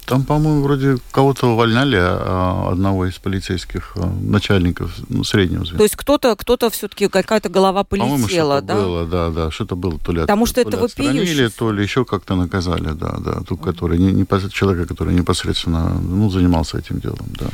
Там, 0.07 0.23
по-моему, 0.23 0.63
вроде 0.63 0.99
кого-то 1.11 1.49
увольняли, 1.49 1.99
а, 1.99 2.71
одного 2.71 3.07
из 3.07 3.15
полицейских 3.19 3.93
а, 3.97 4.07
начальников 4.07 4.95
ну, 5.09 5.25
среднего 5.25 5.65
звена. 5.65 5.79
То 5.79 5.83
есть 5.83 5.97
кто-то, 5.97 6.37
кто-то 6.37 6.71
все-таки 6.71 7.09
какая-то 7.09 7.49
голова 7.49 7.83
полетела, 7.83 8.63
да? 8.63 8.75
было, 8.77 9.05
да, 9.05 9.31
да, 9.31 9.51
что-то 9.51 9.75
было 9.75 9.99
то 9.99 10.13
ли 10.13 10.21
Потому 10.21 10.45
от, 10.45 10.49
что 10.49 10.63
то 10.63 10.69
это 10.69 10.79
вопиюще. 10.79 11.49
то 11.51 11.73
ли 11.73 11.83
еще 11.83 12.05
как-то 12.05 12.37
наказали, 12.37 12.93
да, 12.93 13.17
да, 13.19 13.41
ту, 13.41 13.57
который 13.57 13.99
не, 13.99 14.13
не 14.13 14.27
человека, 14.51 14.87
который 14.87 15.13
непосредственно 15.13 15.99
ну, 16.01 16.31
занимался 16.31 16.79
этим 16.79 17.01
делом, 17.01 17.27
да. 17.41 17.47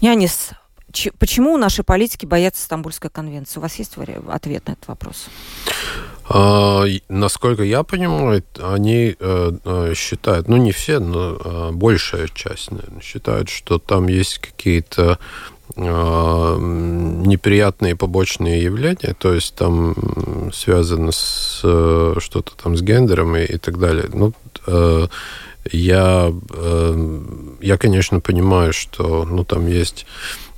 Янис, 0.00 0.50
почему 1.18 1.56
наши 1.56 1.82
политики 1.82 2.24
боятся 2.24 2.62
Стамбульской 2.62 3.10
конвенции? 3.10 3.58
У 3.58 3.62
вас 3.62 3.74
есть 3.76 3.94
ответ 4.28 4.68
на 4.68 4.72
этот 4.72 4.86
вопрос? 4.86 5.26
А, 6.26 6.84
насколько 7.08 7.62
я 7.62 7.82
понимаю, 7.82 8.42
они 8.58 9.14
э, 9.18 9.52
э, 9.64 9.92
считают, 9.94 10.48
ну 10.48 10.56
не 10.56 10.72
все, 10.72 10.98
но 10.98 11.36
э, 11.38 11.70
большая 11.72 12.28
часть 12.28 12.70
наверное, 12.70 13.02
считают, 13.02 13.50
что 13.50 13.78
там 13.78 14.08
есть 14.08 14.38
какие-то 14.38 15.18
неприятные 15.76 17.96
побочные 17.96 18.62
явления, 18.62 19.16
то 19.18 19.34
есть 19.34 19.56
там 19.56 20.52
связано 20.52 21.10
с 21.10 21.58
что-то 22.18 22.52
там 22.62 22.76
с 22.76 22.82
гендером 22.82 23.34
и, 23.34 23.44
и 23.44 23.58
так 23.58 23.80
далее. 23.80 24.04
Ну, 24.12 24.34
я, 25.72 26.32
я, 27.60 27.78
конечно, 27.78 28.20
понимаю, 28.20 28.72
что 28.72 29.24
ну, 29.24 29.44
там 29.44 29.66
есть 29.66 30.06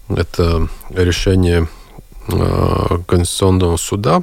это 0.09 0.69
решение 0.91 1.69
Конституционного 2.27 3.79
суда, 3.79 4.23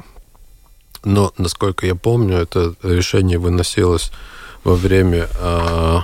но, 1.04 1.32
насколько 1.38 1.86
я 1.86 1.94
помню, 1.94 2.36
это 2.38 2.74
решение 2.82 3.38
выносилось 3.38 4.10
во 4.64 4.74
время, 4.74 5.28
э, 5.38 5.98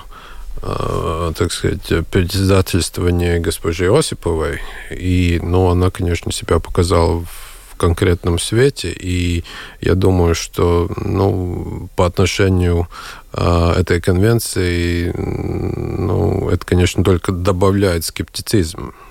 э, 0.61 1.33
так 1.35 1.51
сказать, 1.51 2.07
председательствования 2.11 3.39
госпожи 3.39 3.91
Осиповой. 3.91 4.61
И, 4.91 5.39
ну, 5.41 5.69
она, 5.69 5.89
конечно, 5.89 6.31
себя 6.31 6.59
показала 6.59 7.25
в 7.71 7.77
конкретном 7.77 8.37
свете. 8.37 8.91
И 8.91 9.43
я 9.81 9.95
думаю, 9.95 10.35
что, 10.35 10.89
ну, 10.97 11.89
по 11.95 12.05
отношению 12.05 12.87
э, 13.33 13.73
этой 13.77 13.99
конвенции, 13.99 15.11
ну, 15.17 16.49
это, 16.49 16.63
конечно, 16.65 17.03
только 17.03 17.31
добавляет 17.31 18.05
скептицизм 18.05 18.89
а, 18.89 19.10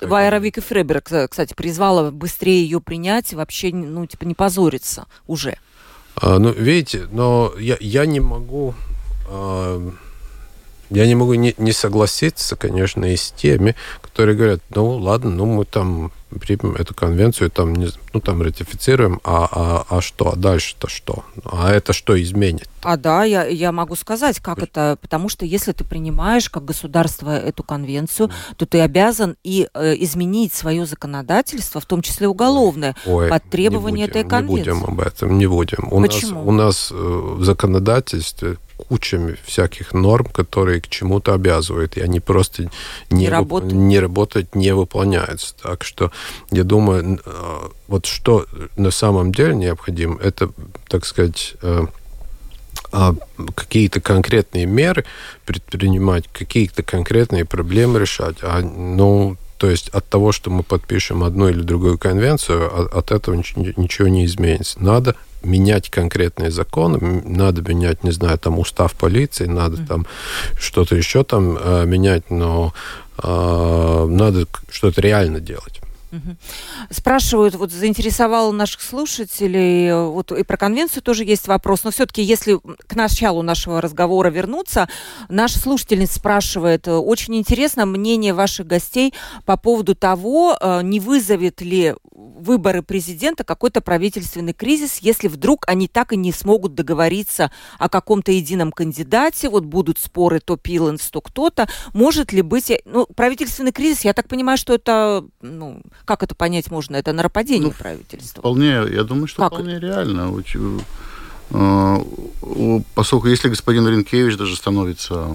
Вайра 0.00 0.38
Вика 0.38 0.60
Фребер, 0.60 1.00
кстати, 1.00 1.54
призвала 1.54 2.10
быстрее 2.10 2.62
ее 2.62 2.80
принять 2.80 3.32
и 3.32 3.36
вообще, 3.36 3.72
ну, 3.72 4.06
типа, 4.06 4.24
не 4.24 4.34
позориться 4.34 5.06
уже. 5.26 5.56
А, 6.16 6.38
ну, 6.38 6.50
видите, 6.50 7.06
но 7.10 7.52
я, 7.58 7.76
я 7.80 8.06
не 8.06 8.20
могу... 8.20 8.74
А, 9.28 9.92
я 10.90 11.06
не 11.06 11.14
могу 11.14 11.32
не, 11.34 11.54
не 11.56 11.72
согласиться, 11.72 12.54
конечно, 12.54 13.06
и 13.06 13.16
с 13.16 13.30
теми, 13.30 13.74
которые 14.02 14.36
говорят, 14.36 14.60
ну, 14.74 14.90
ладно, 14.98 15.30
ну, 15.30 15.46
мы 15.46 15.64
там 15.64 16.12
примем 16.38 16.74
эту 16.74 16.94
конвенцию, 16.94 17.50
там, 17.50 17.74
не, 17.74 17.88
ну, 18.12 18.20
там 18.20 18.42
ратифицируем, 18.42 19.20
а, 19.24 19.48
а, 19.50 19.86
а 19.88 20.00
что, 20.00 20.32
а 20.32 20.36
дальше-то 20.36 20.88
что? 20.88 21.24
А 21.44 21.70
это 21.70 21.92
что 21.92 22.20
изменит? 22.20 22.68
А 22.82 22.96
да, 22.96 23.24
я, 23.24 23.46
я 23.46 23.72
могу 23.72 23.94
сказать, 23.94 24.40
как 24.40 24.58
Вы... 24.58 24.64
это, 24.64 24.98
потому 25.00 25.28
что 25.28 25.44
если 25.44 25.72
ты 25.72 25.84
принимаешь 25.84 26.50
как 26.50 26.64
государство 26.64 27.36
эту 27.36 27.62
конвенцию, 27.62 28.28
mm. 28.28 28.56
то 28.56 28.66
ты 28.66 28.80
обязан 28.80 29.36
и 29.44 29.68
э, 29.72 29.94
изменить 29.98 30.52
свое 30.52 30.84
законодательство, 30.86 31.80
в 31.80 31.86
том 31.86 32.02
числе 32.02 32.28
уголовное, 32.28 32.96
Ой, 33.06 33.28
под 33.28 33.44
требования 33.44 34.06
этой 34.06 34.24
конвенции. 34.24 34.70
Не 34.70 34.74
будем 34.74 34.84
об 34.84 35.00
этом, 35.00 35.38
не 35.38 35.46
будем. 35.46 35.88
У 35.92 36.00
Почему? 36.00 36.40
Нас, 36.40 36.46
у 36.46 36.52
нас 36.52 36.92
э, 36.92 36.94
в 36.94 37.44
законодательстве 37.44 38.56
кучами 38.88 39.36
всяких 39.44 39.92
норм, 39.92 40.26
которые 40.26 40.80
к 40.80 40.88
чему-то 40.88 41.34
обязывают, 41.34 41.96
и 41.96 42.00
они 42.00 42.20
просто 42.20 42.64
не, 42.64 42.70
не, 43.10 43.28
работают. 43.28 43.72
не 43.72 43.98
работают, 43.98 44.54
не 44.54 44.74
выполняются. 44.74 45.54
Так 45.62 45.84
что 45.84 46.10
я 46.50 46.64
думаю, 46.64 47.20
э, 47.24 47.68
вот 47.88 48.06
что 48.06 48.46
на 48.76 48.90
самом 48.90 49.32
деле 49.32 49.54
необходимо, 49.54 50.18
это, 50.20 50.50
так 50.88 51.04
сказать, 51.04 51.54
э, 51.62 51.86
а, 52.92 53.14
какие-то 53.54 54.00
конкретные 54.00 54.66
меры 54.66 55.04
предпринимать, 55.46 56.28
какие-то 56.30 56.82
конкретные 56.82 57.44
проблемы 57.46 57.98
решать. 57.98 58.36
А, 58.42 58.60
ну, 58.60 59.36
то 59.56 59.70
есть 59.70 59.88
от 59.90 60.06
того, 60.08 60.32
что 60.32 60.50
мы 60.50 60.62
подпишем 60.62 61.24
одну 61.24 61.48
или 61.48 61.62
другую 61.62 61.96
конвенцию, 61.96 62.66
от, 62.80 62.94
от 62.94 63.10
этого 63.12 63.34
ничего 63.34 64.08
не 64.08 64.26
изменится. 64.26 64.82
Надо 64.82 65.16
менять 65.42 65.88
конкретные 65.88 66.50
законы, 66.50 67.22
надо 67.24 67.62
менять, 67.62 68.04
не 68.04 68.10
знаю, 68.10 68.38
там 68.38 68.58
устав 68.58 68.92
полиции, 68.94 69.46
надо 69.46 69.76
mm-hmm. 69.76 69.86
там 69.86 70.06
что-то 70.58 70.94
еще 70.94 71.24
там 71.24 71.56
э, 71.58 71.86
менять, 71.86 72.30
но 72.30 72.74
э, 73.22 74.06
надо 74.10 74.46
что-то 74.70 75.00
реально 75.00 75.40
делать. 75.40 75.80
Спрашивают, 76.90 77.54
вот 77.54 77.72
заинтересовало 77.72 78.52
наших 78.52 78.82
слушателей, 78.82 79.94
вот 79.94 80.30
и 80.32 80.42
про 80.42 80.56
конвенцию 80.56 81.02
тоже 81.02 81.24
есть 81.24 81.48
вопрос, 81.48 81.84
но 81.84 81.90
все-таки 81.90 82.22
если 82.22 82.58
к 82.58 82.94
началу 82.94 83.42
нашего 83.42 83.80
разговора 83.80 84.28
вернуться, 84.28 84.88
наша 85.28 85.58
слушательница 85.58 86.14
спрашивает, 86.14 86.86
очень 86.86 87.36
интересно 87.36 87.86
мнение 87.86 88.34
ваших 88.34 88.66
гостей 88.66 89.14
по 89.46 89.56
поводу 89.56 89.94
того, 89.94 90.56
э, 90.60 90.82
не 90.82 91.00
вызовет 91.00 91.60
ли 91.60 91.94
выборы 92.14 92.82
президента 92.82 93.44
какой-то 93.44 93.80
правительственный 93.80 94.52
кризис, 94.52 94.98
если 94.98 95.28
вдруг 95.28 95.64
они 95.66 95.88
так 95.88 96.12
и 96.12 96.16
не 96.16 96.32
смогут 96.32 96.74
договориться 96.74 97.50
о 97.78 97.88
каком-то 97.88 98.32
едином 98.32 98.72
кандидате, 98.72 99.48
вот 99.48 99.64
будут 99.64 99.98
споры 99.98 100.40
то 100.40 100.56
Пиланс, 100.56 101.08
то 101.10 101.20
кто-то, 101.20 101.68
может 101.94 102.32
ли 102.32 102.42
быть, 102.42 102.72
ну, 102.84 103.06
правительственный 103.06 103.72
кризис, 103.72 104.04
я 104.04 104.12
так 104.12 104.28
понимаю, 104.28 104.58
что 104.58 104.74
это, 104.74 105.24
ну, 105.40 105.82
как 106.04 106.22
это 106.22 106.34
понять 106.34 106.70
можно? 106.70 106.96
Это 106.96 107.12
на 107.12 107.24
нападение 107.24 107.68
ну, 107.68 107.74
правительства? 107.78 108.40
Вполне, 108.40 108.82
я 108.90 109.04
думаю, 109.04 109.26
что 109.26 109.42
как 109.42 109.52
вполне 109.52 109.74
это? 109.74 109.86
реально. 109.86 110.32
Э, 111.50 111.98
поскольку 112.94 113.28
если 113.28 113.48
господин 113.48 113.86
Ренкевич 113.86 114.36
даже 114.36 114.56
становится 114.56 115.28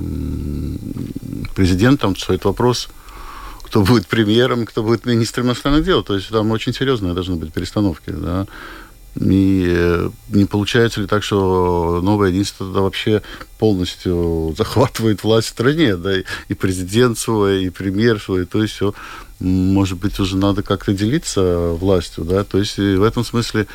президентом, 1.55 2.15
то 2.15 2.33
это 2.33 2.47
вопрос, 2.47 2.89
кто 3.63 3.83
будет 3.83 4.07
премьером, 4.07 4.65
кто 4.65 4.83
будет 4.83 5.05
министром 5.05 5.47
иностранных 5.47 5.85
дел. 5.85 6.03
То 6.03 6.15
есть 6.15 6.29
там 6.29 6.51
очень 6.51 6.73
серьезные 6.73 7.13
должны 7.13 7.35
быть 7.35 7.53
перестановки. 7.53 8.09
Да? 8.09 8.47
И 9.19 9.65
э, 9.67 10.09
не 10.29 10.45
получается 10.45 11.01
ли 11.01 11.07
так, 11.07 11.23
что 11.23 12.01
новое 12.03 12.29
единство 12.29 12.65
тогда 12.67 12.81
вообще 12.81 13.21
полностью 13.57 14.53
захватывает 14.57 15.23
власть 15.23 15.47
в 15.47 15.51
стране, 15.51 15.95
да, 15.95 16.13
и 16.19 16.53
президент 16.53 17.17
свой, 17.17 17.65
и 17.65 17.69
премьер 17.69 18.21
свой, 18.21 18.45
то 18.45 18.61
есть 18.61 18.75
все 18.75 18.93
может 19.39 19.99
быть, 19.99 20.19
уже 20.19 20.37
надо 20.37 20.63
как-то 20.63 20.93
делиться 20.93 21.69
властью, 21.73 22.23
да, 22.23 22.43
то 22.43 22.57
есть 22.57 22.77
в 22.77 23.03
этом 23.03 23.23
смысле 23.23 23.67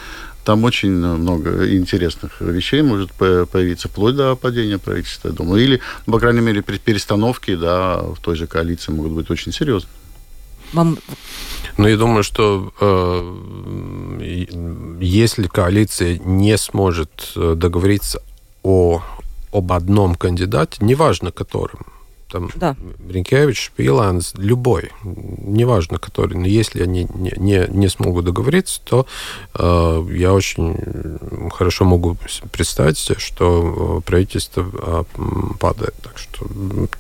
там 0.45 0.65
очень 0.65 0.91
много 0.91 1.73
интересных 1.77 2.41
вещей 2.41 2.83
может 2.83 3.13
появиться, 3.13 3.89
вплоть 3.89 4.17
до 4.17 4.35
падения 4.35 4.79
правительства, 4.79 5.29
я 5.29 5.35
думаю. 5.35 5.63
Или, 5.63 5.81
по 6.07 6.19
крайней 6.19 6.41
мере, 6.41 6.63
перестановки, 6.63 7.55
да, 7.55 8.03
в 8.03 8.19
той 8.21 8.35
же 8.37 8.47
коалиции 8.47 8.91
могут 8.93 9.13
быть 9.13 9.31
очень 9.31 9.53
серьезные. 9.53 9.93
Вам... 10.73 10.99
Ну, 11.77 11.87
я 11.87 11.97
думаю, 11.97 12.23
что 12.23 12.73
э, 12.81 14.19
если 15.01 15.47
коалиция 15.47 16.19
не 16.19 16.59
сможет 16.59 17.33
э, 17.37 17.55
договориться 17.57 18.23
о, 18.63 19.03
об 19.53 19.73
одном 19.73 20.15
кандидате, 20.17 20.79
неважно 20.81 21.31
которым, 21.31 21.87
там 22.33 22.51
да. 22.55 22.74
Ренкевич, 23.09 23.66
Шпиланс, 23.66 24.33
любой, 24.37 24.91
неважно 25.05 25.99
который, 25.99 26.37
но 26.39 26.47
если 26.47 26.83
они 26.83 27.07
не, 27.14 27.33
не, 27.37 27.66
не 27.68 27.89
смогут 27.89 28.24
договориться, 28.24 28.80
то 28.85 29.07
э, 29.55 30.07
я 30.12 30.33
очень 30.33 31.51
хорошо 31.51 31.85
могу 31.85 32.16
представить 32.51 32.99
себе, 32.99 33.18
что 33.18 34.03
правительство 34.07 34.64
э, 34.72 35.05
падает. 35.61 35.95
Так 36.03 36.16
что 36.16 36.47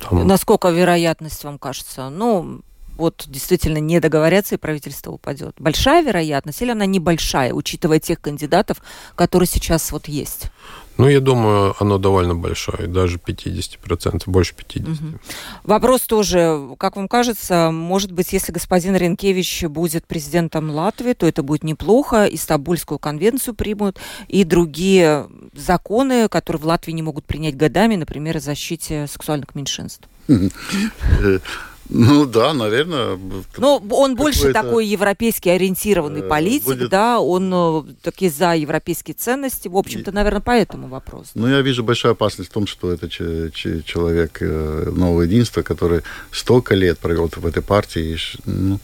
там... 0.00 0.26
Насколько 0.26 0.68
вероятность 0.68 1.42
вам 1.44 1.58
кажется? 1.58 2.10
Ну, 2.10 2.60
вот 2.96 3.24
действительно 3.26 3.78
не 3.78 4.00
договорятся 4.00 4.54
и 4.54 4.58
правительство 4.58 5.12
упадет. 5.12 5.54
Большая 5.58 6.02
вероятность 6.02 6.62
или 6.62 6.70
она 6.70 6.86
небольшая, 6.86 7.52
учитывая 7.52 7.98
тех 7.98 8.20
кандидатов, 8.20 8.78
которые 9.16 9.46
сейчас 9.46 9.90
вот 9.92 10.08
есть? 10.08 10.50
Ну, 10.98 11.08
я 11.08 11.20
думаю, 11.20 11.74
оно 11.80 11.96
довольно 11.98 12.34
большое, 12.34 12.86
даже 12.86 13.18
50%, 13.18 14.22
больше 14.26 14.54
50%. 14.54 14.90
Угу. 14.90 15.18
Вопрос 15.64 16.02
тоже, 16.02 16.68
как 16.78 16.96
вам 16.96 17.08
кажется, 17.08 17.70
может 17.72 18.12
быть, 18.12 18.32
если 18.32 18.52
господин 18.52 18.94
Ренкевич 18.96 19.64
будет 19.64 20.06
президентом 20.06 20.70
Латвии, 20.70 21.14
то 21.14 21.26
это 21.26 21.42
будет 21.42 21.64
неплохо, 21.64 22.26
и 22.26 22.36
Стамбульскую 22.36 22.98
конвенцию 22.98 23.54
примут, 23.54 23.98
и 24.28 24.44
другие 24.44 25.28
законы, 25.54 26.28
которые 26.28 26.60
в 26.60 26.66
Латвии 26.66 26.92
не 26.92 27.02
могут 27.02 27.24
принять 27.24 27.56
годами, 27.56 27.96
например, 27.96 28.36
о 28.36 28.40
защите 28.40 29.06
сексуальных 29.06 29.54
меньшинств. 29.54 30.06
Ну 31.94 32.24
да, 32.26 32.54
наверное. 32.54 33.18
Ну, 33.58 33.82
он 33.90 34.14
больше 34.14 34.52
такой 34.52 34.86
европейски 34.86 35.50
ориентированный 35.50 36.20
э, 36.20 36.28
политик, 36.28 36.66
будет... 36.66 36.88
да, 36.88 37.20
он 37.20 37.52
э, 37.52 37.82
таки 38.02 38.30
за 38.30 38.54
европейские 38.54 39.14
ценности. 39.14 39.68
В 39.68 39.76
общем-то, 39.76 40.10
наверное, 40.10 40.40
поэтому 40.40 40.88
вопрос. 40.88 41.32
Ну, 41.34 41.48
я 41.48 41.60
вижу 41.60 41.84
большую 41.84 42.12
опасность 42.12 42.50
в 42.50 42.52
том, 42.52 42.66
что 42.66 42.90
это 42.90 43.08
человек 43.10 44.38
э, 44.40 44.90
нового 44.90 45.22
единства, 45.22 45.62
который 45.62 46.00
столько 46.30 46.74
лет 46.74 46.98
провел 46.98 47.28
в 47.28 47.46
этой 47.46 47.62
партии. 47.62 48.18
Ну, 48.46 48.80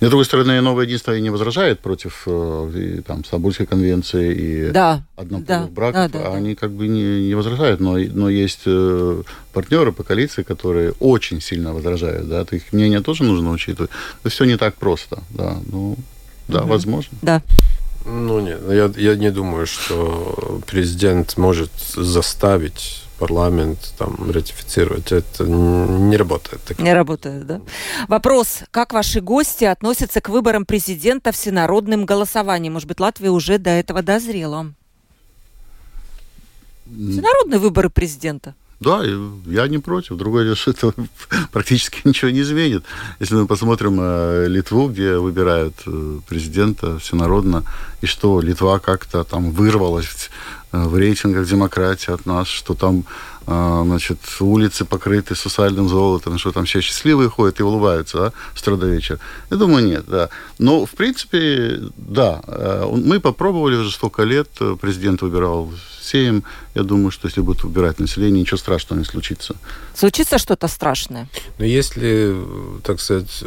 с 0.00 0.08
другой 0.08 0.24
стороны, 0.24 0.60
новое 0.60 0.84
единство 0.84 1.16
и 1.16 1.20
не 1.20 1.30
возражает 1.30 1.80
против 1.80 2.26
и, 2.26 3.02
там, 3.06 3.24
Стамбульской 3.24 3.66
конвенции 3.66 4.34
и 4.34 4.70
да, 4.70 5.02
однополых 5.16 5.46
да, 5.46 5.66
браков. 5.66 6.12
Да, 6.12 6.18
да, 6.20 6.34
они 6.34 6.54
как 6.54 6.72
бы 6.72 6.88
не, 6.88 7.28
не 7.28 7.34
возражают, 7.34 7.80
но, 7.80 7.96
но 7.96 8.28
есть 8.28 8.62
э, 8.66 9.22
партнеры 9.52 9.92
по 9.92 10.02
коалиции, 10.02 10.42
которые 10.42 10.92
очень 11.00 11.40
сильно 11.40 11.72
возражают. 11.72 12.28
Да? 12.28 12.44
Их 12.50 12.72
мнение 12.72 13.00
тоже 13.00 13.24
нужно 13.24 13.50
учитывать. 13.50 13.90
Это 14.20 14.30
все 14.30 14.44
не 14.44 14.56
так 14.56 14.74
просто. 14.74 15.22
Да, 15.30 15.56
ну, 15.70 15.96
да 16.48 16.60
угу. 16.60 16.68
возможно. 16.68 17.16
Да. 17.22 17.42
Ну, 18.04 18.40
нет, 18.40 18.60
я, 18.68 18.92
я 18.96 19.16
не 19.16 19.30
думаю, 19.30 19.66
что 19.66 20.60
президент 20.66 21.38
может 21.38 21.70
заставить 21.96 23.03
парламент 23.18 23.94
там 23.98 24.30
ратифицировать. 24.30 25.12
Это 25.12 25.44
не 25.44 26.16
работает. 26.16 26.62
Так. 26.64 26.78
Не 26.78 26.92
работает, 26.92 27.46
да? 27.46 27.60
Вопрос. 28.08 28.60
Как 28.70 28.92
ваши 28.92 29.20
гости 29.20 29.64
относятся 29.64 30.20
к 30.20 30.28
выборам 30.28 30.64
президента 30.66 31.32
всенародным 31.32 32.04
голосованием? 32.06 32.74
Может 32.74 32.88
быть, 32.88 33.00
Латвия 33.00 33.30
уже 33.30 33.58
до 33.58 33.70
этого 33.70 34.02
дозрела? 34.02 34.72
Всенародные 36.86 37.58
выборы 37.58 37.88
президента. 37.88 38.54
Да, 38.84 39.02
я 39.46 39.68
не 39.68 39.78
против. 39.78 40.16
Другое 40.16 40.44
дело, 40.44 40.56
что 40.56 40.72
это 40.72 40.92
практически 41.52 42.00
ничего 42.04 42.30
не 42.30 42.40
изменит. 42.40 42.84
Если 43.20 43.34
мы 43.34 43.46
посмотрим 43.46 43.98
э, 44.00 44.46
Литву, 44.48 44.88
где 44.88 45.16
выбирают 45.16 45.74
э, 45.86 46.20
президента 46.28 46.98
всенародно, 46.98 47.64
и 48.02 48.06
что 48.06 48.40
Литва 48.40 48.78
как-то 48.78 49.24
там 49.24 49.50
вырвалась 49.52 50.30
Э, 50.74 50.88
в 50.88 50.96
рейтингах 50.96 51.46
демократии 51.46 52.12
от 52.12 52.26
нас, 52.26 52.48
что 52.48 52.74
там 52.74 53.04
значит, 53.46 54.18
улицы 54.40 54.84
покрыты 54.84 55.34
сусальным 55.34 55.88
золотом, 55.88 56.38
что 56.38 56.52
там 56.52 56.64
все 56.64 56.80
счастливые 56.80 57.28
ходят 57.28 57.60
и 57.60 57.62
улыбаются 57.62 58.18
да, 58.18 58.32
с 58.54 58.62
утра 58.62 58.76
до 58.76 58.86
вечера. 58.86 59.18
Я 59.50 59.56
думаю, 59.56 59.84
нет, 59.84 60.04
да. 60.06 60.28
Но, 60.58 60.86
в 60.86 60.90
принципе, 60.90 61.80
да, 61.96 62.40
э, 62.46 62.86
мы 62.90 63.20
попробовали 63.20 63.76
уже 63.76 63.90
столько 63.90 64.22
лет, 64.22 64.48
президент 64.80 65.22
выбирал 65.22 65.72
семь. 66.00 66.42
Я 66.74 66.82
думаю, 66.82 67.10
что 67.10 67.28
если 67.28 67.40
будут 67.40 67.64
выбирать 67.64 67.98
население, 67.98 68.40
ничего 68.40 68.58
страшного 68.58 69.00
не 69.00 69.04
случится. 69.04 69.56
Случится 69.94 70.38
что-то 70.38 70.68
страшное? 70.68 71.28
Но 71.58 71.64
если, 71.64 72.34
так 72.82 73.00
сказать, 73.00 73.44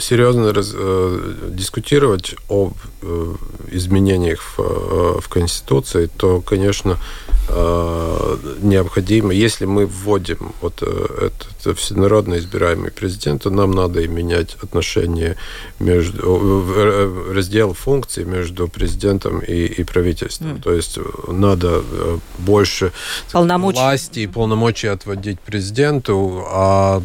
серьезно 0.00 0.52
раз, 0.52 0.72
э, 0.74 1.34
дискутировать 1.50 2.34
об 2.48 2.74
э, 3.02 3.34
изменениях 3.70 4.40
в, 4.40 4.60
э, 4.60 5.20
в 5.20 5.28
Конституции, 5.28 6.08
то, 6.16 6.40
конечно, 6.40 6.98
э, 7.48 8.36
необходимо, 8.62 9.32
если 9.32 9.66
мы 9.66 9.86
вводим 9.86 10.52
вот 10.60 10.82
э, 10.82 11.30
этот 11.30 11.78
всенародно 11.78 12.38
избираемый 12.38 12.90
президент, 12.90 13.42
то 13.42 13.50
нам 13.50 13.72
надо 13.72 14.00
и 14.00 14.08
менять 14.08 14.56
отношения 14.62 15.36
между 15.78 16.64
э, 16.76 17.32
раздел 17.34 17.74
функций 17.74 18.24
между 18.24 18.68
президентом 18.68 19.40
и, 19.40 19.66
и 19.66 19.84
правительством. 19.84 20.54
Mm. 20.54 20.62
То 20.62 20.72
есть 20.72 20.98
надо 21.28 21.82
больше 22.38 22.92
полномочий. 23.32 23.78
власти 23.78 24.20
и 24.20 24.26
полномочий 24.26 24.88
отводить 24.88 25.40
президенту, 25.40 26.44
а 26.48 27.02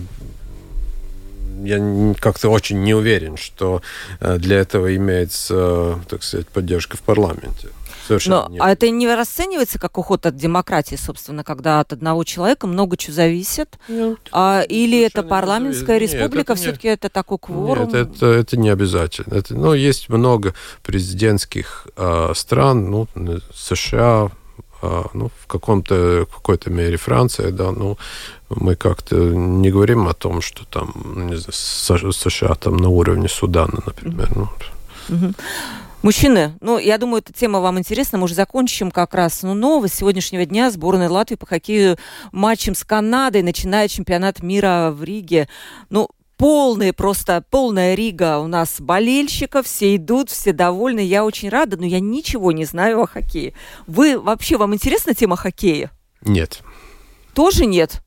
я 1.63 2.13
как-то 2.19 2.49
очень 2.49 2.83
не 2.83 2.93
уверен, 2.93 3.37
что 3.37 3.81
э, 4.19 4.37
для 4.37 4.57
этого 4.57 4.95
имеется, 4.95 5.99
так 6.09 6.23
сказать, 6.23 6.47
поддержка 6.47 6.97
в 6.97 7.01
парламенте. 7.01 7.69
Совершенно 8.07 8.47
Но, 8.49 8.63
а 8.63 8.71
это 8.71 8.89
не 8.89 9.13
расценивается 9.13 9.79
как 9.79 9.97
уход 9.97 10.25
от 10.25 10.37
демократии, 10.37 10.95
собственно, 10.95 11.43
когда 11.43 11.81
от 11.81 11.91
одного 11.91 12.23
человека 12.23 12.65
много 12.65 12.95
чего 12.95 13.13
зависит? 13.13 13.77
Нет, 13.89 14.17
а, 14.31 14.61
или 14.61 15.01
это 15.01 15.23
парламентская 15.23 15.99
нет, 15.99 16.13
республика, 16.13 16.55
все-таки 16.55 16.87
это 16.87 17.09
такой 17.09 17.37
кворум? 17.37 17.87
Нет, 17.87 17.95
это, 17.95 18.27
это 18.27 18.57
не 18.57 18.69
обязательно. 18.69 19.35
Это, 19.35 19.55
ну, 19.55 19.73
есть 19.73 20.07
много 20.07 20.53
президентских 20.83 21.87
э, 21.97 22.31
стран, 22.33 22.89
ну, 22.89 23.07
США, 23.53 24.31
э, 24.81 25.03
ну, 25.13 25.29
в 25.41 25.47
каком-то 25.47 26.27
какой-то 26.33 26.69
мере 26.69 26.95
Франция, 26.95 27.51
да, 27.51 27.71
ну, 27.71 27.97
мы 28.49 28.75
как-то 28.75 29.15
не 29.15 29.69
говорим 29.69 30.07
о 30.07 30.13
том, 30.13 30.41
что 30.41 30.65
там, 30.65 30.93
ну, 31.03 31.23
не 31.23 31.35
знаю, 31.35 32.13
США 32.13 32.55
там 32.55 32.77
на 32.77 32.89
уровне 32.89 33.27
Судана, 33.27 33.81
например. 33.85 34.29
Ну. 34.35 34.49
Угу. 35.09 35.33
Мужчины, 36.03 36.53
ну, 36.61 36.77
я 36.77 36.97
думаю, 36.97 37.21
эта 37.21 37.33
тема 37.33 37.59
вам 37.59 37.79
интересна. 37.79 38.17
Мы 38.17 38.25
уже 38.25 38.35
закончим 38.35 38.91
как 38.91 39.13
раз. 39.13 39.43
Ну, 39.43 39.53
новость 39.53 39.95
сегодняшнего 39.95 40.45
дня. 40.45 40.71
Сборная 40.71 41.09
Латвии 41.09 41.35
по 41.35 41.45
хоккею 41.45 41.97
матчем 42.31 42.75
с 42.75 42.83
Канадой 42.83 43.41
начинает 43.41 43.91
чемпионат 43.91 44.41
мира 44.41 44.91
в 44.93 45.03
Риге. 45.03 45.49
Ну, 45.89 46.07
полная 46.37 46.93
просто, 46.93 47.43
полная 47.49 47.95
Рига 47.95 48.37
у 48.37 48.47
нас 48.47 48.79
болельщиков, 48.79 49.65
все 49.65 49.95
идут, 49.95 50.29
все 50.29 50.53
довольны. 50.53 50.99
Я 50.99 51.25
очень 51.25 51.49
рада, 51.49 51.77
но 51.77 51.85
я 51.85 51.99
ничего 51.99 52.51
не 52.51 52.65
знаю 52.65 53.01
о 53.01 53.07
хоккее. 53.07 53.53
Вы 53.87 54.19
вообще, 54.19 54.57
вам 54.57 54.75
интересна 54.75 55.13
тема 55.15 55.35
хоккея? 55.35 55.91
Нет. 56.21 56.61
Тоже 57.33 57.65
нет? 57.65 58.01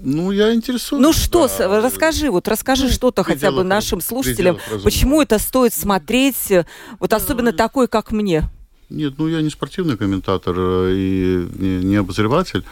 Ну, 0.00 0.30
я 0.30 0.54
интересуюсь. 0.54 1.02
Ну 1.02 1.12
что, 1.12 1.48
да. 1.58 1.80
расскажи, 1.80 2.30
вот 2.30 2.46
расскажи 2.46 2.84
ну, 2.84 2.90
что-то 2.90 3.24
хотя 3.24 3.50
бы 3.50 3.64
нашим 3.64 4.00
слушателям, 4.00 4.58
почему 4.84 5.22
это 5.22 5.38
стоит 5.38 5.74
смотреть, 5.74 6.52
вот 7.00 7.12
особенно 7.12 7.52
такой, 7.52 7.88
как 7.88 8.12
мне. 8.12 8.48
Нет, 8.90 9.14
ну 9.18 9.28
я 9.28 9.42
не 9.42 9.50
спортивный 9.50 9.98
комментатор 9.98 10.54
э, 10.56 10.92
и 10.94 11.48
не, 11.58 11.84
не 11.84 11.96
обозреватель. 11.96 12.64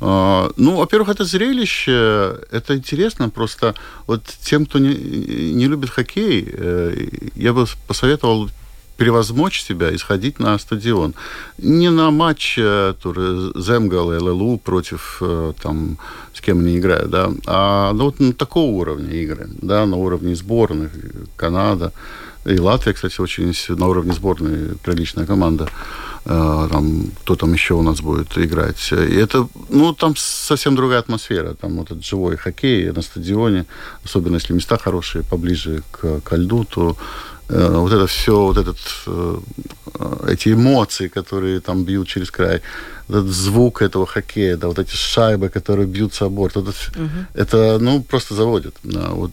А, 0.00 0.50
ну, 0.56 0.76
во-первых, 0.76 1.08
это 1.08 1.24
зрелище, 1.24 2.38
это 2.52 2.76
интересно, 2.76 3.28
просто 3.28 3.74
вот 4.06 4.22
тем, 4.42 4.66
кто 4.66 4.78
не, 4.78 4.94
не 4.94 5.66
любит 5.66 5.90
хоккей, 5.90 6.48
э, 6.48 7.08
я 7.34 7.52
бы 7.52 7.66
посоветовал 7.88 8.50
превозмочь 8.98 9.62
себя 9.62 9.90
и 9.90 9.96
сходить 9.96 10.40
на 10.40 10.58
стадион. 10.58 11.14
Не 11.56 11.90
на 11.90 12.10
матч 12.10 12.58
э, 12.58 12.94
Земгал 13.54 14.12
и 14.12 14.18
ЛЛУ 14.18 14.58
против 14.58 15.18
э, 15.20 15.52
там, 15.62 15.98
с 16.34 16.40
кем 16.40 16.58
они 16.58 16.78
играют, 16.78 17.08
да, 17.08 17.30
а 17.46 17.92
ну, 17.92 18.04
вот 18.04 18.20
на 18.20 18.32
такого 18.32 18.70
уровня 18.72 19.12
игры, 19.12 19.48
да, 19.62 19.86
на 19.86 19.96
уровне 19.96 20.34
сборных, 20.34 20.90
Канада, 21.36 21.92
и 22.44 22.58
Латвия, 22.58 22.92
кстати, 22.92 23.20
очень 23.20 23.54
на 23.68 23.86
уровне 23.86 24.12
сборной 24.12 24.76
приличная 24.82 25.26
команда. 25.26 25.68
Э, 26.24 26.68
там, 26.70 27.12
кто 27.22 27.36
там 27.36 27.52
еще 27.52 27.74
у 27.74 27.82
нас 27.82 28.00
будет 28.00 28.36
играть. 28.36 28.92
И 28.92 29.14
это, 29.14 29.48
ну, 29.68 29.92
там 29.92 30.14
совсем 30.16 30.74
другая 30.74 30.98
атмосфера. 30.98 31.54
Там 31.54 31.76
вот 31.76 31.90
этот 31.90 32.04
живой 32.04 32.36
хоккей 32.36 32.90
на 32.90 33.02
стадионе, 33.02 33.66
особенно 34.04 34.36
если 34.36 34.54
места 34.54 34.76
хорошие, 34.76 35.22
поближе 35.22 35.82
к, 35.92 36.20
к 36.20 36.36
льду, 36.36 36.64
то 36.64 36.96
Э, 36.96 37.37
вот 37.48 37.92
это 37.92 38.06
все, 38.06 38.32
вот 38.32 38.58
этот, 38.58 38.78
э, 39.06 39.38
эти 40.28 40.52
эмоции, 40.52 41.08
которые 41.08 41.60
там 41.60 41.84
бьют 41.84 42.08
через 42.08 42.30
край, 42.30 42.60
этот 43.08 43.26
звук 43.26 43.80
этого 43.82 44.06
хоккея, 44.06 44.56
да, 44.56 44.68
вот 44.68 44.78
эти 44.78 44.94
шайбы, 44.94 45.48
которые 45.48 45.86
бьются 45.86 46.26
о 46.26 46.28
борт, 46.28 46.56
это, 46.56 46.70
угу. 46.70 47.08
это 47.34 47.78
ну, 47.80 48.02
просто 48.02 48.34
заводит. 48.34 48.76
Да, 48.82 49.08
вот. 49.10 49.32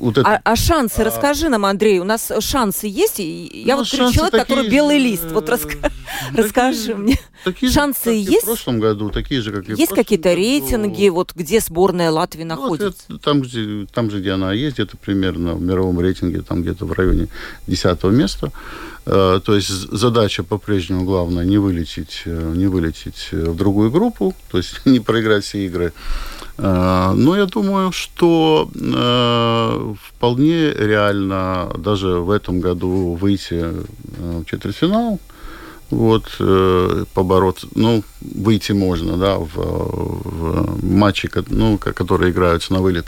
Вот 0.00 0.18
это... 0.18 0.28
а, 0.28 0.40
а 0.42 0.56
шансы, 0.56 1.00
а... 1.00 1.04
расскажи 1.04 1.48
нам, 1.48 1.64
Андрей, 1.66 1.98
у 1.98 2.04
нас 2.04 2.32
шансы 2.40 2.86
есть? 2.86 3.18
Я 3.18 3.76
ну, 3.76 3.82
вот 3.82 3.86
человек, 3.86 4.30
такие... 4.30 4.40
который 4.40 4.68
белый 4.68 4.98
лист. 4.98 5.30
Вот 5.30 5.48
раска... 5.48 5.70
такие, 5.80 5.92
расскажи 6.34 6.94
мне. 6.94 7.18
Такие 7.44 7.70
шансы 7.70 8.10
же, 8.10 8.16
есть? 8.16 8.42
в 8.42 8.46
прошлом 8.46 8.80
году, 8.80 9.10
такие 9.10 9.40
же, 9.42 9.52
как 9.52 9.68
и 9.68 9.74
Есть 9.74 9.92
какие-то 9.92 10.32
рейтинги, 10.34 11.08
вот 11.08 11.32
где 11.34 11.60
сборная 11.60 12.10
Латвии 12.10 12.44
ну, 12.44 12.56
находится? 12.56 12.94
Вот 13.08 13.16
это, 13.16 13.24
там, 13.24 13.42
где, 13.42 13.86
там 13.92 14.10
же, 14.10 14.20
где 14.20 14.32
она 14.32 14.52
есть, 14.52 14.74
где-то 14.74 14.96
примерно 14.96 15.54
в 15.54 15.62
мировом 15.62 16.00
рейтинге, 16.00 16.42
там 16.42 16.62
где-то 16.62 16.86
в 16.86 16.92
районе 16.92 17.28
10 17.66 18.02
места. 18.04 18.50
Э, 19.06 19.40
то 19.44 19.54
есть 19.54 19.68
задача 19.68 20.42
по-прежнему 20.42 21.04
главная 21.04 21.44
не 21.44 21.58
вылететь, 21.58 22.22
э, 22.26 22.52
не 22.54 22.66
вылететь 22.66 23.28
в 23.32 23.54
другую 23.56 23.90
группу, 23.90 24.34
то 24.50 24.58
есть 24.58 24.80
не 24.84 25.00
проиграть 25.00 25.44
все 25.44 25.66
игры. 25.66 25.92
Э, 26.58 27.12
но 27.14 27.36
я 27.36 27.46
думаю, 27.46 27.92
что 27.92 28.70
вполне 30.02 30.72
реально 30.72 31.72
даже 31.78 32.08
в 32.08 32.30
этом 32.30 32.60
году 32.60 33.14
выйти 33.14 33.64
в 34.18 34.44
четвертьфинал, 34.44 35.18
вот, 35.90 36.24
побороться, 37.14 37.66
ну, 37.74 38.04
выйти 38.20 38.70
можно, 38.70 39.16
да, 39.16 39.38
в, 39.38 39.54
в 39.54 40.84
матчи, 40.84 41.28
ну, 41.48 41.78
которые 41.78 42.30
играются 42.30 42.72
на 42.72 42.80
вылет. 42.80 43.06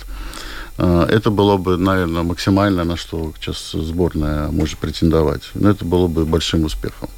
Это 0.78 1.30
было 1.30 1.56
бы, 1.58 1.76
наверное, 1.76 2.22
максимально, 2.22 2.84
на 2.84 2.96
что 2.96 3.32
сейчас 3.38 3.72
сборная 3.72 4.48
может 4.50 4.78
претендовать. 4.78 5.42
Но 5.54 5.70
это 5.70 5.84
было 5.84 6.08
бы 6.08 6.24
большим 6.24 6.64
успехом. 6.64 7.08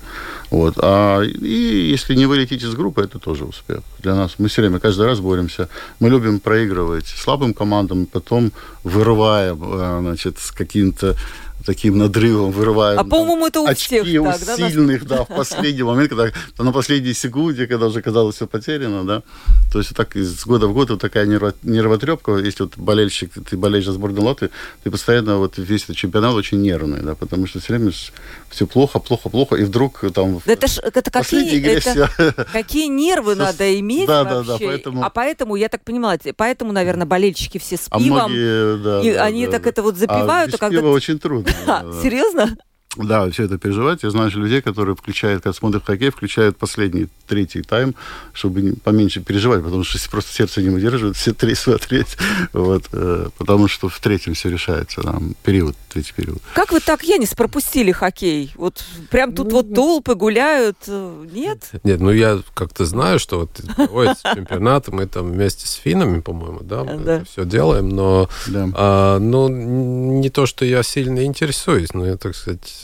Вот. 0.50 0.74
А, 0.78 1.22
и 1.22 1.90
если 1.90 2.14
не 2.14 2.26
вылететь 2.26 2.62
из 2.62 2.74
группы, 2.74 3.02
это 3.02 3.18
тоже 3.18 3.44
успех 3.44 3.80
для 3.98 4.14
нас. 4.14 4.34
Мы 4.38 4.48
все 4.48 4.62
время, 4.62 4.78
каждый 4.78 5.06
раз 5.06 5.18
боремся. 5.18 5.68
Мы 6.00 6.10
любим 6.10 6.38
проигрывать 6.38 7.08
слабым 7.08 7.54
командам, 7.54 8.06
потом 8.06 8.52
вырываем 8.84 9.58
а, 9.62 9.98
значит, 10.00 10.38
с 10.38 10.52
каким-то 10.52 11.16
таким 11.64 11.98
надрывом 11.98 12.50
вырываем. 12.50 12.98
А 12.98 13.04
по-моему, 13.04 13.46
это 13.46 13.60
у 13.60 13.66
очки 13.66 14.00
всех 14.02 14.22
у 14.22 14.24
так, 14.24 14.56
сильных, 14.56 15.06
да, 15.06 15.24
в 15.24 15.28
последний 15.28 15.82
момент, 15.82 16.10
когда 16.10 16.30
на 16.58 16.72
последней 16.72 17.14
секунде, 17.14 17.66
когда 17.66 17.86
уже 17.86 18.02
казалось 18.02 18.36
все 18.36 18.46
потеряно, 18.46 19.04
да. 19.04 19.22
То 19.72 19.78
есть 19.78 19.94
так 19.94 20.16
из 20.16 20.44
года 20.44 20.66
в 20.66 20.74
год 20.74 20.90
вот 20.90 21.00
такая 21.00 21.26
нервотрепка, 21.26 22.36
если 22.38 22.64
вот 22.64 22.76
болельщик, 22.76 23.32
ты 23.48 23.56
болеешь 23.56 23.86
за 23.86 23.92
сборную 23.92 24.24
Латвии, 24.24 24.50
ты 24.82 24.90
постоянно 24.90 25.38
вот 25.38 25.54
весь 25.56 25.84
этот 25.84 25.96
чемпионат 25.96 26.34
очень 26.34 26.60
нервный, 26.60 27.00
да, 27.00 27.14
потому 27.14 27.46
что 27.46 27.60
все 27.60 27.74
время 27.74 27.92
все 28.50 28.66
плохо, 28.66 28.98
плохо, 28.98 29.28
плохо, 29.28 29.56
и 29.56 29.64
вдруг 29.64 30.04
там 30.12 30.40
это 30.44 30.66
ж, 30.68 30.78
это 30.78 31.10
какие, 31.10 31.58
игре 31.58 31.74
это, 31.74 32.08
все... 32.08 32.32
какие 32.52 32.86
нервы 32.86 33.34
надо 33.34 33.78
иметь 33.80 34.06
да, 34.06 34.24
вообще. 34.24 34.46
Да, 34.46 34.58
да, 34.58 34.64
поэтому... 34.64 35.04
А 35.04 35.10
поэтому, 35.10 35.56
я 35.56 35.68
так 35.68 35.82
понимаю, 35.82 36.20
поэтому, 36.36 36.72
наверное, 36.72 37.06
болельщики 37.06 37.58
все 37.58 37.76
с 37.76 37.88
пивом, 37.88 38.18
а 38.18 38.28
многие, 38.28 38.82
да, 38.82 39.02
и 39.02 39.14
да, 39.14 39.24
они 39.24 39.46
да, 39.46 39.52
так 39.52 39.64
да. 39.64 39.70
это 39.70 39.82
вот 39.82 39.96
запивают. 39.96 40.48
А 40.48 40.52
без 40.52 40.58
когда... 40.58 40.78
пива 40.78 40.90
очень 40.90 41.18
трудно. 41.18 41.53
Серьезно? 42.02 42.56
Да, 42.96 43.30
все 43.30 43.44
это 43.44 43.58
переживать. 43.58 44.02
Я 44.02 44.10
знаю 44.10 44.30
людей, 44.30 44.62
которые 44.62 44.94
включают, 44.94 45.42
когда 45.42 45.54
смотрят 45.54 45.84
хоккей, 45.84 46.10
включают 46.10 46.56
последний, 46.56 47.08
третий 47.26 47.62
тайм, 47.62 47.94
чтобы 48.32 48.74
поменьше 48.82 49.20
переживать, 49.20 49.62
потому 49.62 49.84
что 49.84 49.98
просто 50.10 50.32
сердце 50.32 50.62
не 50.62 50.70
выдерживает, 50.70 51.16
все 51.16 51.32
три 51.32 51.54
смотреть. 51.54 52.16
Вот, 52.52 52.84
э, 52.92 53.28
потому 53.38 53.68
что 53.68 53.88
в 53.88 53.98
третьем 54.00 54.34
все 54.34 54.50
решается, 54.50 55.02
там, 55.02 55.34
период, 55.42 55.76
третий 55.88 56.12
период. 56.14 56.42
Как 56.54 56.72
вы 56.72 56.80
так, 56.80 57.02
Янис, 57.02 57.34
пропустили 57.34 57.92
хоккей? 57.92 58.52
Вот 58.56 58.84
прям 59.10 59.32
тут 59.32 59.48
ну, 59.48 59.54
вот 59.54 59.74
толпы 59.74 60.14
гуляют, 60.14 60.76
э, 60.86 61.26
нет? 61.32 61.70
Нет, 61.82 62.00
ну 62.00 62.10
я 62.10 62.40
как-то 62.54 62.84
знаю, 62.84 63.18
что 63.18 63.40
вот 63.40 63.50
проводится 63.76 64.22
чемпионат, 64.34 64.88
мы 64.88 65.06
там 65.06 65.32
вместе 65.32 65.66
с 65.66 65.72
финами, 65.72 66.20
по-моему, 66.20 66.60
да, 66.62 66.84
мы 66.84 66.98
да. 66.98 67.24
все 67.24 67.44
делаем, 67.44 67.88
но 67.88 68.28
да. 68.46 68.68
а, 68.74 69.18
ну, 69.18 69.48
не 69.48 70.30
то, 70.30 70.46
что 70.46 70.64
я 70.64 70.82
сильно 70.82 71.24
интересуюсь, 71.24 71.94
но 71.94 72.06
я, 72.06 72.16
так 72.16 72.36
сказать, 72.36 72.83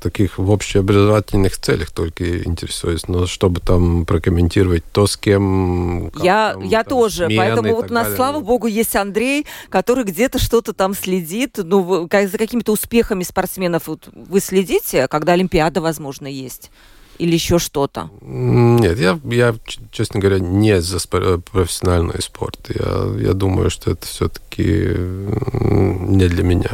таких 0.00 0.38
в 0.38 0.50
общеобразовательных 0.50 1.58
целях 1.58 1.90
только 1.90 2.42
интересуюсь, 2.42 3.06
но 3.08 3.26
чтобы 3.26 3.60
там 3.60 4.06
прокомментировать 4.06 4.84
то, 4.92 5.06
с 5.06 5.16
кем... 5.16 6.10
Я, 6.22 6.52
там, 6.54 6.62
я 6.64 6.84
там, 6.84 6.90
тоже, 6.90 7.28
поэтому 7.36 7.74
вот 7.74 7.90
у 7.90 7.94
нас, 7.94 8.04
далее. 8.04 8.16
слава 8.16 8.40
богу, 8.40 8.66
есть 8.66 8.96
Андрей, 8.96 9.46
который 9.68 10.04
где-то 10.04 10.38
что-то 10.38 10.72
там 10.72 10.94
следит, 10.94 11.58
ну, 11.58 12.08
за 12.10 12.38
какими-то 12.38 12.72
успехами 12.72 13.22
спортсменов 13.22 13.88
вот, 13.88 14.08
вы 14.12 14.40
следите, 14.40 15.08
когда 15.08 15.32
Олимпиада, 15.32 15.80
возможно, 15.80 16.26
есть? 16.26 16.70
или 17.18 17.34
еще 17.34 17.58
что-то? 17.58 18.10
Нет, 18.20 18.96
я, 18.98 19.18
я, 19.24 19.54
честно 19.90 20.20
говоря, 20.20 20.38
не 20.38 20.80
за 20.80 21.00
профессиональный 21.08 22.22
спорт. 22.22 22.58
Я, 22.68 23.12
я 23.18 23.32
думаю, 23.32 23.70
что 23.70 23.90
это 23.90 24.06
все-таки 24.06 24.62
не 24.62 26.28
для 26.28 26.44
меня. 26.44 26.70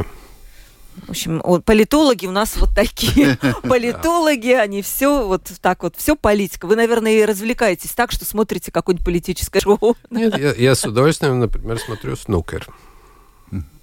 В 1.07 1.09
общем, 1.09 1.41
политологи 1.63 2.25
у 2.25 2.31
нас 2.31 2.55
вот 2.57 2.69
такие. 2.73 3.37
Политологи, 3.63 4.51
они 4.51 4.81
все 4.81 5.27
вот 5.27 5.51
так 5.61 5.83
вот, 5.83 5.95
все 5.97 6.15
политика. 6.15 6.65
Вы, 6.65 6.75
наверное, 6.75 7.11
и 7.11 7.25
развлекаетесь 7.25 7.91
так, 7.91 8.11
что 8.11 8.25
смотрите 8.25 8.71
какое-нибудь 8.71 9.05
политическое 9.05 9.59
шоу. 9.59 9.97
Нет, 10.09 10.37
я, 10.37 10.53
я 10.53 10.75
с 10.75 10.83
удовольствием, 10.85 11.39
например, 11.39 11.79
смотрю 11.79 12.15
«Снукер». 12.15 12.67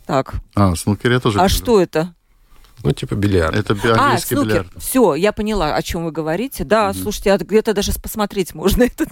Так. 0.07 0.35
А, 0.55 0.75
«Снукер» 0.75 1.13
я 1.13 1.21
тоже 1.21 1.39
А 1.39 1.49
что 1.49 1.81
это? 1.81 2.15
Ну, 2.85 2.93
типа 2.93 3.15
бильярд. 3.15 3.57
Это 3.57 3.77
а, 3.97 4.19
снукер. 4.19 4.47
бильярд. 4.47 4.69
Все, 4.79 5.15
я 5.15 5.33
поняла, 5.33 5.75
о 5.75 5.83
чем 5.83 6.05
вы 6.05 6.11
говорите. 6.11 6.65
Да, 6.65 6.91
mm-hmm. 6.91 7.03
слушайте, 7.03 7.33
а 7.33 7.39
где-то 7.39 7.75
даже 7.75 7.93
посмотреть 7.93 8.55
можно 8.55 8.83
это. 8.83 9.07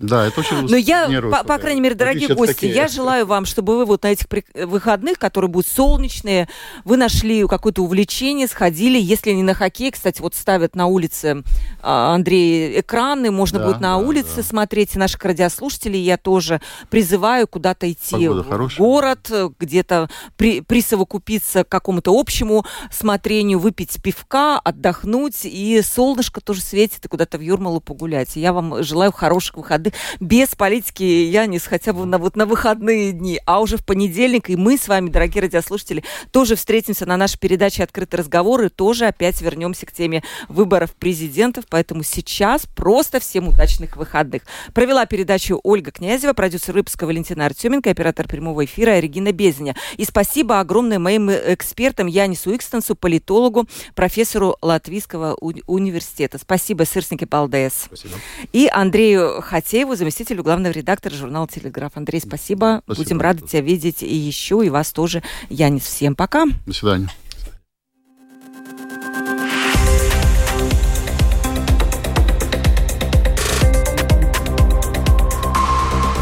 Да, 0.00 0.26
это 0.26 0.40
очень 0.40 0.66
Но 0.66 0.76
я, 0.76 1.10
по, 1.30 1.44
по 1.44 1.58
крайней 1.58 1.82
мере, 1.82 1.94
дорогие 1.94 2.34
гости, 2.34 2.64
я 2.64 2.88
желаю 2.88 3.26
вам, 3.26 3.44
чтобы 3.44 3.76
вы 3.76 3.84
вот 3.84 4.02
на 4.02 4.12
этих 4.12 4.26
выходных, 4.54 5.18
которые 5.18 5.50
будут 5.50 5.68
солнечные, 5.68 6.48
вы 6.86 6.96
нашли 6.96 7.46
какое-то 7.46 7.82
увлечение, 7.82 8.48
сходили, 8.48 8.98
если 8.98 9.32
не 9.32 9.42
на 9.42 9.52
хоккей, 9.52 9.90
кстати, 9.90 10.22
вот 10.22 10.34
ставят 10.34 10.74
на 10.74 10.86
улице, 10.86 11.42
а, 11.82 12.14
Андрей, 12.14 12.80
экраны, 12.80 13.30
можно 13.30 13.58
да, 13.58 13.66
будет 13.66 13.80
на 13.80 13.98
да, 13.98 13.98
улице 13.98 14.36
да. 14.36 14.42
смотреть, 14.42 14.96
и 14.96 14.98
наших 14.98 15.22
радиослушателей 15.22 16.00
я 16.00 16.16
тоже 16.16 16.62
призываю 16.88 17.46
куда-то 17.46 17.90
идти 17.90 18.12
Погода 18.12 18.42
в 18.42 18.48
хорошая. 18.48 18.78
город, 18.78 19.30
где-то 19.58 20.08
при, 20.38 20.62
присовокупиться 20.62 21.64
к 21.64 21.68
какому-то 21.68 22.18
общему 22.18 22.64
смотрению, 22.90 23.09
выпить 23.18 24.02
пивка, 24.02 24.58
отдохнуть, 24.58 25.44
и 25.44 25.80
солнышко 25.82 26.40
тоже 26.40 26.60
светит, 26.60 27.04
и 27.04 27.08
куда-то 27.08 27.38
в 27.38 27.40
Юрмалу 27.40 27.80
погулять. 27.80 28.36
Я 28.36 28.52
вам 28.52 28.82
желаю 28.82 29.12
хороших 29.12 29.56
выходных, 29.56 29.94
без 30.20 30.54
политики, 30.54 31.02
я 31.02 31.46
не 31.46 31.58
хотя 31.58 31.92
бы 31.92 32.06
на, 32.06 32.18
вот 32.18 32.36
на 32.36 32.46
выходные 32.46 33.12
дни, 33.12 33.40
а 33.46 33.60
уже 33.60 33.76
в 33.76 33.84
понедельник, 33.84 34.50
и 34.50 34.56
мы 34.56 34.76
с 34.76 34.88
вами, 34.88 35.10
дорогие 35.10 35.42
радиослушатели, 35.42 36.04
тоже 36.30 36.56
встретимся 36.56 37.06
на 37.06 37.16
нашей 37.16 37.38
передаче 37.38 37.82
«Открытый 37.82 38.18
разговор» 38.18 38.62
и 38.62 38.68
тоже 38.68 39.06
опять 39.06 39.40
вернемся 39.40 39.86
к 39.86 39.92
теме 39.92 40.22
выборов 40.48 40.94
президентов, 40.94 41.64
поэтому 41.68 42.02
сейчас 42.02 42.66
просто 42.66 43.20
всем 43.20 43.48
удачных 43.48 43.96
выходных. 43.96 44.42
Провела 44.74 45.06
передачу 45.06 45.60
Ольга 45.62 45.90
Князева, 45.90 46.32
продюсер 46.32 46.74
выпуска 46.74 47.06
Валентина 47.06 47.46
Артеменко, 47.46 47.90
оператор 47.90 48.26
прямого 48.26 48.64
эфира 48.64 48.98
Регина 48.98 49.32
Безеня. 49.32 49.74
И 49.96 50.04
спасибо 50.04 50.60
огромное 50.60 50.98
моим 50.98 51.30
экспертам 51.30 52.06
Янису 52.06 52.54
Икстенсу, 52.54 52.94
политологу, 53.00 53.66
профессору 53.94 54.56
Латвийского 54.62 55.34
уни 55.40 55.62
университета. 55.66 56.38
Спасибо, 56.38 56.84
Сырсники 56.84 57.24
Балдес. 57.24 57.86
Спасибо. 57.86 58.14
И 58.52 58.68
Андрею 58.72 59.40
Хатееву, 59.42 59.96
заместителю 59.96 60.42
главного 60.42 60.72
редактора 60.72 61.14
журнала 61.14 61.48
«Телеграф». 61.48 61.92
Андрей, 61.96 62.20
спасибо. 62.20 62.82
спасибо. 62.84 63.04
Будем 63.04 63.20
рады 63.20 63.46
тебя 63.46 63.62
видеть 63.62 64.02
и 64.02 64.14
еще, 64.14 64.64
и 64.64 64.70
вас 64.70 64.92
тоже, 64.92 65.22
Янис. 65.48 65.84
Всем 65.84 66.14
пока. 66.14 66.46
До 66.66 66.72
свидания. 66.72 67.08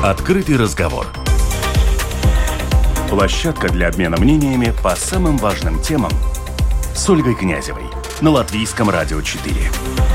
Открытый 0.02 0.56
разговор. 0.56 1.06
Площадка 3.10 3.68
для 3.68 3.88
обмена 3.88 4.16
мнениями 4.16 4.72
по 4.82 4.94
самым 4.94 5.38
важным 5.38 5.82
темам– 5.82 6.12
с 6.98 7.08
Ольгой 7.08 7.36
Князевой 7.36 7.84
на 8.20 8.30
Латвийском 8.30 8.90
радио 8.90 9.22
4. 9.22 10.07